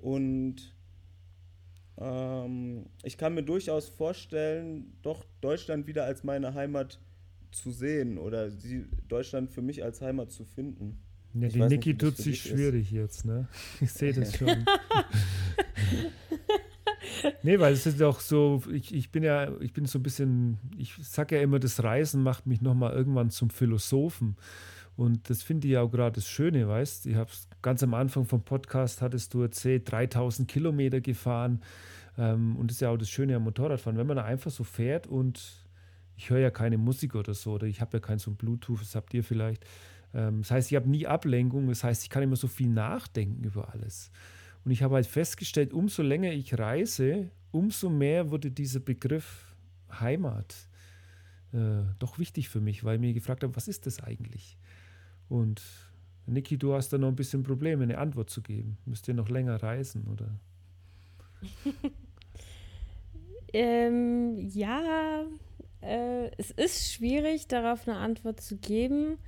und 0.00 0.74
ähm, 1.98 2.86
ich 3.02 3.18
kann 3.18 3.34
mir 3.34 3.42
durchaus 3.42 3.88
vorstellen, 3.88 4.92
doch 5.02 5.24
Deutschland 5.40 5.86
wieder 5.86 6.04
als 6.04 6.24
meine 6.24 6.54
Heimat 6.54 6.98
zu 7.52 7.70
sehen 7.70 8.18
oder 8.18 8.50
sie, 8.50 8.86
Deutschland 9.08 9.50
für 9.50 9.62
mich 9.62 9.84
als 9.84 10.00
Heimat 10.00 10.32
zu 10.32 10.44
finden. 10.44 11.02
Ja, 11.34 11.48
die 11.48 11.60
Niki 11.60 11.96
tut 11.96 12.16
sich 12.16 12.42
schwierig 12.42 12.86
ist. 12.86 12.92
jetzt, 12.92 13.24
ne? 13.24 13.48
Ich 13.80 13.92
sehe 13.92 14.12
das 14.12 14.36
schon. 14.36 14.48
nee, 17.42 17.58
weil 17.58 17.72
es 17.72 17.86
ist 17.86 18.02
auch 18.02 18.20
so, 18.20 18.62
ich, 18.72 18.94
ich 18.94 19.10
bin 19.10 19.22
ja, 19.22 19.52
ich 19.60 19.72
bin 19.72 19.86
so 19.86 19.98
ein 19.98 20.02
bisschen, 20.02 20.58
ich 20.76 20.94
sage 21.02 21.36
ja 21.36 21.42
immer, 21.42 21.60
das 21.60 21.82
Reisen 21.82 22.22
macht 22.22 22.46
mich 22.46 22.60
nochmal 22.60 22.94
irgendwann 22.94 23.30
zum 23.30 23.50
Philosophen. 23.50 24.36
Und 24.96 25.30
das 25.30 25.42
finde 25.42 25.68
ich 25.68 25.78
auch 25.78 25.88
gerade 25.88 26.16
das 26.16 26.28
Schöne, 26.28 26.68
weißt 26.68 27.04
du? 27.04 27.10
Ich 27.10 27.16
habe 27.16 27.30
ganz 27.62 27.82
am 27.82 27.94
Anfang 27.94 28.24
vom 28.24 28.42
Podcast, 28.42 29.00
hattest 29.02 29.32
du 29.34 29.42
erzählt, 29.42 29.90
3000 29.90 30.48
Kilometer 30.48 31.00
gefahren. 31.00 31.62
Ähm, 32.18 32.56
und 32.56 32.70
das 32.70 32.76
ist 32.76 32.80
ja 32.80 32.90
auch 32.90 32.98
das 32.98 33.08
Schöne 33.08 33.36
am 33.36 33.44
Motorradfahren, 33.44 33.98
wenn 33.98 34.06
man 34.06 34.16
da 34.16 34.24
einfach 34.24 34.50
so 34.50 34.64
fährt 34.64 35.06
und 35.06 35.66
ich 36.16 36.28
höre 36.28 36.40
ja 36.40 36.50
keine 36.50 36.76
Musik 36.76 37.14
oder 37.14 37.32
so, 37.32 37.52
oder 37.52 37.66
ich 37.66 37.80
habe 37.80 37.96
ja 37.96 38.00
kein 38.00 38.18
so 38.18 38.30
ein 38.30 38.36
Bluetooth, 38.36 38.80
das 38.80 38.94
habt 38.94 39.14
ihr 39.14 39.24
vielleicht. 39.24 39.64
Ähm, 40.12 40.42
das 40.42 40.50
heißt, 40.50 40.70
ich 40.70 40.76
habe 40.76 40.88
nie 40.88 41.06
Ablenkung, 41.06 41.68
das 41.68 41.82
heißt, 41.82 42.02
ich 42.02 42.10
kann 42.10 42.22
immer 42.22 42.36
so 42.36 42.46
viel 42.46 42.68
nachdenken 42.68 43.42
über 43.42 43.72
alles. 43.72 44.10
Und 44.64 44.70
ich 44.70 44.82
habe 44.82 44.96
halt 44.96 45.06
festgestellt, 45.06 45.72
umso 45.72 46.02
länger 46.02 46.32
ich 46.32 46.58
reise, 46.58 47.30
umso 47.52 47.88
mehr 47.88 48.30
wurde 48.30 48.50
dieser 48.50 48.80
Begriff 48.80 49.54
Heimat 49.98 50.54
äh, 51.52 51.82
doch 51.98 52.18
wichtig 52.18 52.48
für 52.48 52.60
mich, 52.60 52.84
weil 52.84 52.96
ich 52.96 53.00
mir 53.00 53.14
gefragt 53.14 53.42
habe, 53.42 53.56
was 53.56 53.68
ist 53.68 53.86
das 53.86 54.02
eigentlich? 54.02 54.56
Und 55.30 55.62
Niki, 56.26 56.58
du 56.58 56.74
hast 56.74 56.92
da 56.92 56.98
noch 56.98 57.08
ein 57.08 57.16
bisschen 57.16 57.44
Probleme, 57.44 57.84
eine 57.84 57.96
Antwort 57.98 58.28
zu 58.28 58.42
geben. 58.42 58.76
Müsst 58.84 59.08
ihr 59.08 59.14
noch 59.14 59.30
länger 59.30 59.62
reisen, 59.62 60.06
oder? 60.12 60.28
ähm, 63.52 64.48
ja, 64.50 65.24
äh, 65.80 66.30
es 66.36 66.50
ist 66.50 66.92
schwierig, 66.92 67.46
darauf 67.48 67.88
eine 67.88 67.96
Antwort 67.96 68.40
zu 68.40 68.58
geben. 68.58 69.18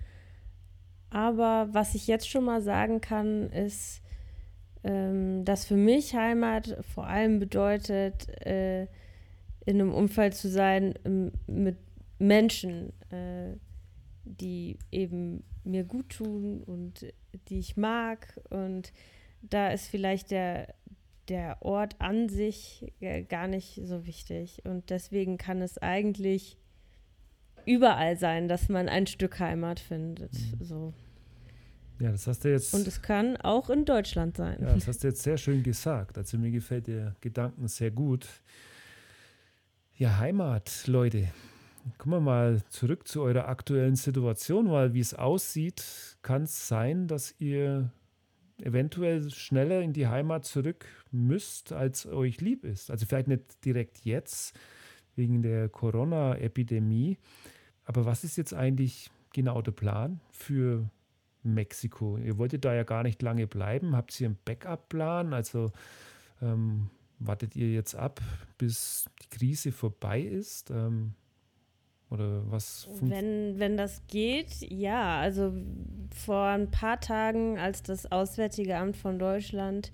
Aber 1.09 1.69
was 1.73 1.95
ich 1.95 2.09
jetzt 2.09 2.29
schon 2.29 2.45
mal 2.45 2.61
sagen 2.61 3.01
kann, 3.01 3.51
ist, 3.51 4.03
ähm, 4.83 5.45
dass 5.45 5.65
für 5.65 5.77
mich 5.77 6.15
Heimat 6.15 6.79
vor 6.95 7.07
allem 7.07 7.39
bedeutet, 7.39 8.29
äh, 8.45 8.83
in 9.65 9.81
einem 9.81 9.95
Umfeld 9.95 10.35
zu 10.35 10.49
sein 10.49 10.95
ähm, 11.05 11.31
mit 11.47 11.77
Menschen, 12.19 12.93
äh, 13.11 13.53
die 14.25 14.79
eben 14.91 15.45
mir 15.65 15.85
gut 15.85 16.11
tun 16.11 16.63
und 16.63 17.07
die 17.49 17.59
ich 17.59 17.77
mag. 17.77 18.41
Und 18.51 18.93
da 19.43 19.71
ist 19.71 19.89
vielleicht 19.89 20.31
der, 20.31 20.75
der 21.29 21.63
Ort 21.63 21.97
an 22.01 22.29
sich 22.29 22.93
äh, 23.01 23.23
gar 23.23 23.49
nicht 23.49 23.81
so 23.85 24.07
wichtig. 24.07 24.63
Und 24.65 24.91
deswegen 24.91 25.39
kann 25.39 25.63
es 25.63 25.79
eigentlich 25.79 26.59
überall 27.65 28.17
sein, 28.17 28.49
dass 28.49 28.69
man 28.69 28.89
ein 28.89 29.07
Stück 29.07 29.39
Heimat 29.39 29.81
findet. 29.81 30.33
Mhm. 30.33 30.65
So. 30.65 30.95
Ja, 32.01 32.11
das 32.11 32.27
hast 32.27 32.45
du 32.45 32.51
jetzt. 32.51 32.75
Und 32.75 32.87
es 32.87 33.01
kann 33.03 33.37
auch 33.37 33.71
in 33.71 33.85
Deutschland 33.85 34.37
sein. 34.37 34.59
Ja, 34.61 34.75
das 34.75 34.89
hast 34.89 35.05
du 35.05 35.09
jetzt 35.09 35.23
sehr 35.23 35.37
schön 35.37 35.63
gesagt. 35.63 36.19
Also 36.19 36.37
mir 36.39 36.51
gefällt 36.51 36.89
der 36.89 37.15
Gedanken 37.21 37.69
sehr 37.69 37.93
gut. 37.93 38.27
Ja, 39.95 40.19
Heimat, 40.19 40.87
Leute. 40.87 41.29
Kommen 41.99 42.15
wir 42.15 42.21
mal 42.21 42.63
zurück 42.69 43.09
zu 43.09 43.23
eurer 43.23 43.49
aktuellen 43.49 43.97
Situation, 43.97 44.71
weil 44.71 44.95
wie 44.95 45.01
es 45.01 45.15
aussieht, 45.15 46.17
kann 46.23 46.43
es 46.45 46.69
sein, 46.69 47.09
dass 47.09 47.35
ihr 47.41 47.91
eventuell 48.61 49.31
schneller 49.31 49.81
in 49.81 49.93
die 49.93 50.07
Heimat 50.07 50.45
zurück 50.45 50.87
müsst, 51.11 51.73
als 51.73 52.07
euch 52.07 52.41
lieb 52.41 52.65
ist. 52.65 52.91
Also 52.91 53.07
vielleicht 53.07 53.29
nicht 53.29 53.65
direkt 53.65 54.05
jetzt 54.05 54.57
wegen 55.17 55.43
der 55.43 55.69
Corona-Epidemie, 55.69 57.19
aber 57.85 58.07
was 58.07 58.25
ist 58.25 58.37
jetzt 58.37 58.55
eigentlich 58.55 59.11
genau 59.33 59.61
der 59.61 59.73
Plan 59.73 60.21
für 60.31 60.89
Mexiko? 61.43 62.17
Ihr 62.19 62.39
wolltet 62.39 62.65
da 62.65 62.75
ja 62.75 62.85
gar 62.85 63.03
nicht 63.03 63.21
lange 63.23 63.47
bleiben. 63.47 63.97
Habt 63.97 64.19
ihr 64.21 64.29
einen 64.29 64.39
Backup-Plan? 64.45 65.35
Also 65.35 65.73
ähm, 66.41 66.91
wartet 67.19 67.57
ihr 67.57 67.73
jetzt 67.73 67.97
ab, 67.97 68.21
bis 68.59 69.09
die 69.23 69.37
Krise 69.37 69.73
vorbei 69.73 70.21
ist? 70.21 70.71
Ähm, 70.71 71.15
oder 72.13 72.43
was? 72.51 72.89
Wenn, 73.01 73.59
wenn 73.59 73.77
das 73.77 74.03
geht, 74.09 74.61
ja. 74.71 75.19
Also 75.19 75.53
vor 76.15 76.45
ein 76.45 76.71
paar 76.71 77.01
Tagen, 77.01 77.59
als 77.59 77.83
das 77.83 78.11
Auswärtige 78.13 78.77
Amt 78.77 78.97
von 78.97 79.19
Deutschland 79.19 79.91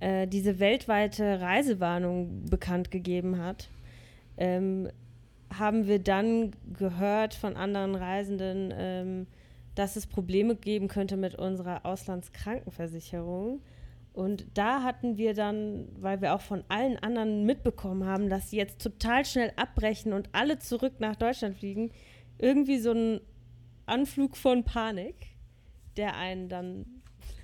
äh, 0.00 0.26
diese 0.26 0.58
weltweite 0.60 1.40
Reisewarnung 1.40 2.44
bekannt 2.48 2.90
gegeben 2.90 3.38
hat, 3.38 3.68
ähm, 4.36 4.88
haben 5.52 5.86
wir 5.86 5.98
dann 5.98 6.52
gehört 6.78 7.34
von 7.34 7.56
anderen 7.56 7.94
Reisenden, 7.94 8.72
ähm, 8.74 9.26
dass 9.74 9.96
es 9.96 10.06
Probleme 10.06 10.54
geben 10.54 10.88
könnte 10.88 11.16
mit 11.16 11.34
unserer 11.34 11.84
Auslandskrankenversicherung. 11.84 13.60
Und 14.12 14.46
da 14.54 14.82
hatten 14.82 15.16
wir 15.16 15.32
dann, 15.32 15.88
weil 15.98 16.20
wir 16.20 16.34
auch 16.34 16.42
von 16.42 16.64
allen 16.68 16.98
anderen 16.98 17.46
mitbekommen 17.46 18.04
haben, 18.04 18.28
dass 18.28 18.50
sie 18.50 18.58
jetzt 18.58 18.82
total 18.82 19.24
schnell 19.24 19.52
abbrechen 19.56 20.12
und 20.12 20.28
alle 20.32 20.58
zurück 20.58 20.94
nach 20.98 21.16
Deutschland 21.16 21.56
fliegen, 21.56 21.92
irgendwie 22.38 22.78
so 22.78 22.90
einen 22.90 23.20
Anflug 23.86 24.36
von 24.36 24.64
Panik, 24.64 25.14
der 25.96 26.16
einen 26.16 26.50
dann 26.50 26.84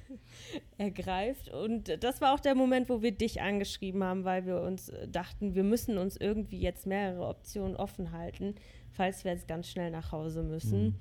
ergreift. 0.79 1.51
Und 1.51 2.03
das 2.03 2.21
war 2.21 2.35
auch 2.35 2.41
der 2.41 2.55
Moment, 2.55 2.91
wo 2.91 3.01
wir 3.01 3.13
dich 3.13 3.41
angeschrieben 3.41 4.05
haben, 4.05 4.25
weil 4.25 4.45
wir 4.45 4.61
uns 4.61 4.93
dachten, 5.11 5.55
wir 5.55 5.65
müssen 5.65 5.97
uns 5.97 6.19
irgendwie 6.19 6.61
jetzt 6.61 6.87
mehrere 6.87 7.27
Optionen 7.27 7.77
offen 7.77 8.13
halten, 8.13 8.55
falls 8.91 9.25
wir 9.25 9.33
jetzt 9.33 9.49
ganz 9.49 9.69
schnell 9.69 9.91
nach 9.91 10.13
Hause 10.13 10.43
müssen. 10.43 10.85
Mhm. 10.85 10.95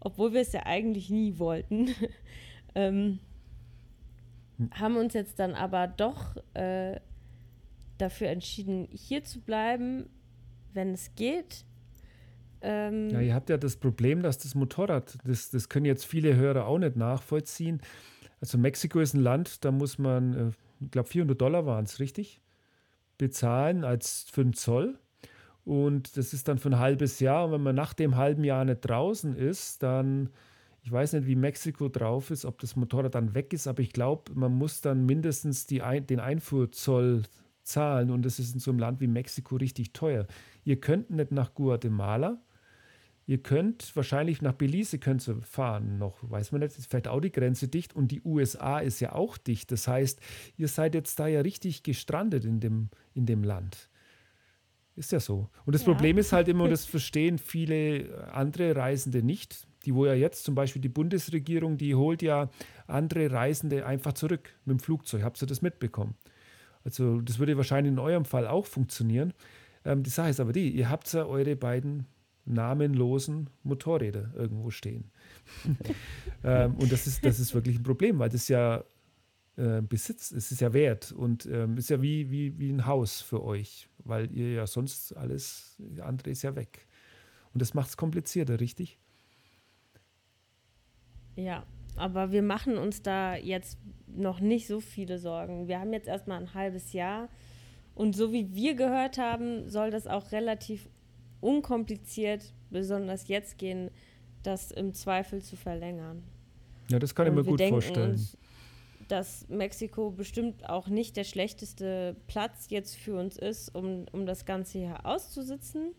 Obwohl 0.00 0.32
wir 0.32 0.40
es 0.40 0.52
ja 0.52 0.66
eigentlich 0.66 1.10
nie 1.10 1.38
wollten. 1.38 1.90
ähm, 2.74 3.20
haben 4.72 4.96
uns 4.96 5.14
jetzt 5.14 5.38
dann 5.38 5.54
aber 5.54 5.86
doch 5.86 6.36
äh, 6.54 7.00
dafür 7.98 8.28
entschieden, 8.28 8.88
hier 8.90 9.24
zu 9.24 9.40
bleiben, 9.40 10.08
wenn 10.72 10.92
es 10.92 11.14
geht. 11.14 11.64
Ähm 12.60 13.10
ja, 13.10 13.20
ihr 13.20 13.34
habt 13.34 13.50
ja 13.50 13.56
das 13.56 13.76
Problem, 13.76 14.22
dass 14.22 14.38
das 14.38 14.54
Motorrad, 14.54 15.18
das, 15.24 15.50
das 15.50 15.68
können 15.68 15.86
jetzt 15.86 16.04
viele 16.04 16.36
Hörer 16.36 16.66
auch 16.66 16.78
nicht 16.78 16.96
nachvollziehen. 16.96 17.80
Also 18.40 18.58
Mexiko 18.58 19.00
ist 19.00 19.14
ein 19.14 19.20
Land, 19.20 19.64
da 19.64 19.70
muss 19.70 19.98
man, 19.98 20.34
äh, 20.34 20.50
ich 20.80 20.90
glaube 20.90 21.08
400 21.08 21.40
Dollar 21.40 21.66
waren 21.66 21.84
es, 21.84 22.00
richtig? 22.00 22.40
Bezahlen 23.18 23.84
als 23.84 24.26
für 24.30 24.42
den 24.42 24.52
Zoll. 24.52 24.98
Und 25.64 26.16
das 26.16 26.32
ist 26.32 26.48
dann 26.48 26.58
für 26.58 26.70
ein 26.70 26.78
halbes 26.78 27.20
Jahr. 27.20 27.46
Und 27.46 27.52
wenn 27.52 27.62
man 27.62 27.76
nach 27.76 27.94
dem 27.94 28.16
halben 28.16 28.42
Jahr 28.42 28.64
nicht 28.64 28.80
draußen 28.80 29.36
ist, 29.36 29.82
dann 29.82 30.30
ich 30.82 30.90
weiß 30.90 31.12
nicht, 31.14 31.26
wie 31.26 31.36
Mexiko 31.36 31.88
drauf 31.88 32.30
ist, 32.30 32.44
ob 32.44 32.60
das 32.60 32.76
Motorrad 32.76 33.14
dann 33.14 33.34
weg 33.34 33.52
ist, 33.52 33.66
aber 33.66 33.80
ich 33.80 33.92
glaube, 33.92 34.32
man 34.34 34.52
muss 34.52 34.80
dann 34.80 35.06
mindestens 35.06 35.66
die 35.66 35.80
ein, 35.80 36.06
den 36.06 36.20
Einfuhrzoll 36.20 37.22
zahlen 37.62 38.10
und 38.10 38.22
das 38.22 38.38
ist 38.38 38.54
in 38.54 38.60
so 38.60 38.72
einem 38.72 38.80
Land 38.80 39.00
wie 39.00 39.06
Mexiko 39.06 39.56
richtig 39.56 39.92
teuer. 39.92 40.26
Ihr 40.64 40.80
könnt 40.80 41.10
nicht 41.10 41.30
nach 41.30 41.54
Guatemala, 41.54 42.42
Ihr 43.24 43.38
könnt 43.38 43.94
wahrscheinlich 43.94 44.42
nach 44.42 44.52
Belize 44.52 44.98
könnt 44.98 45.26
ihr 45.28 45.40
fahren 45.42 45.96
noch, 45.98 46.18
weiß 46.22 46.50
man 46.50 46.60
nicht, 46.60 46.76
ist 46.76 46.90
vielleicht 46.90 47.06
auch 47.06 47.20
die 47.20 47.30
Grenze 47.30 47.68
dicht 47.68 47.94
und 47.94 48.08
die 48.10 48.20
USA 48.24 48.80
ist 48.80 48.98
ja 49.00 49.12
auch 49.12 49.38
dicht. 49.38 49.70
Das 49.70 49.86
heißt, 49.86 50.20
ihr 50.56 50.66
seid 50.66 50.94
jetzt 50.94 51.18
da 51.20 51.28
ja 51.28 51.40
richtig 51.40 51.84
gestrandet 51.84 52.44
in 52.44 52.58
dem, 52.58 52.90
in 53.14 53.24
dem 53.26 53.44
Land. 53.44 53.88
Ist 54.96 55.12
ja 55.12 55.20
so. 55.20 55.48
Und 55.64 55.74
das 55.74 55.82
ja. 55.82 55.92
Problem 55.92 56.18
ist 56.18 56.32
halt 56.32 56.48
immer, 56.48 56.64
und 56.64 56.70
das 56.72 56.84
verstehen 56.84 57.38
viele 57.38 58.28
andere 58.32 58.74
Reisende 58.74 59.22
nicht, 59.22 59.68
die 59.84 59.94
wo 59.94 60.06
ja 60.06 60.14
jetzt 60.14 60.44
zum 60.44 60.54
Beispiel 60.54 60.82
die 60.82 60.88
Bundesregierung, 60.88 61.76
die 61.76 61.94
holt 61.94 62.22
ja 62.22 62.50
andere 62.86 63.30
Reisende 63.30 63.86
einfach 63.86 64.12
zurück 64.12 64.50
mit 64.64 64.78
dem 64.78 64.80
Flugzeug. 64.80 65.22
Habt 65.22 65.42
ihr 65.42 65.46
das 65.46 65.62
mitbekommen? 65.62 66.14
Also 66.84 67.20
das 67.20 67.38
würde 67.38 67.56
wahrscheinlich 67.56 67.92
in 67.92 67.98
eurem 67.98 68.24
Fall 68.24 68.46
auch 68.46 68.66
funktionieren. 68.66 69.32
Ähm, 69.84 70.02
die 70.02 70.10
Sache 70.10 70.30
ist 70.30 70.40
aber 70.40 70.52
die, 70.52 70.70
ihr 70.70 70.88
habt 70.88 71.12
ja 71.12 71.24
eure 71.24 71.56
beiden 71.56 72.06
namenlosen 72.44 73.50
Motorräder 73.62 74.32
irgendwo 74.34 74.70
stehen. 74.70 75.10
ähm, 76.44 76.74
und 76.76 76.90
das 76.90 77.06
ist, 77.06 77.24
das 77.24 77.38
ist 77.38 77.54
wirklich 77.54 77.78
ein 77.78 77.84
Problem, 77.84 78.18
weil 78.18 78.30
das 78.30 78.48
ja 78.48 78.84
äh, 79.56 79.80
Besitz, 79.82 80.32
es 80.32 80.50
ist 80.50 80.60
ja 80.60 80.72
wert 80.72 81.12
und 81.12 81.46
ähm, 81.46 81.76
ist 81.76 81.90
ja 81.90 82.02
wie, 82.02 82.30
wie, 82.30 82.58
wie 82.58 82.70
ein 82.70 82.86
Haus 82.86 83.20
für 83.20 83.42
euch, 83.44 83.88
weil 83.98 84.30
ihr 84.32 84.52
ja 84.52 84.66
sonst 84.66 85.16
alles, 85.16 85.76
andere 86.00 86.30
ist 86.30 86.42
ja 86.42 86.56
weg. 86.56 86.86
Und 87.52 87.60
das 87.60 87.74
macht 87.74 87.90
es 87.90 87.96
komplizierter, 87.96 88.60
richtig? 88.60 88.98
Ja, 91.36 91.64
aber 91.96 92.32
wir 92.32 92.42
machen 92.42 92.78
uns 92.78 93.02
da 93.02 93.36
jetzt 93.36 93.78
noch 94.06 94.40
nicht 94.40 94.66
so 94.66 94.80
viele 94.80 95.18
Sorgen. 95.18 95.68
Wir 95.68 95.80
haben 95.80 95.92
jetzt 95.92 96.08
erstmal 96.08 96.40
ein 96.40 96.54
halbes 96.54 96.92
Jahr 96.92 97.28
und 97.94 98.16
so 98.16 98.32
wie 98.32 98.54
wir 98.54 98.74
gehört 98.74 99.18
haben, 99.18 99.68
soll 99.68 99.90
das 99.90 100.06
auch 100.06 100.32
relativ 100.32 100.88
unkompliziert, 101.40 102.52
besonders 102.70 103.28
jetzt 103.28 103.58
gehen, 103.58 103.90
das 104.42 104.70
im 104.70 104.94
Zweifel 104.94 105.42
zu 105.42 105.56
verlängern. 105.56 106.22
Ja, 106.88 106.98
das 106.98 107.14
kann 107.14 107.26
ich 107.26 107.32
mir 107.32 107.44
gut 107.44 107.60
vorstellen. 107.62 108.12
Uns, 108.12 108.36
dass 109.08 109.46
Mexiko 109.48 110.10
bestimmt 110.10 110.68
auch 110.68 110.88
nicht 110.88 111.16
der 111.16 111.24
schlechteste 111.24 112.16
Platz 112.28 112.66
jetzt 112.70 112.96
für 112.96 113.18
uns 113.18 113.36
ist, 113.36 113.74
um, 113.74 114.06
um 114.12 114.26
das 114.26 114.46
Ganze 114.46 114.78
hier 114.78 115.04
auszusitzen. 115.04 115.94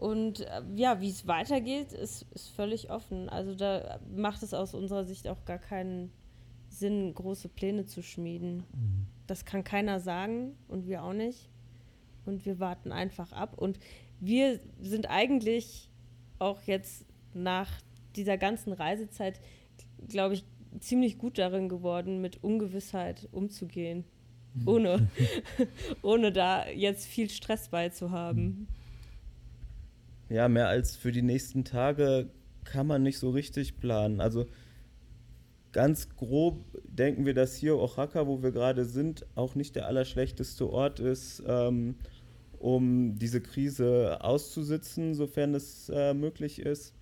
Und 0.00 0.40
äh, 0.40 0.62
ja, 0.76 1.02
wie 1.02 1.10
es 1.10 1.26
weitergeht, 1.26 1.92
ist, 1.92 2.24
ist 2.32 2.48
völlig 2.48 2.90
offen. 2.90 3.28
Also 3.28 3.54
da 3.54 4.00
macht 4.16 4.42
es 4.42 4.54
aus 4.54 4.72
unserer 4.72 5.04
Sicht 5.04 5.28
auch 5.28 5.44
gar 5.44 5.58
keinen 5.58 6.10
Sinn, 6.70 7.12
große 7.12 7.50
Pläne 7.50 7.84
zu 7.84 8.02
schmieden. 8.02 8.64
Mhm. 8.72 9.06
Das 9.26 9.44
kann 9.44 9.62
keiner 9.62 10.00
sagen 10.00 10.56
und 10.68 10.86
wir 10.86 11.04
auch 11.04 11.12
nicht. 11.12 11.50
Und 12.24 12.46
wir 12.46 12.58
warten 12.58 12.92
einfach 12.92 13.32
ab. 13.32 13.58
Und 13.58 13.78
wir 14.20 14.60
sind 14.80 15.10
eigentlich 15.10 15.90
auch 16.38 16.62
jetzt 16.62 17.04
nach 17.34 17.70
dieser 18.16 18.38
ganzen 18.38 18.72
Reisezeit, 18.72 19.38
glaube 20.08 20.32
ich, 20.32 20.46
ziemlich 20.78 21.18
gut 21.18 21.36
darin 21.36 21.68
geworden, 21.68 22.22
mit 22.22 22.42
Ungewissheit 22.42 23.28
umzugehen. 23.32 24.04
Mhm. 24.54 24.68
Ohne, 24.68 25.10
ohne 26.00 26.32
da 26.32 26.66
jetzt 26.70 27.04
viel 27.04 27.28
Stress 27.28 27.68
bei 27.68 27.90
zu 27.90 28.12
haben. 28.12 28.66
Ja, 30.30 30.48
mehr 30.48 30.68
als 30.68 30.96
für 30.96 31.12
die 31.12 31.22
nächsten 31.22 31.64
Tage 31.64 32.30
kann 32.64 32.86
man 32.86 33.02
nicht 33.02 33.18
so 33.18 33.30
richtig 33.30 33.78
planen. 33.78 34.20
Also 34.20 34.46
ganz 35.72 36.08
grob 36.16 36.64
denken 36.84 37.26
wir, 37.26 37.34
dass 37.34 37.56
hier 37.56 37.76
Oaxaca, 37.76 38.26
wo 38.26 38.42
wir 38.42 38.52
gerade 38.52 38.84
sind, 38.84 39.26
auch 39.34 39.54
nicht 39.54 39.76
der 39.76 39.86
allerschlechteste 39.86 40.70
Ort 40.70 41.00
ist. 41.00 41.42
Ähm, 41.46 41.96
um 42.60 43.18
diese 43.18 43.40
Krise 43.40 44.18
auszusitzen, 44.20 45.14
sofern 45.14 45.54
es 45.54 45.88
äh, 45.88 46.12
möglich 46.12 46.60
ist. 46.60 46.94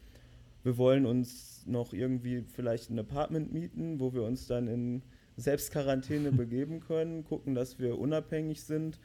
Wir 0.62 0.79
wollen 0.79 1.05
uns 1.05 1.64
noch 1.66 1.93
irgendwie 1.93 2.43
vielleicht 2.43 2.91
ein 2.91 2.99
Apartment 2.99 3.53
mieten, 3.53 3.99
wo 3.99 4.14
wir 4.14 4.22
uns 4.22 4.47
dann 4.47 4.68
in 4.68 5.03
Selbstquarantäne 5.37 6.31
begeben 6.33 6.79
können, 6.79 7.24
gucken, 7.24 7.57
dass 7.57 7.81
wir 7.81 7.99
unabhängig 7.99 8.62
sind. 8.62 9.01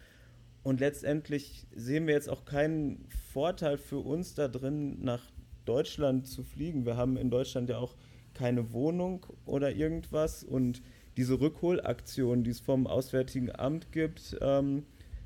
Und 0.64 0.80
letztendlich 0.80 1.68
sehen 1.76 2.08
wir 2.08 2.14
jetzt 2.14 2.30
auch 2.30 2.46
keinen 2.46 3.06
Vorteil 3.34 3.78
für 3.78 4.00
uns 4.00 4.34
da 4.34 4.48
drin, 4.48 5.04
nach 5.04 5.22
Deutschland 5.66 6.26
zu 6.28 6.44
fliegen. 6.44 6.86
Wir 6.86 6.98
haben 6.98 7.18
in 7.18 7.30
Deutschland 7.30 7.70
ja 7.70 7.78
auch 7.78 7.96
keine 8.34 8.72
Wohnung 8.72 9.26
oder 9.46 9.72
irgendwas. 9.72 10.44
Und 10.44 10.82
diese 11.18 11.40
Rückholaktion, 11.40 12.44
die 12.44 12.52
es 12.52 12.60
vom 12.60 12.88
Auswärtigen 12.88 13.54
Amt 13.54 13.92
gibt, 13.92 14.38
ähm, 14.42 14.84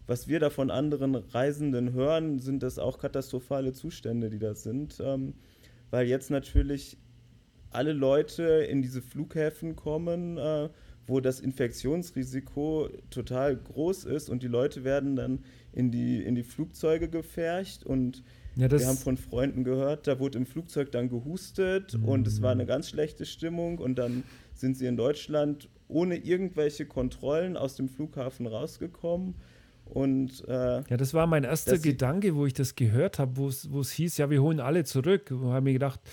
was 0.08 0.28
wir 0.28 0.40
da 0.40 0.50
von 0.50 0.72
anderen 0.72 1.16
Reisenden 1.16 1.94
hören, 1.94 2.40
sind 2.40 2.64
das 2.64 2.80
auch 2.80 2.98
katastrophale 2.98 3.74
Zustände, 3.74 4.30
die 4.30 4.40
das 4.40 4.64
sind. 4.64 5.02
Ähm, 5.02 5.36
weil 5.92 6.08
jetzt 6.08 6.32
natürlich 6.32 6.98
alle 7.70 7.94
Leute 7.94 8.44
in 8.44 8.82
diese 8.82 9.02
Flughäfen 9.02 9.76
kommen, 9.76 10.38
äh, 10.38 10.70
wo 11.08 11.20
das 11.20 11.40
Infektionsrisiko 11.40 12.90
total 13.10 13.56
groß 13.56 14.04
ist 14.06 14.30
und 14.30 14.44
die 14.44 14.48
Leute 14.48 14.84
werden 14.84 15.16
dann 15.16 15.40
in 15.72 15.92
die, 15.92 16.22
in 16.22 16.36
die 16.36 16.44
Flugzeuge 16.44 17.10
gefercht 17.10 17.86
und 17.86 18.24
ja, 18.56 18.70
wir 18.70 18.88
haben 18.88 18.98
von 18.98 19.18
Freunden 19.18 19.64
gehört, 19.64 20.08
da 20.08 20.20
wurde 20.20 20.38
im 20.38 20.46
Flugzeug 20.46 20.92
dann 20.92 21.10
gehustet 21.10 21.98
mhm. 21.98 22.06
und 22.06 22.28
es 22.28 22.42
war 22.42 22.52
eine 22.52 22.66
ganz 22.66 22.90
schlechte 22.90 23.26
Stimmung 23.26 23.78
und 23.78 23.96
dann 23.96 24.24
sind 24.54 24.78
sie 24.78 24.88
in 24.88 24.98
Deutschland 24.98 25.70
ohne 25.88 26.18
irgendwelche 26.18 26.86
Kontrollen 26.86 27.56
aus 27.56 27.76
dem 27.76 27.88
Flughafen 27.88 28.46
rausgekommen 28.48 29.36
und, 29.90 30.44
äh, 30.48 30.82
ja, 30.82 30.98
das 30.98 31.14
war 31.14 31.28
mein 31.28 31.44
erster 31.44 31.78
Gedanke, 31.80 32.36
wo 32.36 32.46
ich 32.46 32.54
das 32.54 32.76
gehört 32.76 33.20
habe, 33.20 33.38
wo 33.38 33.48
es 33.48 33.92
hieß, 33.92 34.18
ja, 34.18 34.30
wir 34.30 34.42
holen 34.42 34.60
alle 34.60 34.84
zurück. 34.84 35.28
Da 35.30 35.36
habe 35.38 35.70
ich 35.70 35.76
gedacht, 35.76 36.02
da 36.04 36.10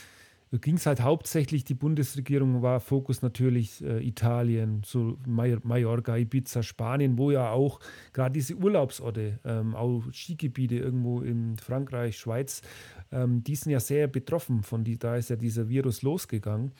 ging 0.58 0.76
es 0.76 0.86
halt 0.86 1.00
hauptsächlich, 1.00 1.64
die 1.64 1.74
Bundesregierung 1.74 2.62
war 2.62 2.80
Fokus 2.80 3.22
natürlich 3.22 3.82
äh, 3.82 4.06
Italien, 4.06 4.82
so 4.84 5.18
Mallorca, 5.26 6.16
Ibiza, 6.16 6.62
Spanien, 6.62 7.18
wo 7.18 7.30
ja 7.30 7.50
auch 7.50 7.80
gerade 8.12 8.34
diese 8.34 8.54
Urlaubsorte, 8.54 9.40
ähm, 9.44 9.74
auch 9.74 10.02
Skigebiete 10.12 10.76
irgendwo 10.76 11.20
in 11.20 11.56
Frankreich, 11.56 12.18
Schweiz, 12.18 12.62
ähm, 13.10 13.42
die 13.42 13.56
sind 13.56 13.72
ja 13.72 13.80
sehr 13.80 14.06
betroffen 14.06 14.62
von 14.62 14.84
die, 14.84 14.98
da 14.98 15.16
ist 15.16 15.30
ja 15.30 15.36
dieser 15.36 15.68
Virus 15.68 16.02
losgegangen. 16.02 16.72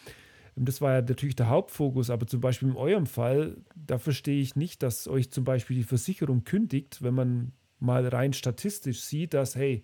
Das 0.57 0.81
war 0.81 0.93
ja 0.93 1.03
natürlich 1.03 1.35
der 1.35 1.49
Hauptfokus, 1.49 2.11
aber 2.11 2.27
zum 2.27 2.41
Beispiel 2.41 2.69
in 2.69 2.77
eurem 2.77 3.07
Fall, 3.07 3.57
da 3.75 3.99
verstehe 3.99 4.41
ich 4.41 4.55
nicht, 4.55 4.83
dass 4.85 5.09
euch 5.09 5.31
zum 5.31 5.45
Beispiel 5.45 5.77
die 5.77 5.85
Versicherung 5.85 6.45
kündigt, 6.45 7.03
wenn 7.03 7.15
man 7.15 7.53
mal 7.81 8.07
rein 8.07 8.33
statistisch 8.33 9.01
sieht, 9.01 9.35
dass, 9.35 9.57
hey, 9.57 9.83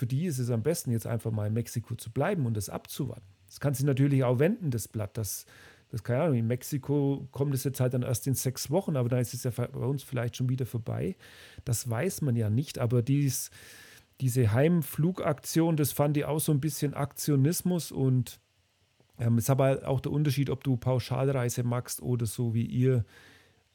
für 0.00 0.06
die 0.06 0.24
ist 0.24 0.38
es 0.38 0.48
am 0.48 0.62
besten, 0.62 0.92
jetzt 0.92 1.06
einfach 1.06 1.30
mal 1.30 1.46
in 1.46 1.52
Mexiko 1.52 1.94
zu 1.94 2.10
bleiben 2.10 2.46
und 2.46 2.56
das 2.56 2.70
abzuwarten. 2.70 3.26
Das 3.46 3.60
kann 3.60 3.74
sich 3.74 3.84
natürlich 3.84 4.24
auch 4.24 4.38
wenden, 4.38 4.70
das 4.70 4.88
Blatt. 4.88 5.18
Das, 5.18 5.44
das 5.90 6.02
keine 6.02 6.22
Ahnung, 6.22 6.38
in 6.38 6.46
Mexiko 6.46 7.28
kommt 7.32 7.52
es 7.52 7.64
jetzt 7.64 7.80
halt 7.80 7.92
dann 7.92 8.00
erst 8.00 8.26
in 8.26 8.32
sechs 8.32 8.70
Wochen, 8.70 8.96
aber 8.96 9.10
dann 9.10 9.18
ist 9.18 9.34
es 9.34 9.44
ja 9.44 9.50
bei 9.50 9.84
uns 9.84 10.02
vielleicht 10.02 10.36
schon 10.36 10.48
wieder 10.48 10.64
vorbei. 10.64 11.16
Das 11.66 11.90
weiß 11.90 12.22
man 12.22 12.34
ja 12.34 12.48
nicht, 12.48 12.78
aber 12.78 13.02
dies, 13.02 13.50
diese 14.22 14.54
Heimflugaktion, 14.54 15.76
das 15.76 15.92
fand 15.92 16.16
ich 16.16 16.24
auch 16.24 16.40
so 16.40 16.50
ein 16.50 16.60
bisschen 16.60 16.94
Aktionismus 16.94 17.92
und 17.92 18.40
ähm, 19.18 19.36
ist 19.36 19.50
aber 19.50 19.86
auch 19.86 20.00
der 20.00 20.12
Unterschied, 20.12 20.48
ob 20.48 20.64
du 20.64 20.78
Pauschalreise 20.78 21.62
magst 21.62 22.00
oder 22.00 22.24
so 22.24 22.54
wie 22.54 22.64
ihr 22.64 23.04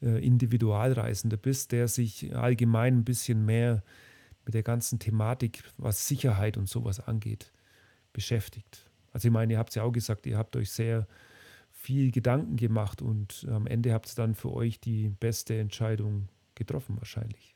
äh, 0.02 0.26
Individualreisender 0.26 1.36
bist, 1.36 1.70
der 1.70 1.86
sich 1.86 2.34
allgemein 2.34 2.98
ein 2.98 3.04
bisschen 3.04 3.46
mehr 3.46 3.84
mit 4.46 4.54
der 4.54 4.62
ganzen 4.62 4.98
Thematik, 4.98 5.62
was 5.76 6.08
Sicherheit 6.08 6.56
und 6.56 6.68
sowas 6.68 7.00
angeht, 7.00 7.52
beschäftigt. 8.12 8.88
Also 9.12 9.28
ich 9.28 9.32
meine, 9.32 9.54
ihr 9.54 9.58
habt 9.58 9.70
es 9.70 9.74
ja 9.74 9.82
auch 9.82 9.92
gesagt, 9.92 10.24
ihr 10.26 10.38
habt 10.38 10.56
euch 10.56 10.70
sehr 10.70 11.06
viel 11.72 12.10
Gedanken 12.10 12.56
gemacht 12.56 13.02
und 13.02 13.46
am 13.50 13.66
Ende 13.66 13.92
habt 13.92 14.08
ihr 14.08 14.14
dann 14.14 14.34
für 14.34 14.52
euch 14.52 14.80
die 14.80 15.08
beste 15.08 15.58
Entscheidung 15.58 16.28
getroffen 16.54 16.96
wahrscheinlich. 16.96 17.54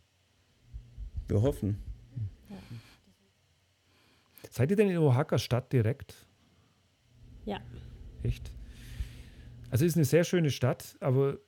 Wir 1.29 1.41
hoffen. 1.41 1.79
Ja. 2.49 2.57
Seid 4.51 4.71
ihr 4.71 4.77
denn 4.77 4.91
in 4.91 4.99
Oaxaca 4.99 5.39
Stadt 5.39 5.73
direkt? 5.73 6.27
Ja. 7.45 7.61
Echt? 8.23 8.53
Also 9.71 9.85
ist 9.85 9.97
eine 9.97 10.05
sehr 10.05 10.25
schöne 10.25 10.51
Stadt, 10.51 10.97
aber 11.01 11.39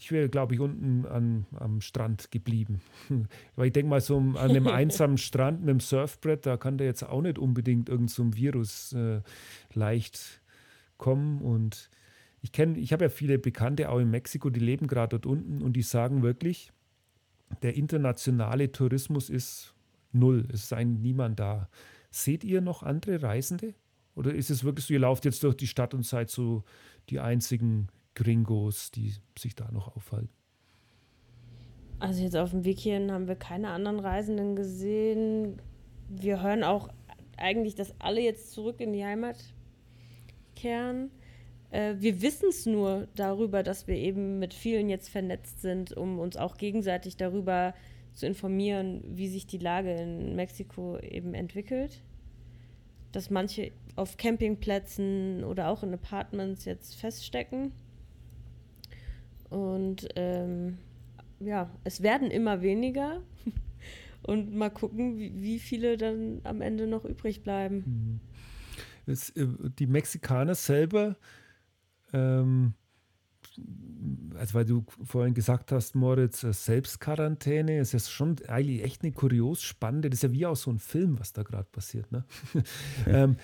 ich 0.00 0.10
wäre, 0.10 0.30
glaube 0.30 0.54
ich, 0.54 0.60
unten 0.60 1.04
an, 1.04 1.44
am 1.54 1.82
Strand 1.82 2.30
geblieben. 2.30 2.80
Weil 3.56 3.66
ich 3.66 3.72
denke 3.74 3.90
mal, 3.90 4.00
so 4.00 4.16
an 4.16 4.36
einem 4.36 4.66
einsamen 4.66 5.18
Strand 5.18 5.60
mit 5.60 5.68
dem 5.68 5.80
Surfbrett, 5.80 6.46
da 6.46 6.56
kann 6.56 6.78
der 6.78 6.86
jetzt 6.86 7.02
auch 7.02 7.20
nicht 7.20 7.38
unbedingt 7.38 7.90
irgend 7.90 8.10
so 8.10 8.22
ein 8.22 8.34
Virus 8.34 8.94
äh, 8.94 9.20
leicht 9.74 10.40
kommen. 10.96 11.42
Und 11.42 11.90
ich 12.40 12.50
kenne, 12.50 12.78
ich 12.78 12.94
habe 12.94 13.04
ja 13.04 13.08
viele 13.10 13.38
Bekannte 13.38 13.90
auch 13.90 13.98
in 13.98 14.10
Mexiko, 14.10 14.48
die 14.48 14.60
leben 14.60 14.86
gerade 14.86 15.18
dort 15.18 15.26
unten 15.26 15.60
und 15.60 15.74
die 15.74 15.82
sagen 15.82 16.22
wirklich, 16.22 16.72
der 17.60 17.76
internationale 17.76 18.72
Tourismus 18.72 19.28
ist 19.28 19.74
null. 20.12 20.48
Es 20.50 20.64
ist 20.64 20.72
eigentlich 20.72 21.02
niemand 21.02 21.38
da. 21.38 21.68
Seht 22.10 22.42
ihr 22.42 22.62
noch 22.62 22.82
andere 22.82 23.22
Reisende? 23.22 23.74
Oder 24.14 24.34
ist 24.34 24.48
es 24.48 24.64
wirklich 24.64 24.86
so, 24.86 24.94
ihr 24.94 25.00
lauft 25.00 25.26
jetzt 25.26 25.42
durch 25.42 25.56
die 25.56 25.66
Stadt 25.66 25.92
und 25.92 26.06
seid 26.06 26.30
so 26.30 26.64
die 27.10 27.20
einzigen 27.20 27.88
Gringos, 28.14 28.90
die 28.90 29.14
sich 29.38 29.54
da 29.54 29.70
noch 29.70 29.96
aufhalten? 29.96 30.34
Also 31.98 32.22
jetzt 32.22 32.36
auf 32.36 32.50
dem 32.50 32.64
Weg 32.64 32.78
hierhin 32.78 33.12
haben 33.12 33.28
wir 33.28 33.36
keine 33.36 33.70
anderen 33.70 34.00
Reisenden 34.00 34.56
gesehen. 34.56 35.60
Wir 36.08 36.42
hören 36.42 36.64
auch 36.64 36.88
eigentlich, 37.36 37.74
dass 37.74 37.94
alle 38.00 38.22
jetzt 38.22 38.52
zurück 38.52 38.80
in 38.80 38.92
die 38.92 39.04
Heimat 39.04 39.36
kehren. 40.54 41.10
Äh, 41.70 41.96
wir 41.98 42.22
wissen 42.22 42.48
es 42.48 42.66
nur 42.66 43.08
darüber, 43.14 43.62
dass 43.62 43.86
wir 43.86 43.96
eben 43.96 44.38
mit 44.38 44.54
vielen 44.54 44.88
jetzt 44.88 45.08
vernetzt 45.08 45.60
sind, 45.60 45.96
um 45.96 46.18
uns 46.18 46.36
auch 46.36 46.56
gegenseitig 46.56 47.16
darüber 47.16 47.74
zu 48.14 48.26
informieren, 48.26 49.02
wie 49.06 49.28
sich 49.28 49.46
die 49.46 49.58
Lage 49.58 49.94
in 49.94 50.36
Mexiko 50.36 50.98
eben 50.98 51.34
entwickelt. 51.34 52.02
Dass 53.12 53.30
manche 53.30 53.72
auf 53.96 54.16
Campingplätzen 54.16 55.44
oder 55.44 55.68
auch 55.68 55.82
in 55.82 55.92
Apartments 55.92 56.64
jetzt 56.64 56.96
feststecken. 56.96 57.72
Und 59.50 60.08
ähm, 60.16 60.78
ja, 61.40 61.70
es 61.84 62.02
werden 62.02 62.30
immer 62.30 62.62
weniger. 62.62 63.20
Und 64.22 64.54
mal 64.54 64.70
gucken, 64.70 65.18
wie, 65.18 65.42
wie, 65.42 65.58
viele 65.58 65.96
dann 65.96 66.40
am 66.44 66.60
Ende 66.60 66.86
noch 66.86 67.04
übrig 67.04 67.42
bleiben. 67.42 67.84
Mhm. 67.86 68.20
Es, 69.06 69.30
äh, 69.30 69.46
die 69.78 69.86
Mexikaner 69.86 70.54
selber 70.54 71.16
ähm, 72.12 72.74
also 74.36 74.54
weil 74.54 74.64
du 74.64 74.84
vorhin 75.04 75.34
gesagt 75.34 75.72
hast, 75.72 75.94
Moritz, 75.94 76.44
äh, 76.44 76.52
Selbstquarantäne, 76.52 77.78
ist 77.78 77.92
ja 77.92 77.98
schon 77.98 78.36
eigentlich 78.48 78.82
echt 78.82 79.02
eine 79.02 79.12
kurios 79.12 79.62
spannende, 79.62 80.10
das 80.10 80.18
ist 80.18 80.22
ja 80.22 80.32
wie 80.32 80.46
aus 80.46 80.62
so 80.62 80.70
einem 80.70 80.78
Film, 80.78 81.18
was 81.18 81.32
da 81.32 81.42
gerade 81.42 81.68
passiert. 81.70 82.10
Ne? 82.12 82.24
ähm, 83.06 83.36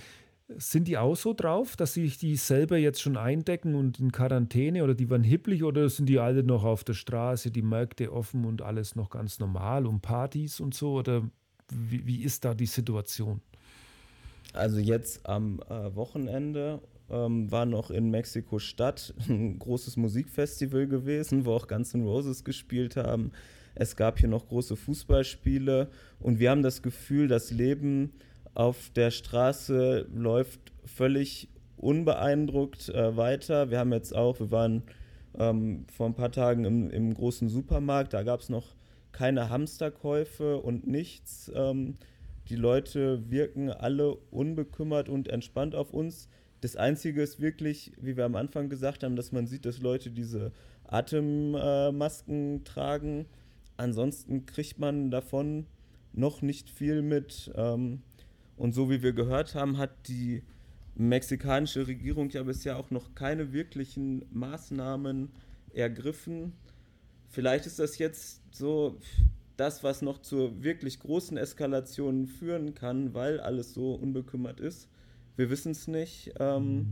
sind 0.48 0.86
die 0.86 0.96
auch 0.96 1.16
so 1.16 1.34
drauf, 1.34 1.76
dass 1.76 1.94
sich 1.94 2.18
die 2.18 2.36
selber 2.36 2.76
jetzt 2.76 3.00
schon 3.00 3.16
eindecken 3.16 3.74
und 3.74 3.98
in 3.98 4.12
Quarantäne 4.12 4.84
oder 4.84 4.94
die 4.94 5.10
waren 5.10 5.24
hipplich 5.24 5.64
oder 5.64 5.88
sind 5.88 6.08
die 6.08 6.18
alle 6.18 6.42
noch 6.42 6.64
auf 6.64 6.84
der 6.84 6.94
Straße, 6.94 7.50
die 7.50 7.62
Märkte 7.62 8.12
offen 8.12 8.44
und 8.44 8.62
alles 8.62 8.94
noch 8.94 9.10
ganz 9.10 9.38
normal 9.38 9.86
und 9.86 10.02
Partys 10.02 10.60
und 10.60 10.74
so? 10.74 10.92
Oder 10.94 11.28
wie, 11.72 12.06
wie 12.06 12.22
ist 12.22 12.44
da 12.44 12.54
die 12.54 12.66
Situation? 12.66 13.40
Also 14.52 14.78
jetzt 14.78 15.26
am 15.26 15.60
äh, 15.68 15.94
Wochenende 15.94 16.80
ähm, 17.10 17.50
war 17.50 17.66
noch 17.66 17.90
in 17.90 18.10
Mexiko-Stadt 18.10 19.14
ein 19.28 19.58
großes 19.58 19.96
Musikfestival 19.96 20.86
gewesen, 20.86 21.44
wo 21.44 21.52
auch 21.52 21.66
Guns 21.66 21.92
N' 21.94 22.04
Roses 22.04 22.44
gespielt 22.44 22.96
haben. 22.96 23.32
Es 23.74 23.96
gab 23.96 24.20
hier 24.20 24.28
noch 24.28 24.48
große 24.48 24.76
Fußballspiele 24.76 25.90
und 26.20 26.38
wir 26.38 26.50
haben 26.50 26.62
das 26.62 26.82
Gefühl, 26.82 27.28
das 27.28 27.50
Leben 27.50 28.12
auf 28.56 28.90
der 28.96 29.10
Straße 29.10 30.08
läuft 30.14 30.72
völlig 30.86 31.50
unbeeindruckt 31.76 32.88
äh, 32.88 33.14
weiter. 33.14 33.70
Wir 33.70 33.78
haben 33.78 33.92
jetzt 33.92 34.16
auch, 34.16 34.40
wir 34.40 34.50
waren 34.50 34.82
ähm, 35.38 35.84
vor 35.94 36.06
ein 36.06 36.14
paar 36.14 36.32
Tagen 36.32 36.64
im, 36.64 36.88
im 36.88 37.12
großen 37.12 37.50
Supermarkt, 37.50 38.14
da 38.14 38.22
gab 38.22 38.40
es 38.40 38.48
noch 38.48 38.74
keine 39.12 39.50
Hamsterkäufe 39.50 40.56
und 40.56 40.86
nichts. 40.86 41.52
Ähm, 41.54 41.96
die 42.48 42.56
Leute 42.56 43.30
wirken 43.30 43.70
alle 43.70 44.14
unbekümmert 44.14 45.10
und 45.10 45.28
entspannt 45.28 45.74
auf 45.74 45.92
uns. 45.92 46.28
Das 46.62 46.76
Einzige 46.76 47.20
ist 47.20 47.42
wirklich, 47.42 47.92
wie 48.00 48.16
wir 48.16 48.24
am 48.24 48.36
Anfang 48.36 48.70
gesagt 48.70 49.04
haben, 49.04 49.16
dass 49.16 49.32
man 49.32 49.46
sieht, 49.46 49.66
dass 49.66 49.80
Leute 49.80 50.10
diese 50.10 50.52
Atemmasken 50.84 52.60
äh, 52.60 52.64
tragen. 52.64 53.26
Ansonsten 53.76 54.46
kriegt 54.46 54.78
man 54.78 55.10
davon 55.10 55.66
noch 56.14 56.40
nicht 56.40 56.70
viel 56.70 57.02
mit. 57.02 57.52
Ähm, 57.54 58.00
und 58.56 58.74
so 58.74 58.90
wie 58.90 59.02
wir 59.02 59.12
gehört 59.12 59.54
haben, 59.54 59.78
hat 59.78 60.08
die 60.08 60.42
mexikanische 60.94 61.86
Regierung 61.86 62.30
ja 62.30 62.42
bisher 62.42 62.78
auch 62.78 62.90
noch 62.90 63.14
keine 63.14 63.52
wirklichen 63.52 64.24
Maßnahmen 64.30 65.30
ergriffen. 65.74 66.54
Vielleicht 67.28 67.66
ist 67.66 67.78
das 67.78 67.98
jetzt 67.98 68.42
so 68.50 68.98
das, 69.56 69.82
was 69.82 70.02
noch 70.02 70.18
zur 70.20 70.62
wirklich 70.62 71.00
großen 71.00 71.36
Eskalation 71.36 72.26
führen 72.26 72.74
kann, 72.74 73.14
weil 73.14 73.40
alles 73.40 73.74
so 73.74 73.94
unbekümmert 73.94 74.60
ist. 74.60 74.88
Wir 75.36 75.50
wissen 75.50 75.72
es 75.72 75.86
nicht. 75.86 76.32
Ähm, 76.38 76.74
mhm. 76.74 76.86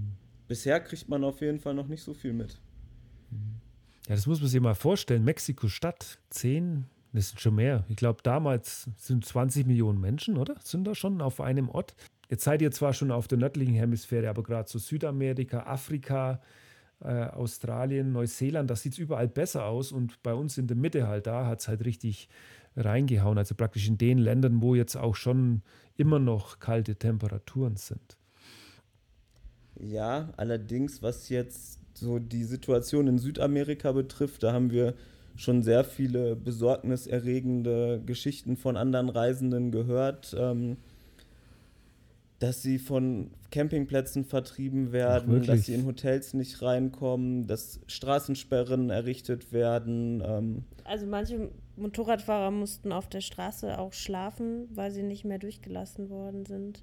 Bisher 0.48 0.80
kriegt 0.80 1.08
man 1.08 1.24
auf 1.24 1.40
jeden 1.40 1.60
Fall 1.60 1.74
noch 1.74 1.88
nicht 1.88 2.02
so 2.02 2.12
viel 2.12 2.34
mit. 2.34 2.58
Ja, 4.08 4.14
das 4.14 4.26
muss 4.26 4.40
man 4.40 4.50
sich 4.50 4.60
mal 4.60 4.74
vorstellen. 4.74 5.24
Mexiko-Stadt, 5.24 6.18
10, 6.30 6.84
das 7.14 7.28
sind 7.28 7.40
schon 7.40 7.54
mehr. 7.54 7.84
Ich 7.88 7.96
glaube, 7.96 8.20
damals 8.22 8.88
sind 8.96 9.24
20 9.24 9.66
Millionen 9.66 10.00
Menschen, 10.00 10.36
oder? 10.36 10.56
Sind 10.64 10.84
da 10.84 10.94
schon 10.94 11.20
auf 11.20 11.40
einem 11.40 11.68
Ort. 11.68 11.94
Jetzt 12.28 12.44
seid 12.44 12.60
ihr 12.60 12.72
zwar 12.72 12.92
schon 12.92 13.10
auf 13.10 13.28
der 13.28 13.38
nördlichen 13.38 13.74
Hemisphäre, 13.74 14.28
aber 14.28 14.42
gerade 14.42 14.68
so 14.68 14.78
Südamerika, 14.78 15.60
Afrika, 15.60 16.40
äh, 17.00 17.26
Australien, 17.26 18.12
Neuseeland, 18.12 18.68
da 18.68 18.76
sieht 18.76 18.94
es 18.94 18.98
überall 18.98 19.28
besser 19.28 19.66
aus. 19.66 19.92
Und 19.92 20.22
bei 20.22 20.34
uns 20.34 20.58
in 20.58 20.66
der 20.66 20.76
Mitte 20.76 21.06
halt, 21.06 21.26
da 21.26 21.46
hat 21.46 21.60
es 21.60 21.68
halt 21.68 21.84
richtig 21.84 22.28
reingehauen. 22.76 23.38
Also 23.38 23.54
praktisch 23.54 23.86
in 23.86 23.98
den 23.98 24.18
Ländern, 24.18 24.60
wo 24.60 24.74
jetzt 24.74 24.96
auch 24.96 25.14
schon 25.14 25.62
immer 25.96 26.18
noch 26.18 26.58
kalte 26.58 26.96
Temperaturen 26.96 27.76
sind. 27.76 28.16
Ja, 29.78 30.32
allerdings, 30.36 31.02
was 31.02 31.28
jetzt 31.28 31.78
so 31.94 32.18
die 32.18 32.44
Situation 32.44 33.06
in 33.06 33.18
Südamerika 33.18 33.92
betrifft, 33.92 34.42
da 34.42 34.52
haben 34.52 34.70
wir 34.72 34.94
schon 35.36 35.62
sehr 35.62 35.84
viele 35.84 36.36
besorgniserregende 36.36 38.02
Geschichten 38.04 38.56
von 38.56 38.76
anderen 38.76 39.08
Reisenden 39.08 39.70
gehört, 39.70 40.34
ähm, 40.38 40.76
dass 42.38 42.62
sie 42.62 42.78
von 42.78 43.30
Campingplätzen 43.50 44.24
vertrieben 44.24 44.92
werden, 44.92 45.40
Ach, 45.42 45.46
dass 45.46 45.66
sie 45.66 45.74
in 45.74 45.86
Hotels 45.86 46.34
nicht 46.34 46.60
reinkommen, 46.62 47.46
dass 47.46 47.80
Straßensperren 47.86 48.90
errichtet 48.90 49.52
werden. 49.52 50.22
Ähm. 50.24 50.64
Also 50.84 51.06
manche 51.06 51.50
Motorradfahrer 51.76 52.50
mussten 52.50 52.92
auf 52.92 53.08
der 53.08 53.20
Straße 53.20 53.78
auch 53.78 53.92
schlafen, 53.92 54.68
weil 54.74 54.90
sie 54.90 55.02
nicht 55.02 55.24
mehr 55.24 55.38
durchgelassen 55.38 56.10
worden 56.10 56.44
sind 56.44 56.82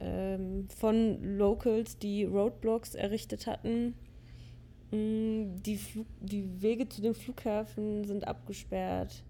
ähm, 0.00 0.68
von 0.68 1.22
Locals, 1.22 1.98
die 1.98 2.24
Roadblocks 2.24 2.94
errichtet 2.94 3.46
hatten. 3.46 3.94
Mm, 4.90 5.60
die, 5.62 5.76
Flug 5.76 6.06
die 6.20 6.62
Wege 6.62 6.88
zu 6.88 7.02
den 7.02 7.14
Flughäfen 7.14 8.04
sind 8.04 8.26
abgesperrt. 8.26 9.22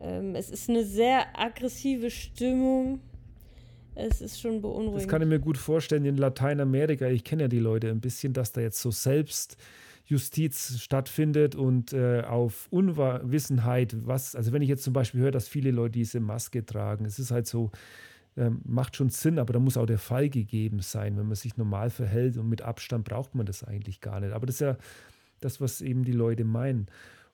Ähm, 0.00 0.34
es 0.34 0.50
ist 0.50 0.70
eine 0.70 0.84
sehr 0.84 1.38
aggressive 1.38 2.10
Stimmung. 2.10 3.00
Es 3.94 4.20
ist 4.20 4.40
schon 4.40 4.60
beunruhigend. 4.60 5.02
Das 5.02 5.08
kann 5.08 5.22
ich 5.22 5.28
mir 5.28 5.38
gut 5.38 5.58
vorstellen 5.58 6.04
in 6.04 6.16
Lateinamerika. 6.16 7.06
Ich 7.08 7.24
kenne 7.24 7.42
ja 7.42 7.48
die 7.48 7.58
Leute 7.58 7.88
ein 7.88 8.00
bisschen, 8.00 8.32
dass 8.32 8.52
da 8.52 8.60
jetzt 8.60 8.80
so 8.80 8.90
Selbstjustiz 8.90 10.78
stattfindet 10.80 11.54
und 11.54 11.92
äh, 11.92 12.22
auf 12.22 12.68
Unwissenheit, 12.70 13.96
was, 14.06 14.34
also 14.34 14.52
wenn 14.52 14.60
ich 14.60 14.68
jetzt 14.68 14.82
zum 14.82 14.92
Beispiel 14.92 15.22
höre, 15.22 15.30
dass 15.30 15.48
viele 15.48 15.70
Leute 15.70 15.92
diese 15.92 16.20
Maske 16.20 16.64
tragen, 16.64 17.06
es 17.06 17.18
ist 17.18 17.30
halt 17.30 17.46
so, 17.46 17.70
ähm, 18.36 18.60
macht 18.64 18.96
schon 18.96 19.08
Sinn, 19.08 19.38
aber 19.38 19.52
da 19.52 19.58
muss 19.58 19.76
auch 19.76 19.86
der 19.86 19.98
Fall 19.98 20.28
gegeben 20.28 20.80
sein. 20.80 21.16
Wenn 21.16 21.26
man 21.26 21.36
sich 21.36 21.56
normal 21.56 21.90
verhält 21.90 22.36
und 22.36 22.48
mit 22.48 22.62
Abstand 22.62 23.04
braucht 23.04 23.34
man 23.34 23.46
das 23.46 23.64
eigentlich 23.64 24.00
gar 24.00 24.20
nicht. 24.20 24.32
Aber 24.32 24.46
das 24.46 24.56
ist 24.56 24.60
ja 24.60 24.76
das, 25.40 25.60
was 25.60 25.80
eben 25.80 26.04
die 26.04 26.12
Leute 26.12 26.44
meinen. 26.44 26.86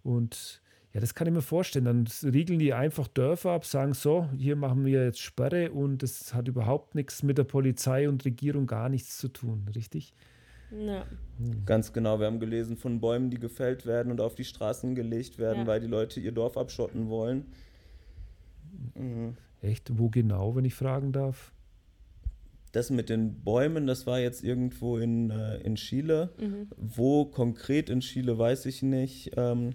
Und 0.02 0.62
ja, 0.92 1.00
das 1.00 1.14
kann 1.14 1.26
ich 1.26 1.32
mir 1.32 1.42
vorstellen. 1.42 1.86
Dann 1.86 2.06
riegeln 2.22 2.58
die 2.58 2.74
einfach 2.74 3.08
Dörfer 3.08 3.52
ab, 3.52 3.64
sagen 3.64 3.94
so, 3.94 4.28
hier 4.36 4.56
machen 4.56 4.84
wir 4.84 5.04
jetzt 5.04 5.20
Sperre 5.20 5.72
und 5.72 6.02
das 6.02 6.34
hat 6.34 6.48
überhaupt 6.48 6.94
nichts 6.94 7.22
mit 7.22 7.38
der 7.38 7.44
Polizei 7.44 8.08
und 8.08 8.24
Regierung 8.24 8.66
gar 8.66 8.88
nichts 8.88 9.18
zu 9.18 9.28
tun, 9.28 9.66
richtig? 9.74 10.12
Ja. 10.70 11.04
Hm. 11.38 11.64
Ganz 11.66 11.92
genau. 11.92 12.20
Wir 12.20 12.26
haben 12.26 12.40
gelesen 12.40 12.76
von 12.76 13.00
Bäumen, 13.00 13.30
die 13.30 13.38
gefällt 13.38 13.86
werden 13.86 14.12
und 14.12 14.20
auf 14.20 14.34
die 14.34 14.44
Straßen 14.44 14.94
gelegt 14.94 15.38
werden, 15.38 15.60
ja. 15.60 15.66
weil 15.66 15.80
die 15.80 15.86
Leute 15.86 16.20
ihr 16.20 16.32
Dorf 16.32 16.56
abschotten 16.56 17.08
wollen. 17.08 17.46
Mhm. 18.94 19.36
Echt? 19.62 19.96
Wo 19.96 20.10
genau, 20.10 20.54
wenn 20.56 20.64
ich 20.64 20.74
fragen 20.74 21.12
darf? 21.12 21.52
Das 22.72 22.90
mit 22.90 23.08
den 23.08 23.42
Bäumen, 23.42 23.86
das 23.86 24.06
war 24.06 24.18
jetzt 24.18 24.42
irgendwo 24.42 24.98
in, 24.98 25.30
äh, 25.30 25.58
in 25.58 25.76
Chile. 25.76 26.30
Mhm. 26.38 26.68
Wo 26.76 27.26
konkret 27.26 27.88
in 27.88 28.00
Chile, 28.00 28.38
weiß 28.38 28.66
ich 28.66 28.82
nicht. 28.82 29.32
Ähm, 29.36 29.74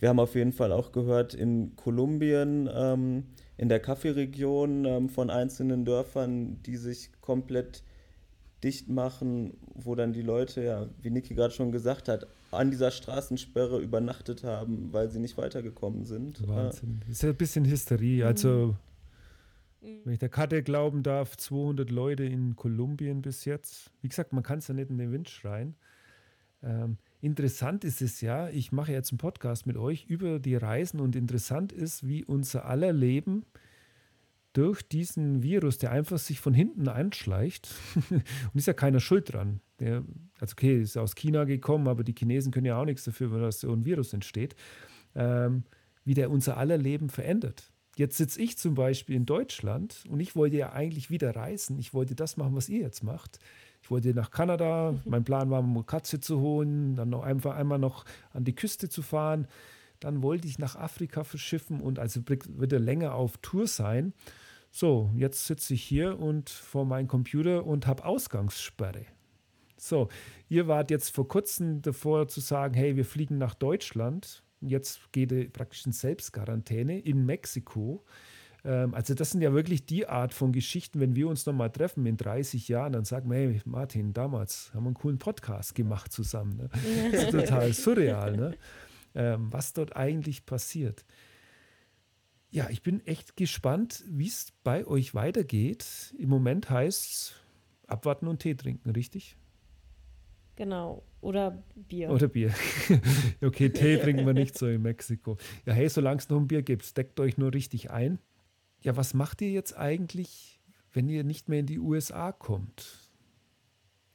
wir 0.00 0.08
haben 0.08 0.20
auf 0.20 0.34
jeden 0.34 0.52
Fall 0.52 0.72
auch 0.72 0.92
gehört, 0.92 1.32
in 1.32 1.76
Kolumbien, 1.76 2.68
ähm, 2.72 3.24
in 3.56 3.68
der 3.68 3.80
Kaffeeregion 3.80 4.84
ähm, 4.84 5.08
von 5.08 5.30
einzelnen 5.30 5.84
Dörfern, 5.84 6.60
die 6.64 6.76
sich 6.76 7.10
komplett 7.20 7.82
dicht 8.64 8.88
machen, 8.88 9.56
wo 9.74 9.94
dann 9.94 10.12
die 10.12 10.22
Leute, 10.22 10.62
ja, 10.62 10.88
wie 11.00 11.10
Niki 11.10 11.34
gerade 11.34 11.54
schon 11.54 11.70
gesagt 11.70 12.08
hat, 12.08 12.26
an 12.50 12.70
dieser 12.70 12.90
Straßensperre 12.90 13.80
übernachtet 13.80 14.42
haben, 14.42 14.92
weil 14.92 15.10
sie 15.10 15.20
nicht 15.20 15.36
weitergekommen 15.36 16.04
sind. 16.04 16.46
Wahnsinn. 16.48 17.00
Das 17.00 17.10
ist 17.10 17.22
ja 17.22 17.30
ein 17.30 17.36
bisschen 17.36 17.64
Hysterie. 17.64 18.24
Also 18.24 18.76
mhm. 19.84 20.00
Wenn 20.04 20.12
ich 20.14 20.18
der 20.18 20.28
Karte 20.28 20.62
glauben 20.62 21.02
darf, 21.02 21.36
200 21.36 21.90
Leute 21.90 22.24
in 22.24 22.56
Kolumbien 22.56 23.22
bis 23.22 23.44
jetzt. 23.44 23.90
Wie 24.00 24.08
gesagt, 24.08 24.32
man 24.32 24.42
kann 24.42 24.58
es 24.58 24.68
ja 24.68 24.74
nicht 24.74 24.90
in 24.90 24.98
den 24.98 25.12
Wind 25.12 25.28
schreien. 25.28 25.76
Ähm, 26.62 26.96
interessant 27.20 27.84
ist 27.84 28.00
es 28.00 28.20
ja, 28.20 28.48
ich 28.48 28.72
mache 28.72 28.92
jetzt 28.92 29.12
einen 29.12 29.18
Podcast 29.18 29.66
mit 29.66 29.76
euch 29.76 30.06
über 30.06 30.38
die 30.38 30.56
Reisen 30.56 31.00
und 31.00 31.14
interessant 31.14 31.72
ist, 31.72 32.06
wie 32.06 32.24
unser 32.24 32.64
aller 32.64 32.92
Leben 32.92 33.44
durch 34.54 34.82
diesen 34.82 35.42
Virus, 35.42 35.78
der 35.78 35.90
einfach 35.90 36.18
sich 36.18 36.40
von 36.40 36.54
hinten 36.54 36.88
einschleicht, 36.88 37.74
und 38.10 38.22
ist 38.54 38.66
ja 38.66 38.72
keiner 38.72 39.00
schuld 39.00 39.32
dran. 39.32 39.60
Der, 39.80 40.04
also 40.38 40.52
okay, 40.52 40.80
ist 40.80 40.96
aus 40.96 41.16
China 41.16 41.44
gekommen, 41.44 41.88
aber 41.88 42.04
die 42.04 42.14
Chinesen 42.16 42.52
können 42.52 42.66
ja 42.66 42.78
auch 42.78 42.84
nichts 42.84 43.04
dafür, 43.04 43.32
wenn 43.32 43.42
das 43.42 43.60
so 43.60 43.72
ein 43.72 43.84
Virus 43.84 44.12
entsteht, 44.12 44.54
ähm, 45.16 45.64
wie 46.04 46.14
der 46.14 46.30
unser 46.30 46.56
aller 46.56 46.78
Leben 46.78 47.10
verändert 47.10 47.73
Jetzt 47.96 48.16
sitze 48.16 48.40
ich 48.42 48.58
zum 48.58 48.74
Beispiel 48.74 49.14
in 49.14 49.26
Deutschland 49.26 50.04
und 50.08 50.20
ich 50.20 50.34
wollte 50.34 50.56
ja 50.56 50.72
eigentlich 50.72 51.10
wieder 51.10 51.36
reisen. 51.36 51.78
Ich 51.78 51.94
wollte 51.94 52.14
das 52.14 52.36
machen, 52.36 52.56
was 52.56 52.68
ihr 52.68 52.80
jetzt 52.80 53.04
macht. 53.04 53.38
Ich 53.82 53.90
wollte 53.90 54.14
nach 54.14 54.30
Kanada. 54.30 54.92
Mhm. 54.92 55.00
Mein 55.04 55.24
Plan 55.24 55.50
war, 55.50 55.62
eine 55.62 55.84
Katze 55.84 56.18
zu 56.18 56.40
holen, 56.40 56.96
dann 56.96 57.10
noch 57.10 57.22
einfach 57.22 57.54
einmal 57.54 57.78
noch 57.78 58.04
an 58.32 58.44
die 58.44 58.54
Küste 58.54 58.88
zu 58.88 59.02
fahren. 59.02 59.46
Dann 60.00 60.22
wollte 60.22 60.48
ich 60.48 60.58
nach 60.58 60.76
Afrika 60.76 61.22
verschiffen 61.22 61.80
und 61.80 61.98
also 61.98 62.22
wieder 62.26 62.78
länger 62.78 63.14
auf 63.14 63.36
Tour 63.38 63.66
sein. 63.66 64.12
So, 64.70 65.10
jetzt 65.16 65.46
sitze 65.46 65.74
ich 65.74 65.82
hier 65.82 66.18
und 66.18 66.50
vor 66.50 66.84
meinem 66.84 67.06
Computer 67.06 67.64
und 67.64 67.86
habe 67.86 68.04
Ausgangssperre. 68.04 69.06
So, 69.76 70.08
ihr 70.48 70.66
wart 70.66 70.90
jetzt 70.90 71.14
vor 71.14 71.28
kurzem 71.28 71.82
davor 71.82 72.26
zu 72.26 72.40
sagen, 72.40 72.74
hey, 72.74 72.96
wir 72.96 73.04
fliegen 73.04 73.38
nach 73.38 73.54
Deutschland 73.54 74.43
Jetzt 74.68 75.12
geht 75.12 75.32
er 75.32 75.44
praktisch 75.48 75.86
in 75.86 75.92
Selbstquarantäne 75.92 76.98
in 76.98 77.24
Mexiko. 77.24 78.04
Ähm, 78.64 78.94
also 78.94 79.14
das 79.14 79.30
sind 79.30 79.42
ja 79.42 79.52
wirklich 79.52 79.86
die 79.86 80.06
Art 80.06 80.32
von 80.32 80.52
Geschichten, 80.52 81.00
wenn 81.00 81.14
wir 81.14 81.28
uns 81.28 81.46
nochmal 81.46 81.70
treffen 81.70 82.06
in 82.06 82.16
30 82.16 82.68
Jahren, 82.68 82.92
dann 82.92 83.04
sagen 83.04 83.30
wir, 83.30 83.36
hey 83.36 83.60
Martin, 83.64 84.12
damals 84.12 84.72
haben 84.74 84.84
wir 84.84 84.88
einen 84.88 84.94
coolen 84.94 85.18
Podcast 85.18 85.74
gemacht 85.74 86.12
zusammen. 86.12 86.56
Ne? 86.56 86.68
Das 87.12 87.24
ist 87.24 87.30
total 87.30 87.72
surreal, 87.72 88.36
ne? 88.36 88.56
ähm, 89.14 89.52
was 89.52 89.72
dort 89.72 89.96
eigentlich 89.96 90.46
passiert. 90.46 91.04
Ja, 92.50 92.70
ich 92.70 92.82
bin 92.82 93.04
echt 93.04 93.36
gespannt, 93.36 94.04
wie 94.06 94.28
es 94.28 94.52
bei 94.62 94.86
euch 94.86 95.14
weitergeht. 95.14 96.14
Im 96.16 96.28
Moment 96.28 96.70
heißt 96.70 97.04
es 97.04 97.34
abwarten 97.88 98.28
und 98.28 98.38
Tee 98.40 98.54
trinken, 98.54 98.90
richtig? 98.90 99.36
Genau. 100.56 101.02
Oder 101.20 101.62
Bier. 101.74 102.10
Oder 102.10 102.28
Bier. 102.28 102.52
okay, 103.42 103.70
Tee 103.70 103.96
trinken 103.96 104.26
wir 104.26 104.34
nicht 104.34 104.56
so 104.56 104.66
in 104.66 104.82
Mexiko. 104.82 105.36
Ja, 105.66 105.72
hey, 105.72 105.88
solange 105.88 106.18
es 106.18 106.28
noch 106.28 106.38
ein 106.38 106.46
Bier 106.46 106.62
gibt, 106.62 106.96
deckt 106.96 107.18
euch 107.18 107.38
nur 107.38 107.52
richtig 107.52 107.90
ein. 107.90 108.18
Ja, 108.82 108.96
was 108.96 109.14
macht 109.14 109.40
ihr 109.40 109.50
jetzt 109.50 109.76
eigentlich, 109.76 110.60
wenn 110.92 111.08
ihr 111.08 111.24
nicht 111.24 111.48
mehr 111.48 111.60
in 111.60 111.66
die 111.66 111.78
USA 111.78 112.30
kommt? 112.30 113.10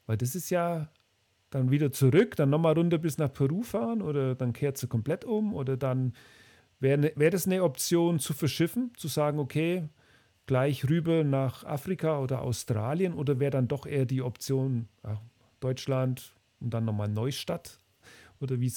Weil 0.05 0.17
das 0.17 0.35
ist 0.35 0.49
ja 0.49 0.89
dann 1.49 1.71
wieder 1.71 1.91
zurück, 1.91 2.35
dann 2.35 2.51
nochmal 2.51 2.73
runter 2.73 2.99
bis 2.99 3.17
nach 3.17 3.33
Peru 3.33 3.63
fahren 3.63 4.01
oder 4.01 4.35
dann 4.35 4.53
kehrt 4.53 4.77
sie 4.77 4.87
komplett 4.87 5.25
um 5.25 5.53
oder 5.55 5.77
dann 5.77 6.13
wäre 6.79 6.97
ne, 6.97 7.11
wär 7.15 7.31
das 7.31 7.47
eine 7.47 7.63
Option 7.63 8.19
zu 8.19 8.33
verschiffen, 8.33 8.91
zu 8.95 9.07
sagen, 9.07 9.39
okay, 9.39 9.89
gleich 10.45 10.89
rüber 10.89 11.23
nach 11.23 11.63
Afrika 11.63 12.19
oder 12.19 12.41
Australien 12.41 13.13
oder 13.13 13.39
wäre 13.39 13.51
dann 13.51 13.67
doch 13.67 13.85
eher 13.85 14.05
die 14.05 14.21
Option, 14.21 14.87
ach, 15.03 15.19
Deutschland 15.59 16.33
und 16.59 16.73
dann 16.73 16.85
nochmal 16.85 17.07
Neustadt? 17.07 17.79
Oder 18.41 18.59
wie, 18.59 18.71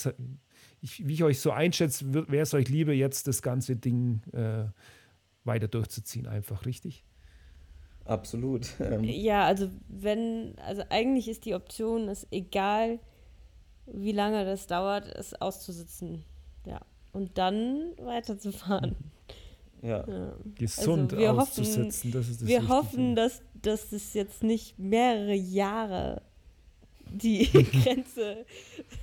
ich, 0.81 1.07
wie 1.07 1.13
ich 1.13 1.25
euch 1.25 1.41
so 1.41 1.53
einschätze, 1.53 2.13
wäre 2.13 2.43
es 2.43 2.55
euch 2.55 2.69
lieber, 2.69 2.93
jetzt 2.93 3.29
das 3.29 3.43
ganze 3.43 3.77
Ding 3.77 4.23
äh, 4.33 4.65
weiter 5.45 5.69
durchzuziehen, 5.69 6.27
einfach, 6.27 6.67
richtig? 6.67 7.05
Absolut. 8.05 8.69
Ähm. 8.81 9.05
Ja, 9.05 9.47
also 9.47 9.71
wenn, 9.89 10.55
also 10.67 10.83
eigentlich 10.91 11.29
ist 11.29 11.45
die 11.45 11.55
Option, 11.55 12.09
es 12.09 12.27
egal, 12.31 12.99
wie 13.87 14.13
lange 14.13 14.45
das 14.45 14.67
dauert, 14.67 15.07
es 15.07 15.35
auszusitzen. 15.35 16.25
Ja. 16.67 16.81
Und 17.13 17.39
dann 17.39 17.93
weiterzufahren. 17.99 18.97
Ja. 19.85 20.07
ja. 20.07 20.37
Gesund 20.55 21.13
also 21.13 21.27
auszusetzen, 21.41 22.13
hoffen, 22.13 22.13
das 22.13 22.29
ist 22.29 22.41
das 22.43 22.49
Wir 22.49 22.59
Wichtige. 22.59 22.73
hoffen, 22.73 23.17
dass, 23.17 23.43
dass 23.55 23.91
es 23.91 24.15
jetzt 24.15 24.45
nicht 24.45 24.79
mehrere 24.79 25.35
Jahre 25.35 26.23
die 27.13 27.45
Grenze 27.85 28.45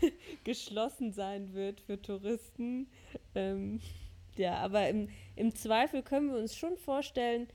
geschlossen 0.44 1.12
sein 1.12 1.54
wird 1.54 1.82
für 1.82 2.02
Touristen. 2.02 2.88
Ähm, 3.36 3.80
ja, 4.36 4.58
aber 4.58 4.90
im, 4.90 5.10
im 5.36 5.54
Zweifel 5.56 6.02
können 6.02 6.32
wir 6.32 6.38
uns 6.38 6.56
schon 6.56 6.78
vorstellen, 6.78 7.48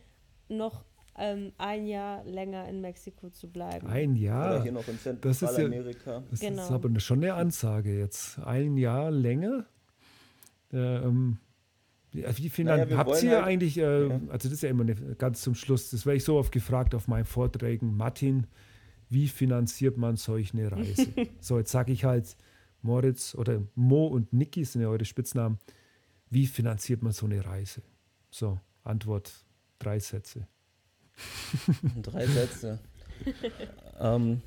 noch 0.49 0.85
ähm, 1.17 1.53
ein 1.59 1.87
Jahr 1.87 2.25
länger 2.25 2.69
in 2.69 2.81
Mexiko 2.81 3.31
zu 3.31 3.49
bleiben. 3.49 3.87
Ein 3.87 4.17
Jahr? 4.17 4.57
Oder 4.57 4.63
hier 4.63 4.73
noch 4.73 4.89
in 4.89 4.99
Zentralamerika. 4.99 6.13
Ja, 6.13 6.23
das 6.31 6.41
genau. 6.41 6.63
ist 6.63 6.71
aber 6.71 7.01
schon 7.01 7.23
eine 7.23 7.35
Ansage 7.35 7.99
jetzt. 7.99 8.39
Ein 8.41 8.77
Jahr 8.77 9.11
länger? 9.11 9.67
Ähm, 10.73 11.39
wie 12.13 12.49
viel 12.49 12.65
naja, 12.65 12.97
habt 12.97 13.23
ihr 13.23 13.37
halt, 13.37 13.45
eigentlich, 13.45 13.77
äh, 13.79 14.09
ja. 14.09 14.21
also 14.29 14.49
das 14.49 14.53
ist 14.53 14.63
ja 14.63 14.69
immer 14.69 14.83
eine, 14.83 14.95
ganz 15.17 15.43
zum 15.43 15.55
Schluss, 15.55 15.91
das 15.91 16.07
werde 16.07 16.19
ich 16.19 16.25
so 16.25 16.37
oft 16.37 16.53
gefragt 16.53 16.95
auf 16.95 17.09
meinen 17.09 17.25
Vorträgen, 17.25 17.97
Martin, 17.97 18.47
wie 19.15 19.29
finanziert 19.29 19.97
man 19.97 20.17
solch 20.17 20.53
eine 20.53 20.71
Reise? 20.71 21.07
so, 21.41 21.59
jetzt 21.59 21.71
sage 21.71 21.93
ich 21.93 22.05
halt, 22.05 22.37
Moritz 22.83 23.35
oder 23.35 23.63
Mo 23.75 24.07
und 24.09 24.33
Niki 24.35 24.65
sind 24.65 24.83
ja 24.83 24.89
eure 24.89 25.07
Spitznamen. 25.07 25.59
Wie 26.29 26.47
finanziert 26.47 27.03
man 27.03 27.13
so 27.13 27.25
eine 27.25 27.43
Reise? 27.45 27.81
So, 28.31 28.61
Antwort, 28.83 29.33
drei 29.79 29.99
Sätze. 30.01 30.47
drei 32.03 32.27
Sätze. 32.27 32.81
ähm, 34.01 34.43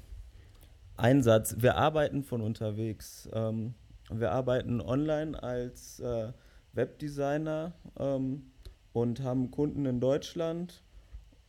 ein 0.98 1.24
Satz, 1.24 1.56
wir 1.60 1.78
arbeiten 1.78 2.24
von 2.24 2.42
unterwegs. 2.42 3.30
Ähm, 3.34 3.74
wir 4.10 4.32
arbeiten 4.32 4.82
online 4.82 5.42
als 5.42 6.00
äh, 6.00 6.34
Webdesigner 6.74 7.74
ähm, 7.98 8.52
und 8.94 9.22
haben 9.22 9.50
Kunden 9.50 9.86
in 9.86 10.00
Deutschland 10.00 10.84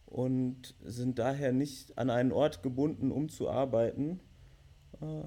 und 0.08 0.74
sind 0.82 1.18
daher 1.18 1.52
nicht 1.52 1.98
an 1.98 2.10
einen 2.10 2.32
Ort 2.32 2.62
gebunden, 2.62 3.12
um 3.12 3.28
zu 3.28 3.50
arbeiten. 3.50 4.20
Äh, 5.00 5.24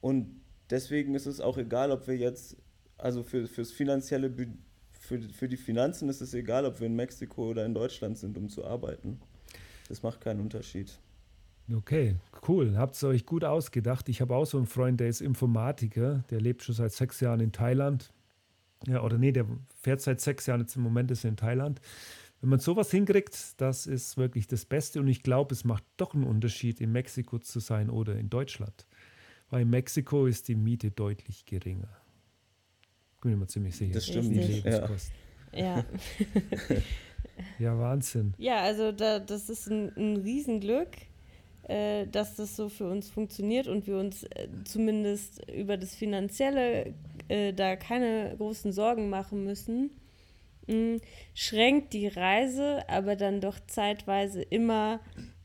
und 0.00 0.40
deswegen 0.70 1.14
ist 1.14 1.26
es 1.26 1.40
auch 1.40 1.56
egal, 1.56 1.92
ob 1.92 2.08
wir 2.08 2.16
jetzt, 2.16 2.56
also 2.98 3.22
für, 3.22 3.46
fürs 3.46 3.70
finanzielle, 3.70 4.32
für, 4.92 5.20
für 5.20 5.48
die 5.48 5.56
Finanzen 5.56 6.08
ist 6.08 6.20
es 6.20 6.34
egal, 6.34 6.64
ob 6.64 6.80
wir 6.80 6.88
in 6.88 6.96
Mexiko 6.96 7.50
oder 7.50 7.64
in 7.64 7.74
Deutschland 7.74 8.18
sind, 8.18 8.36
um 8.36 8.48
zu 8.48 8.64
arbeiten. 8.64 9.20
Das 9.88 10.02
macht 10.02 10.20
keinen 10.20 10.40
Unterschied. 10.40 10.98
Okay, 11.72 12.16
cool. 12.48 12.76
Habt 12.76 13.00
ihr 13.02 13.08
euch 13.08 13.24
gut 13.24 13.44
ausgedacht. 13.44 14.08
Ich 14.08 14.20
habe 14.20 14.34
auch 14.34 14.46
so 14.46 14.58
einen 14.58 14.66
Freund, 14.66 14.98
der 14.98 15.08
ist 15.08 15.20
Informatiker, 15.20 16.24
der 16.30 16.40
lebt 16.40 16.62
schon 16.64 16.74
seit 16.74 16.92
sechs 16.92 17.20
Jahren 17.20 17.38
in 17.38 17.52
Thailand. 17.52 18.12
Ja, 18.86 19.02
oder 19.02 19.16
nee, 19.16 19.30
der 19.30 19.46
fährt 19.80 20.00
seit 20.00 20.20
sechs 20.20 20.46
Jahren, 20.46 20.60
jetzt 20.60 20.74
im 20.74 20.82
Moment 20.82 21.12
ist 21.12 21.24
er 21.24 21.30
in 21.30 21.36
Thailand. 21.36 21.80
Wenn 22.42 22.50
man 22.50 22.58
sowas 22.58 22.90
hinkriegt, 22.90 23.60
das 23.60 23.86
ist 23.86 24.16
wirklich 24.16 24.48
das 24.48 24.64
Beste. 24.64 24.98
Und 24.98 25.06
ich 25.06 25.22
glaube, 25.22 25.54
es 25.54 25.64
macht 25.64 25.84
doch 25.96 26.12
einen 26.12 26.24
Unterschied, 26.24 26.80
in 26.80 26.90
Mexiko 26.90 27.38
zu 27.38 27.60
sein 27.60 27.88
oder 27.88 28.16
in 28.16 28.30
Deutschland. 28.30 28.84
Weil 29.48 29.62
in 29.62 29.70
Mexiko 29.70 30.26
ist 30.26 30.48
die 30.48 30.56
Miete 30.56 30.90
deutlich 30.90 31.46
geringer. 31.46 31.88
Bin 33.20 33.30
ich 33.30 33.38
mir 33.38 33.46
ziemlich 33.46 33.76
sicher. 33.76 33.94
Das 33.94 34.08
stimmt. 34.08 34.34
Die 34.34 34.40
Lebenskosten. 34.40 35.14
Ja. 35.54 35.84
ja. 37.60 37.78
Wahnsinn. 37.78 38.34
Ja, 38.38 38.62
also 38.62 38.90
da, 38.90 39.20
das 39.20 39.48
ist 39.48 39.68
ein, 39.68 39.92
ein 39.96 40.16
Riesenglück, 40.16 40.88
äh, 41.68 42.08
dass 42.08 42.34
das 42.34 42.56
so 42.56 42.68
für 42.68 42.90
uns 42.90 43.08
funktioniert 43.08 43.68
und 43.68 43.86
wir 43.86 43.98
uns 43.98 44.24
äh, 44.24 44.48
zumindest 44.64 45.48
über 45.48 45.76
das 45.76 45.94
Finanzielle 45.94 46.92
äh, 47.28 47.52
da 47.52 47.76
keine 47.76 48.34
großen 48.36 48.72
Sorgen 48.72 49.10
machen 49.10 49.44
müssen 49.44 49.90
mh, 50.66 50.98
schränkt 51.34 51.92
die 51.92 52.08
Reise 52.08 52.88
aber 52.88 53.16
dann 53.16 53.40
doch 53.40 53.58
zeitweise 53.66 54.42
immer 54.42 55.00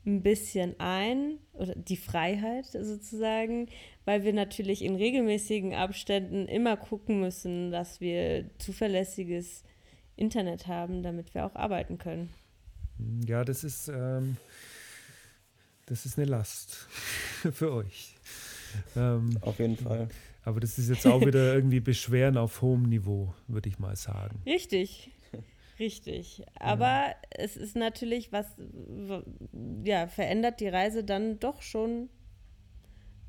ein 0.06 0.22
bisschen 0.22 0.78
ein, 0.80 1.38
oder 1.52 1.74
die 1.74 1.96
Freiheit 1.96 2.66
sozusagen, 2.66 3.68
weil 4.04 4.24
wir 4.24 4.32
natürlich 4.32 4.82
in 4.82 4.96
regelmäßigen 4.96 5.74
Abständen 5.74 6.46
immer 6.46 6.76
gucken 6.76 7.20
müssen, 7.20 7.70
dass 7.70 8.00
wir 8.00 8.48
zuverlässiges 8.58 9.64
Internet 10.16 10.66
haben, 10.66 11.02
damit 11.02 11.34
wir 11.34 11.44
auch 11.44 11.54
arbeiten 11.54 11.98
können. 11.98 12.30
Ja, 13.26 13.44
das 13.44 13.64
ist, 13.64 13.88
ähm, 13.88 14.36
das 15.86 16.06
ist 16.06 16.18
eine 16.18 16.26
Last 16.26 16.74
für 17.52 17.72
euch. 17.72 18.14
Ähm, 18.96 19.38
Auf 19.40 19.58
jeden 19.58 19.76
Fall. 19.76 20.08
Aber 20.48 20.60
das 20.60 20.78
ist 20.78 20.88
jetzt 20.88 21.06
auch 21.06 21.20
wieder 21.20 21.54
irgendwie 21.54 21.80
Beschweren 21.80 22.38
auf 22.38 22.62
hohem 22.62 22.84
Niveau, 22.84 23.34
würde 23.48 23.68
ich 23.68 23.78
mal 23.78 23.96
sagen. 23.96 24.40
Richtig. 24.46 25.10
Richtig. 25.78 26.42
Aber 26.58 26.86
ja. 26.86 27.14
es 27.30 27.58
ist 27.58 27.76
natürlich 27.76 28.32
was, 28.32 28.46
ja, 29.84 30.08
verändert 30.08 30.60
die 30.60 30.68
Reise 30.68 31.04
dann 31.04 31.38
doch 31.38 31.60
schon, 31.60 32.08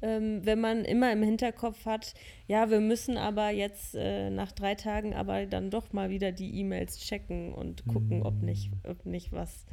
ähm, 0.01 0.45
wenn 0.45 0.61
man 0.61 0.85
immer 0.85 1.11
im 1.11 1.21
Hinterkopf 1.21 1.85
hat, 1.85 2.13
ja, 2.47 2.69
wir 2.69 2.79
müssen 2.79 3.17
aber 3.17 3.49
jetzt 3.49 3.95
äh, 3.95 4.29
nach 4.29 4.53
drei 4.53 4.75
Tagen 4.75 5.13
aber 5.13 5.45
dann 5.45 5.69
doch 5.71 5.91
mal 5.91 6.09
wieder 6.09 6.31
die 6.31 6.57
E-Mails 6.61 6.99
checken 6.99 7.53
und 7.53 7.85
gucken, 7.85 8.19
mhm. 8.19 8.25
ob 8.25 8.41
nicht, 8.41 8.71
ob 8.87 9.05
nicht 9.05 9.33
was 9.33 9.65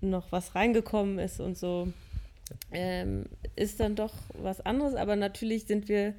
noch 0.00 0.30
was 0.30 0.54
reingekommen 0.54 1.18
ist 1.18 1.40
und 1.40 1.58
so. 1.58 1.92
Ähm, 2.70 3.24
ist 3.56 3.80
dann 3.80 3.96
doch 3.96 4.14
was 4.40 4.60
anderes, 4.60 4.94
aber 4.94 5.16
natürlich 5.16 5.66
sind 5.66 5.88
wir 5.88 6.14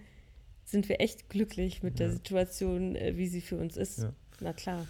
sind 0.71 0.89
wir 0.89 1.01
echt 1.01 1.29
glücklich 1.29 1.83
mit 1.83 1.99
der 1.99 2.11
Situation, 2.11 2.95
äh, 2.95 3.17
wie 3.17 3.27
sie 3.27 3.41
für 3.41 3.57
uns 3.57 3.77
ist. 3.77 3.99
Ja. 3.99 4.13
Na 4.39 4.53
klar. 4.53 4.87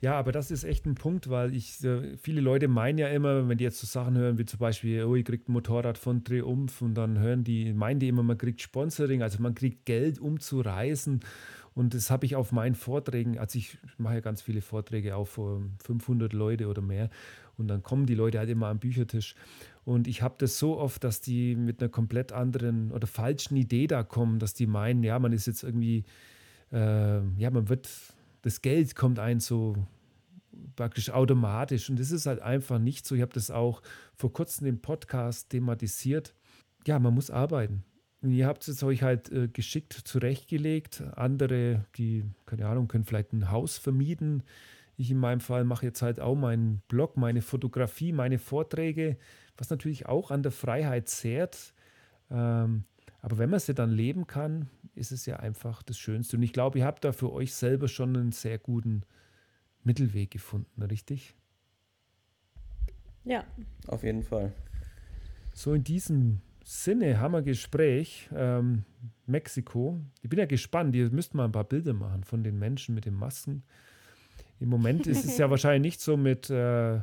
Ja, 0.00 0.16
aber 0.16 0.30
das 0.30 0.52
ist 0.52 0.62
echt 0.62 0.86
ein 0.86 0.94
Punkt, 0.94 1.28
weil 1.28 1.54
ich, 1.54 1.82
äh, 1.82 2.16
viele 2.16 2.40
Leute 2.40 2.68
meinen 2.68 2.98
ja 2.98 3.08
immer, 3.08 3.48
wenn 3.48 3.58
die 3.58 3.64
jetzt 3.64 3.80
so 3.80 3.86
Sachen 3.86 4.16
hören, 4.16 4.38
wie 4.38 4.44
zum 4.44 4.60
Beispiel, 4.60 5.02
oh, 5.04 5.16
ihr 5.16 5.24
kriegt 5.24 5.48
ein 5.48 5.52
Motorrad 5.52 5.98
von 5.98 6.22
Triumph 6.22 6.82
und 6.82 6.94
dann 6.94 7.18
hören 7.18 7.42
die, 7.42 7.72
meinen 7.72 7.98
die 7.98 8.06
immer, 8.06 8.22
man 8.22 8.38
kriegt 8.38 8.62
Sponsoring, 8.62 9.22
also 9.22 9.42
man 9.42 9.56
kriegt 9.56 9.86
Geld, 9.86 10.20
um 10.20 10.38
zu 10.38 10.60
reisen. 10.60 11.20
Und 11.74 11.94
das 11.94 12.10
habe 12.10 12.26
ich 12.26 12.36
auf 12.36 12.52
meinen 12.52 12.76
Vorträgen, 12.76 13.38
also 13.38 13.58
ich 13.58 13.76
mache 13.98 14.14
ja 14.14 14.20
ganz 14.20 14.40
viele 14.40 14.60
Vorträge 14.60 15.16
auch 15.16 15.26
vor 15.26 15.62
500 15.84 16.32
Leute 16.32 16.68
oder 16.68 16.82
mehr. 16.82 17.10
Und 17.56 17.66
dann 17.66 17.82
kommen 17.82 18.06
die 18.06 18.14
Leute 18.14 18.38
halt 18.38 18.50
immer 18.50 18.68
am 18.68 18.78
Büchertisch. 18.78 19.34
Und 19.88 20.06
ich 20.06 20.20
habe 20.20 20.34
das 20.36 20.58
so 20.58 20.76
oft, 20.76 21.02
dass 21.02 21.22
die 21.22 21.56
mit 21.56 21.80
einer 21.80 21.88
komplett 21.88 22.30
anderen 22.30 22.92
oder 22.92 23.06
falschen 23.06 23.56
Idee 23.56 23.86
da 23.86 24.02
kommen, 24.02 24.38
dass 24.38 24.52
die 24.52 24.66
meinen, 24.66 25.02
ja, 25.02 25.18
man 25.18 25.32
ist 25.32 25.46
jetzt 25.46 25.62
irgendwie, 25.62 26.04
äh, 26.70 27.22
ja, 27.38 27.50
man 27.50 27.70
wird, 27.70 27.88
das 28.42 28.60
Geld 28.60 28.94
kommt 28.94 29.18
ein 29.18 29.40
so 29.40 29.76
praktisch 30.76 31.08
automatisch. 31.08 31.88
Und 31.88 31.98
das 31.98 32.10
ist 32.10 32.26
halt 32.26 32.42
einfach 32.42 32.78
nicht 32.78 33.06
so. 33.06 33.14
Ich 33.14 33.22
habe 33.22 33.32
das 33.32 33.50
auch 33.50 33.80
vor 34.14 34.30
kurzem 34.30 34.66
im 34.66 34.78
Podcast 34.78 35.48
thematisiert. 35.48 36.34
Ja, 36.86 36.98
man 36.98 37.14
muss 37.14 37.30
arbeiten. 37.30 37.82
Und 38.20 38.32
ihr 38.32 38.46
habt 38.46 38.68
es 38.68 38.82
euch 38.82 39.02
halt 39.02 39.32
äh, 39.32 39.48
geschickt 39.48 39.94
zurechtgelegt. 39.94 41.02
Andere, 41.16 41.86
die, 41.96 42.24
keine 42.44 42.66
Ahnung, 42.66 42.88
können 42.88 43.04
vielleicht 43.04 43.32
ein 43.32 43.50
Haus 43.50 43.78
vermieten. 43.78 44.42
Ich 44.98 45.10
in 45.10 45.18
meinem 45.18 45.40
Fall 45.40 45.64
mache 45.64 45.86
jetzt 45.86 46.02
halt 46.02 46.20
auch 46.20 46.34
meinen 46.34 46.82
Blog, 46.88 47.16
meine 47.16 47.40
Fotografie, 47.40 48.12
meine 48.12 48.38
Vorträge, 48.38 49.16
was 49.58 49.70
natürlich 49.70 50.06
auch 50.06 50.30
an 50.30 50.42
der 50.42 50.52
Freiheit 50.52 51.08
zehrt. 51.08 51.74
Ähm, 52.30 52.84
aber 53.20 53.38
wenn 53.38 53.50
man 53.50 53.60
sie 53.60 53.74
dann 53.74 53.90
leben 53.90 54.26
kann, 54.26 54.68
ist 54.94 55.12
es 55.12 55.26
ja 55.26 55.36
einfach 55.36 55.82
das 55.82 55.98
Schönste. 55.98 56.36
Und 56.36 56.42
ich 56.42 56.52
glaube, 56.52 56.78
ihr 56.78 56.84
habt 56.84 57.04
da 57.04 57.12
für 57.12 57.32
euch 57.32 57.52
selber 57.52 57.88
schon 57.88 58.16
einen 58.16 58.32
sehr 58.32 58.58
guten 58.58 59.02
Mittelweg 59.82 60.30
gefunden, 60.30 60.82
richtig? 60.82 61.34
Ja. 63.24 63.44
Auf 63.88 64.04
jeden 64.04 64.22
Fall. 64.22 64.52
So 65.52 65.74
in 65.74 65.82
diesem 65.84 66.40
Sinne 66.64 67.18
haben 67.18 67.32
wir 67.32 67.42
Gespräch. 67.42 68.28
Ähm, 68.34 68.84
Mexiko. 69.26 70.00
Ich 70.22 70.30
bin 70.30 70.38
ja 70.38 70.46
gespannt. 70.46 70.94
Ihr 70.94 71.10
müsst 71.10 71.34
mal 71.34 71.44
ein 71.44 71.52
paar 71.52 71.64
Bilder 71.64 71.94
machen 71.94 72.24
von 72.24 72.44
den 72.44 72.58
Menschen 72.58 72.94
mit 72.94 73.04
den 73.04 73.14
Masken. 73.14 73.64
Im 74.60 74.68
Moment 74.68 75.06
ist 75.06 75.24
es 75.24 75.38
ja 75.38 75.50
wahrscheinlich 75.50 75.92
nicht 75.92 76.00
so 76.00 76.16
mit 76.16 76.48
äh, 76.50 77.00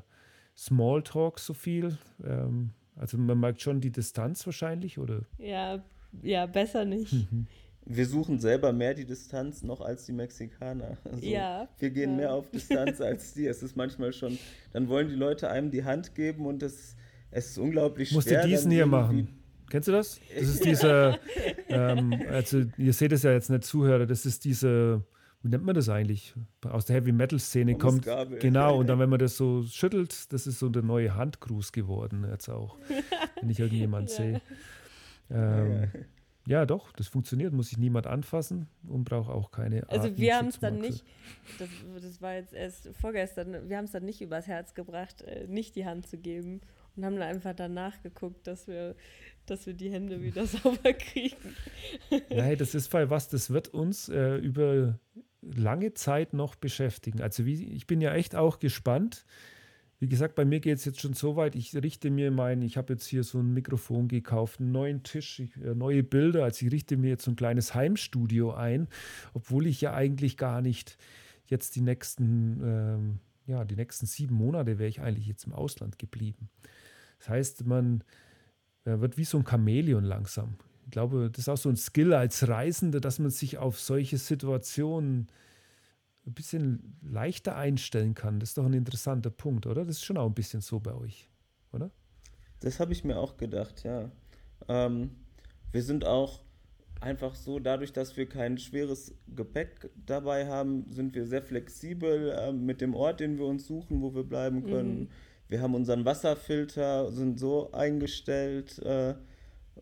Smalltalk 0.58 1.40
so 1.40 1.54
viel. 1.54 1.98
Ähm, 2.24 2.72
also 2.96 3.18
man 3.18 3.40
merkt 3.40 3.62
schon 3.62 3.82
die 3.82 3.92
Distanz 3.92 4.46
wahrscheinlich, 4.46 4.98
oder? 4.98 5.22
Ja, 5.38 5.84
ja, 6.22 6.46
besser 6.46 6.86
nicht. 6.86 7.14
Mhm. 7.14 7.48
Wir 7.88 8.08
suchen 8.08 8.40
selber 8.40 8.74
mehr 8.74 8.96
die 8.96 9.06
Distanz 9.06 9.62
noch 9.62 9.82
als 9.82 10.06
die 10.06 10.12
Mexikaner. 10.12 10.98
Also 11.04 11.24
ja. 11.24 11.68
Wir 11.78 11.92
gehen 11.92 12.12
ja. 12.12 12.18
mehr 12.18 12.34
auf 12.34 12.50
Distanz 12.50 13.00
als 13.00 13.34
die. 13.34 13.46
Es 13.46 13.62
ist 13.62 13.76
manchmal 13.76 14.12
schon, 14.12 14.40
dann 14.74 14.88
wollen 14.88 15.08
die 15.08 15.16
Leute 15.16 15.50
einem 15.50 15.70
die 15.70 15.84
Hand 15.84 16.16
geben 16.16 16.48
und 16.48 16.62
das, 16.62 16.96
es 17.30 17.50
ist 17.50 17.58
unglaublich 17.60 18.10
schwer. 18.10 18.18
Musst 18.18 18.32
du 18.32 18.48
diesen 18.48 18.72
hier 18.72 18.88
machen. 18.88 19.28
Kennst 19.70 19.88
du 19.88 19.92
das? 19.92 20.20
Das 20.34 20.48
ist 20.48 20.66
dieser, 20.66 21.20
ähm, 21.68 22.14
also 22.30 22.64
ihr 22.78 22.94
seht 22.94 23.12
es 23.12 23.24
ja 23.24 23.32
jetzt 23.32 23.50
nicht 23.50 23.64
Zuhörer, 23.64 24.08
das 24.08 24.26
ist 24.26 24.46
diese, 24.46 25.04
wie 25.46 25.50
nennt 25.50 25.64
man 25.64 25.76
das 25.76 25.90
eigentlich? 25.90 26.34
Aus 26.64 26.86
der 26.86 26.96
Heavy 26.96 27.12
Metal 27.12 27.38
Szene 27.38 27.78
kommt. 27.78 28.08
Genau, 28.40 28.80
und 28.80 28.88
dann, 28.88 28.98
wenn 29.00 29.12
man 29.12 29.20
das 29.20 29.38
so 29.38 29.62
schüttelt, 29.62 30.34
das 30.34 30.48
ist 30.48 30.58
so 30.58 30.70
der 30.70 30.82
neue 30.82 31.14
Handgruß 31.14 31.72
geworden, 31.72 32.26
jetzt 32.28 32.50
auch, 32.50 32.80
wenn 33.40 33.52
ich 33.52 33.60
irgendjemand 33.60 34.10
ja. 34.10 34.16
sehe. 34.16 34.42
Ähm, 35.30 35.92
ja, 36.48 36.66
doch, 36.66 36.92
das 36.94 37.08
funktioniert, 37.10 37.54
muss 37.54 37.70
sich 37.70 37.78
niemand 37.78 38.08
anfassen 38.08 38.68
und 38.88 39.04
braucht 39.04 39.30
auch 39.30 39.52
keine 39.52 39.88
Also 39.88 40.18
wir 40.18 40.36
haben 40.36 40.48
es 40.48 40.58
dann 40.58 40.80
nicht, 40.80 41.06
das, 41.60 41.70
das, 42.02 42.22
war 42.24 42.34
jetzt 42.34 42.54
erst 42.54 42.90
vorgestern, 43.00 43.70
wir 43.70 43.78
haben 43.78 43.86
es 43.86 43.92
dann 43.92 44.04
nicht 44.04 44.22
übers 44.22 44.48
Herz 44.48 44.74
gebracht, 44.74 45.22
äh, 45.22 45.46
nicht 45.48 45.76
die 45.76 45.86
Hand 45.86 46.08
zu 46.08 46.18
geben 46.18 46.62
und 46.96 47.06
haben 47.06 47.18
dann 47.18 47.30
einfach 47.30 47.54
danach 47.54 48.02
geguckt, 48.02 48.48
dass 48.48 48.68
wir 48.68 48.96
dass 49.46 49.66
wir 49.66 49.74
die 49.74 49.92
Hände 49.92 50.22
wieder 50.22 50.46
sauber 50.48 50.94
kriegen. 50.94 51.56
Nein, 52.30 52.58
das 52.58 52.76
ist 52.76 52.90
bei 52.90 53.10
was, 53.10 53.30
das 53.30 53.50
wird 53.50 53.70
uns 53.70 54.10
äh, 54.10 54.38
über 54.38 55.00
lange 55.54 55.94
Zeit 55.94 56.34
noch 56.34 56.56
beschäftigen. 56.56 57.22
Also 57.22 57.46
wie, 57.46 57.64
ich 57.64 57.88
bin 57.88 58.02
ja 58.02 58.14
echt 58.14 58.36
auch 58.36 58.60
gespannt. 58.60 59.26
Wie 60.00 60.10
gesagt, 60.10 60.36
bei 60.36 60.44
mir 60.44 60.60
geht 60.60 60.78
es 60.78 60.86
jetzt 60.86 61.00
schon 61.00 61.14
so 61.14 61.36
weit, 61.38 61.56
ich 61.56 61.74
richte 61.76 62.10
mir 62.12 62.30
mein, 62.30 62.62
ich 62.62 62.76
habe 62.76 62.94
jetzt 62.94 63.06
hier 63.06 63.24
so 63.24 63.40
ein 63.40 63.54
Mikrofon 63.54 64.10
gekauft, 64.10 64.60
einen 64.60 64.74
neuen 64.74 65.04
Tisch, 65.04 65.40
äh, 65.40 65.74
neue 65.74 66.04
Bilder, 66.04 66.44
also 66.44 66.66
ich 66.66 66.72
richte 66.72 66.98
mir 66.98 67.12
jetzt 67.12 67.24
so 67.24 67.32
ein 67.32 67.38
kleines 67.38 67.74
Heimstudio 67.74 68.54
ein, 68.54 68.88
obwohl 69.34 69.68
ich 69.68 69.80
ja 69.80 69.94
eigentlich 69.94 70.36
gar 70.36 70.62
nicht 70.62 70.98
jetzt 71.46 71.78
die 71.78 71.82
nächsten, 71.82 72.62
ähm, 72.62 73.20
ja, 73.46 73.64
die 73.64 73.76
nächsten 73.76 74.06
sieben 74.06 74.36
Monate 74.36 74.80
wäre 74.80 74.90
ich 74.90 75.00
eigentlich 75.00 75.28
jetzt 75.28 75.46
im 75.46 75.54
Ausland 75.54 75.98
geblieben. 75.98 76.50
Das 77.20 77.30
heißt, 77.30 77.66
man, 77.66 78.04
er 78.84 79.00
wird 79.00 79.18
wie 79.18 79.26
so 79.26 79.38
ein 79.38 79.46
Chamäleon 79.48 80.04
langsam. 80.04 80.58
Ich 80.86 80.92
glaube, 80.92 81.30
das 81.32 81.42
ist 81.42 81.50
auch 81.50 81.58
so 81.58 81.70
ein 81.70 81.78
Skill 81.78 82.14
als 82.14 82.48
Reisender, 82.48 83.00
dass 83.00 83.20
man 83.20 83.32
sich 83.32 83.58
auf 83.58 83.80
solche 83.80 84.18
Situationen 84.18 85.28
ein 86.28 86.34
bisschen 86.34 86.98
leichter 87.02 87.56
einstellen 87.56 88.14
kann. 88.14 88.40
Das 88.40 88.50
ist 88.50 88.58
doch 88.58 88.66
ein 88.66 88.74
interessanter 88.74 89.32
Punkt, 89.32 89.66
oder? 89.66 89.84
Das 89.86 89.98
ist 89.98 90.06
schon 90.06 90.18
auch 90.18 90.28
ein 90.28 90.34
bisschen 90.34 90.62
so 90.62 90.80
bei 90.80 90.94
euch, 90.94 91.30
oder? 91.72 91.92
Das 92.60 92.80
habe 92.80 92.94
ich 92.94 93.04
mir 93.04 93.18
auch 93.18 93.38
gedacht, 93.38 93.84
ja. 93.84 94.12
Ähm, 94.68 95.12
wir 95.72 95.84
sind 95.84 96.06
auch 96.06 96.42
einfach 97.02 97.36
so, 97.36 97.60
dadurch, 97.60 97.94
dass 97.94 98.16
wir 98.16 98.28
kein 98.28 98.58
schweres 98.58 99.14
Gepäck 99.36 99.90
dabei 100.06 100.48
haben, 100.48 100.86
sind 100.90 101.14
wir 101.14 101.26
sehr 101.26 101.42
flexibel 101.42 102.30
äh, 102.30 102.52
mit 102.54 102.82
dem 102.82 102.96
Ort, 102.96 103.20
den 103.20 103.38
wir 103.38 103.46
uns 103.46 103.68
suchen, 103.68 104.02
wo 104.02 104.14
wir 104.16 104.24
bleiben 104.24 104.64
können. 104.64 105.00
Mhm. 105.02 105.10
Wir 105.48 105.62
haben 105.62 105.76
unseren 105.76 106.06
Wasserfilter, 106.06 107.12
sind 107.12 107.40
so 107.40 107.72
eingestellt. 107.72 108.80
Äh, 108.80 109.16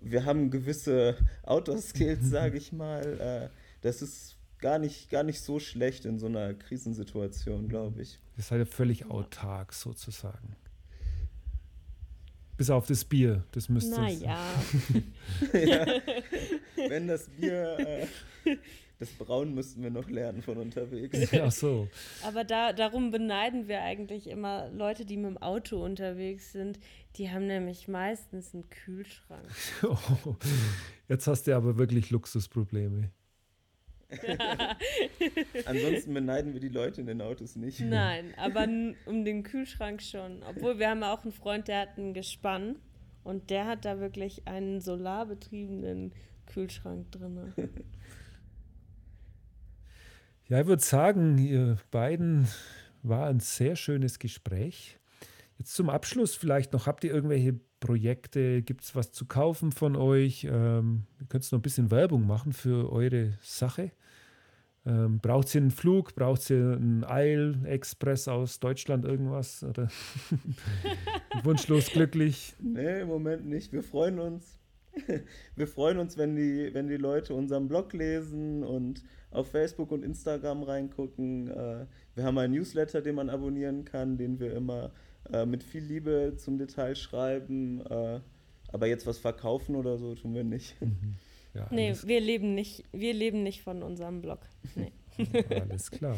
wir 0.02 0.26
haben 0.26 0.52
gewisse 0.52 1.18
Outdoor-Skills, 1.44 2.30
sage 2.30 2.58
ich 2.58 2.72
mal. 2.72 3.20
Äh, 3.20 3.50
das 3.82 4.02
ist 4.02 4.38
gar 4.60 4.80
nicht, 4.80 5.10
gar 5.10 5.24
nicht 5.24 5.42
so 5.42 5.60
schlecht 5.60 6.06
in 6.06 6.20
so 6.20 6.28
einer 6.28 6.54
Krisensituation, 6.54 7.68
glaube 7.68 8.02
ich. 8.02 8.20
Ihr 8.38 8.44
seid 8.44 8.60
ja 8.60 8.66
völlig 8.66 9.06
autark 9.10 9.74
sozusagen. 9.74 10.56
Bis 12.56 12.70
auf 12.70 12.86
das 12.86 13.04
Bier, 13.04 13.44
das 13.52 13.68
müsste 13.68 14.00
Naja. 14.00 14.40
ja. 15.54 15.86
Wenn 16.76 17.08
das 17.08 17.28
Bier 17.30 17.78
äh, 17.80 18.58
das 19.04 19.12
Brauen 19.12 19.54
müssten 19.54 19.84
wir 19.84 19.90
noch 19.90 20.10
lernen 20.10 20.42
von 20.42 20.58
unterwegs. 20.58 21.20
Ach 21.34 21.52
so. 21.52 21.90
Aber 22.24 22.46
da, 22.46 22.72
darum 22.72 23.12
beneiden 23.12 23.68
wir 23.68 23.82
eigentlich 23.82 24.28
immer 24.28 24.70
Leute, 24.70 25.06
die 25.06 25.18
mit 25.18 25.32
dem 25.32 25.38
Auto 25.38 25.84
unterwegs 25.84 26.54
sind. 26.54 26.80
Die 27.18 27.30
haben 27.30 27.48
nämlich 27.48 27.90
meistens 27.90 28.54
einen 28.54 28.70
Kühlschrank. 28.70 29.46
Oh, 30.26 30.36
jetzt 31.10 31.28
hast 31.28 31.48
du 31.48 31.56
aber 31.56 31.78
wirklich 31.78 32.10
Luxusprobleme. 32.10 33.12
Ansonsten 35.66 36.14
beneiden 36.14 36.54
wir 36.54 36.62
die 36.62 36.70
Leute 36.70 37.02
in 37.02 37.08
den 37.08 37.22
Autos 37.22 37.56
nicht. 37.56 37.82
Nein, 37.82 38.34
aber 38.38 38.68
um 39.06 39.26
den 39.26 39.44
Kühlschrank 39.44 40.02
schon. 40.02 40.44
Obwohl 40.44 40.80
wir 40.80 40.90
haben 40.90 41.04
auch 41.04 41.24
einen 41.24 41.34
Freund, 41.34 41.68
der 41.68 41.82
hat 41.82 41.98
ein 41.98 42.14
Gespann 42.14 42.78
und 43.24 43.50
der 43.50 43.66
hat 43.66 43.86
da 43.86 44.00
wirklich 44.00 44.48
einen 44.48 44.80
solarbetriebenen 44.80 46.14
Kühlschrank 46.46 47.12
drin. 47.12 47.54
Ja, 50.54 50.62
ich 50.62 50.68
würde 50.68 50.84
sagen, 50.84 51.40
ihr 51.40 51.80
beiden 51.90 52.48
war 53.02 53.26
ein 53.26 53.40
sehr 53.40 53.76
schönes 53.76 54.20
Gespräch. 54.20 55.00
Jetzt 55.58 55.74
zum 55.74 55.90
Abschluss 55.90 56.36
vielleicht 56.36 56.74
noch, 56.74 56.86
habt 56.86 57.04
ihr 57.04 57.12
irgendwelche 57.12 57.60
Projekte? 57.80 58.62
Gibt 58.62 58.84
es 58.84 58.96
was 58.96 59.12
zu 59.12 59.26
kaufen 59.26 59.72
von 59.72 59.96
euch? 59.96 60.48
Ähm, 60.48 61.08
ihr 61.20 61.26
könnt 61.26 61.52
noch 61.52 61.58
ein 61.58 61.64
bisschen 61.64 61.90
Werbung 61.90 62.28
machen 62.28 62.54
für 62.54 62.92
eure 62.92 63.34
Sache. 63.42 63.94
Ähm, 64.86 65.18
braucht 65.22 65.56
ihr 65.56 65.62
einen 65.62 65.72
Flug? 65.72 66.14
Braucht 66.14 66.48
ihr 66.52 66.74
einen 66.74 67.04
Eil-Express 67.04 68.28
aus 68.28 68.60
Deutschland 68.60 69.06
irgendwas? 69.06 69.64
Oder 69.64 69.88
wunschlos 71.44 71.88
glücklich? 71.88 72.54
Nee, 72.60 73.02
im 73.02 73.08
Moment 73.08 73.48
nicht. 73.48 73.74
Wir 73.74 73.82
freuen 73.82 74.20
uns. 74.20 74.60
Wir 75.56 75.68
freuen 75.68 75.98
uns, 75.98 76.18
wenn 76.18 76.36
die, 76.36 76.74
wenn 76.74 76.88
die 76.88 76.98
Leute 76.98 77.34
unseren 77.34 77.68
Blog 77.68 77.94
lesen 77.94 78.64
und 78.64 79.04
auf 79.32 79.50
Facebook 79.50 79.92
und 79.92 80.04
Instagram 80.04 80.64
reingucken. 80.64 81.50
Äh, 81.50 81.86
wir 82.16 82.24
haben 82.24 82.38
einen 82.38 82.54
Newsletter, 82.54 83.02
den 83.02 83.16
man 83.16 83.30
abonnieren 83.30 83.86
kann, 83.86 84.18
den 84.18 84.40
wir 84.40 84.54
immer 84.54 84.92
äh, 85.32 85.46
mit 85.46 85.64
viel 85.64 85.84
Liebe 85.84 86.34
zum 86.38 86.58
Detail 86.58 86.96
schreiben. 86.96 87.82
Äh, 87.86 88.20
aber 88.72 88.88
jetzt 88.88 89.08
was 89.08 89.18
verkaufen 89.18 89.76
oder 89.76 89.98
so 89.98 90.16
tun 90.16 90.34
wir 90.34 90.44
nicht. 90.44 90.80
Mhm. 90.82 91.16
Ja, 91.54 91.68
nee, 91.72 91.94
wir 92.04 92.20
leben 92.20 92.56
nicht, 92.56 92.84
wir 92.92 93.14
leben 93.14 93.44
nicht 93.44 93.62
von 93.62 93.84
unserem 93.84 94.22
Blog. 94.22 94.40
Nee. 94.76 94.92
alles 95.50 95.92
klar. 95.92 96.18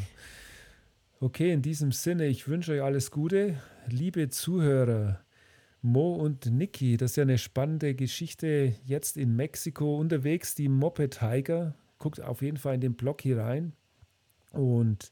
Okay, 1.20 1.52
in 1.52 1.62
diesem 1.62 1.92
Sinne, 1.92 2.28
ich 2.28 2.48
wünsche 2.48 2.74
euch 2.74 2.82
alles 2.82 3.12
Gute. 3.12 3.62
Liebe 3.88 4.30
Zuhörer, 4.30 5.25
Mo 5.86 6.16
und 6.16 6.48
Niki, 6.48 6.98
das 6.98 7.12
ist 7.12 7.18
ja 7.18 7.22
eine 7.22 7.38
spannende 7.38 7.94
Geschichte 7.94 8.74
jetzt 8.86 9.18
in 9.18 9.36
Mexiko 9.36 9.98
unterwegs, 10.00 10.56
die 10.56 10.68
Moped 10.68 11.20
Tiger 11.20 11.76
guckt 12.00 12.22
auf 12.22 12.42
jeden 12.42 12.58
Fall 12.58 12.74
in 12.74 12.82
den 12.82 12.96
Blog 12.96 13.22
hier 13.22 13.38
rein. 13.38 13.74
Und 14.52 15.12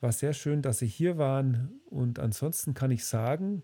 war 0.00 0.10
sehr 0.10 0.32
schön, 0.32 0.62
dass 0.62 0.78
Sie 0.78 0.86
hier 0.86 1.18
waren. 1.18 1.80
Und 1.84 2.18
ansonsten 2.18 2.72
kann 2.72 2.90
ich 2.90 3.04
sagen, 3.04 3.62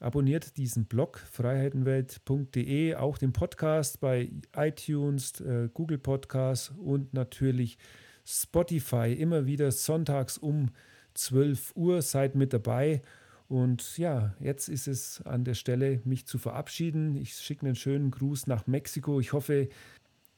abonniert 0.00 0.56
diesen 0.56 0.86
Blog 0.86 1.18
freiheitenwelt.de, 1.30 2.94
auch 2.94 3.18
den 3.18 3.34
Podcast 3.34 4.00
bei 4.00 4.30
iTunes, 4.56 5.40
äh, 5.42 5.68
Google 5.74 5.98
Podcasts 5.98 6.70
und 6.70 7.12
natürlich 7.12 7.76
Spotify. 8.24 9.12
Immer 9.12 9.44
wieder 9.44 9.70
sonntags 9.72 10.38
um 10.38 10.70
12 11.12 11.76
Uhr. 11.76 12.00
Seid 12.00 12.34
mit 12.34 12.54
dabei. 12.54 13.02
Und 13.48 13.96
ja, 13.98 14.34
jetzt 14.40 14.68
ist 14.68 14.88
es 14.88 15.22
an 15.22 15.44
der 15.44 15.54
Stelle, 15.54 16.00
mich 16.04 16.26
zu 16.26 16.38
verabschieden. 16.38 17.16
Ich 17.16 17.34
schicke 17.34 17.66
einen 17.66 17.76
schönen 17.76 18.10
Gruß 18.10 18.46
nach 18.48 18.66
Mexiko. 18.66 19.20
Ich 19.20 19.32
hoffe, 19.32 19.68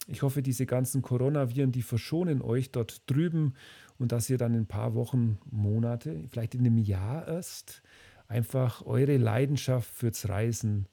ich 0.06 0.22
hoffe, 0.22 0.43
diese 0.43 0.66
ganzen 0.66 1.02
Coronaviren, 1.02 1.72
die 1.72 1.82
verschonen 1.82 2.43
euch 2.43 2.70
dort 2.70 3.02
drüben 3.10 3.55
und 3.98 4.12
dass 4.12 4.28
ihr 4.28 4.39
dann 4.39 4.55
in 4.55 4.62
ein 4.62 4.66
paar 4.66 4.94
Wochen, 4.94 5.39
Monate, 5.51 6.24
vielleicht 6.28 6.55
in 6.55 6.60
einem 6.60 6.78
Jahr 6.78 7.26
erst, 7.26 7.82
einfach 8.26 8.85
eure 8.85 9.16
Leidenschaft 9.16 9.90
fürs 9.90 10.28
Reisen 10.28 10.86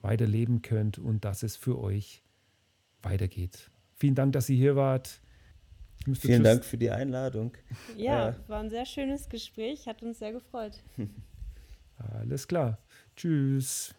weiterleben 0.00 0.62
könnt 0.62 0.98
und 0.98 1.24
dass 1.24 1.42
es 1.42 1.56
für 1.56 1.78
euch 1.78 2.22
weitergeht. 3.02 3.70
Vielen 3.96 4.14
Dank, 4.14 4.32
dass 4.32 4.48
ihr 4.48 4.56
hier 4.56 4.76
wart. 4.76 5.20
Vielen 6.14 6.42
Dank 6.42 6.64
für 6.64 6.78
die 6.78 6.90
Einladung. 6.90 7.52
Ja, 7.96 8.30
äh, 8.30 8.34
war 8.48 8.60
ein 8.60 8.70
sehr 8.70 8.86
schönes 8.86 9.28
Gespräch, 9.28 9.86
hat 9.86 10.02
uns 10.02 10.18
sehr 10.18 10.32
gefreut. 10.32 10.82
Alles 12.00 12.48
klar. 12.48 12.78
Tschüss. 13.14 13.94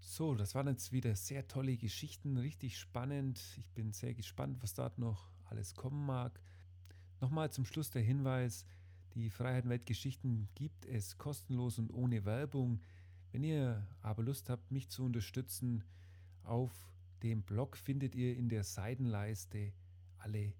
So, 0.00 0.34
das 0.34 0.54
waren 0.54 0.66
jetzt 0.66 0.92
wieder 0.92 1.14
sehr 1.14 1.46
tolle 1.46 1.76
Geschichten, 1.76 2.36
richtig 2.36 2.78
spannend. 2.78 3.40
Ich 3.56 3.70
bin 3.70 3.92
sehr 3.92 4.14
gespannt, 4.14 4.58
was 4.62 4.74
dort 4.74 4.98
noch 4.98 5.30
alles 5.44 5.74
kommen 5.74 6.04
mag. 6.04 6.38
Nochmal 7.20 7.50
zum 7.50 7.64
Schluss 7.64 7.90
der 7.90 8.02
Hinweis, 8.02 8.66
die 9.14 9.30
Freiheit 9.30 9.86
Geschichten 9.86 10.48
gibt 10.54 10.84
es 10.84 11.16
kostenlos 11.16 11.78
und 11.78 11.92
ohne 11.92 12.24
Werbung. 12.24 12.80
Wenn 13.32 13.44
ihr 13.44 13.86
aber 14.02 14.22
Lust 14.22 14.50
habt, 14.50 14.70
mich 14.70 14.88
zu 14.88 15.04
unterstützen, 15.04 15.84
auf 16.42 16.72
dem 17.22 17.42
Blog 17.42 17.76
findet 17.76 18.14
ihr 18.14 18.36
in 18.36 18.48
der 18.48 18.64
Seitenleiste 18.64 19.72
alle 20.18 20.52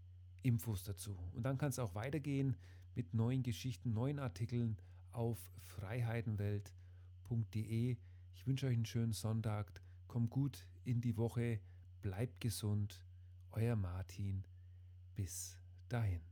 Infos 0.42 0.84
dazu. 0.84 1.18
Und 1.34 1.42
dann 1.42 1.58
kann 1.58 1.70
es 1.70 1.78
auch 1.78 1.94
weitergehen 1.94 2.56
mit 2.98 3.14
neuen 3.14 3.42
Geschichten, 3.44 3.94
neuen 3.94 4.18
Artikeln 4.18 4.76
auf 5.12 5.38
freiheitenwelt.de. 5.66 7.96
Ich 8.34 8.46
wünsche 8.46 8.66
euch 8.66 8.74
einen 8.74 8.86
schönen 8.86 9.12
Sonntag. 9.12 9.80
Kommt 10.08 10.30
gut 10.30 10.66
in 10.84 11.00
die 11.00 11.16
Woche. 11.16 11.60
Bleibt 12.02 12.40
gesund. 12.40 13.00
Euer 13.52 13.76
Martin. 13.76 14.42
Bis 15.14 15.56
dahin. 15.88 16.22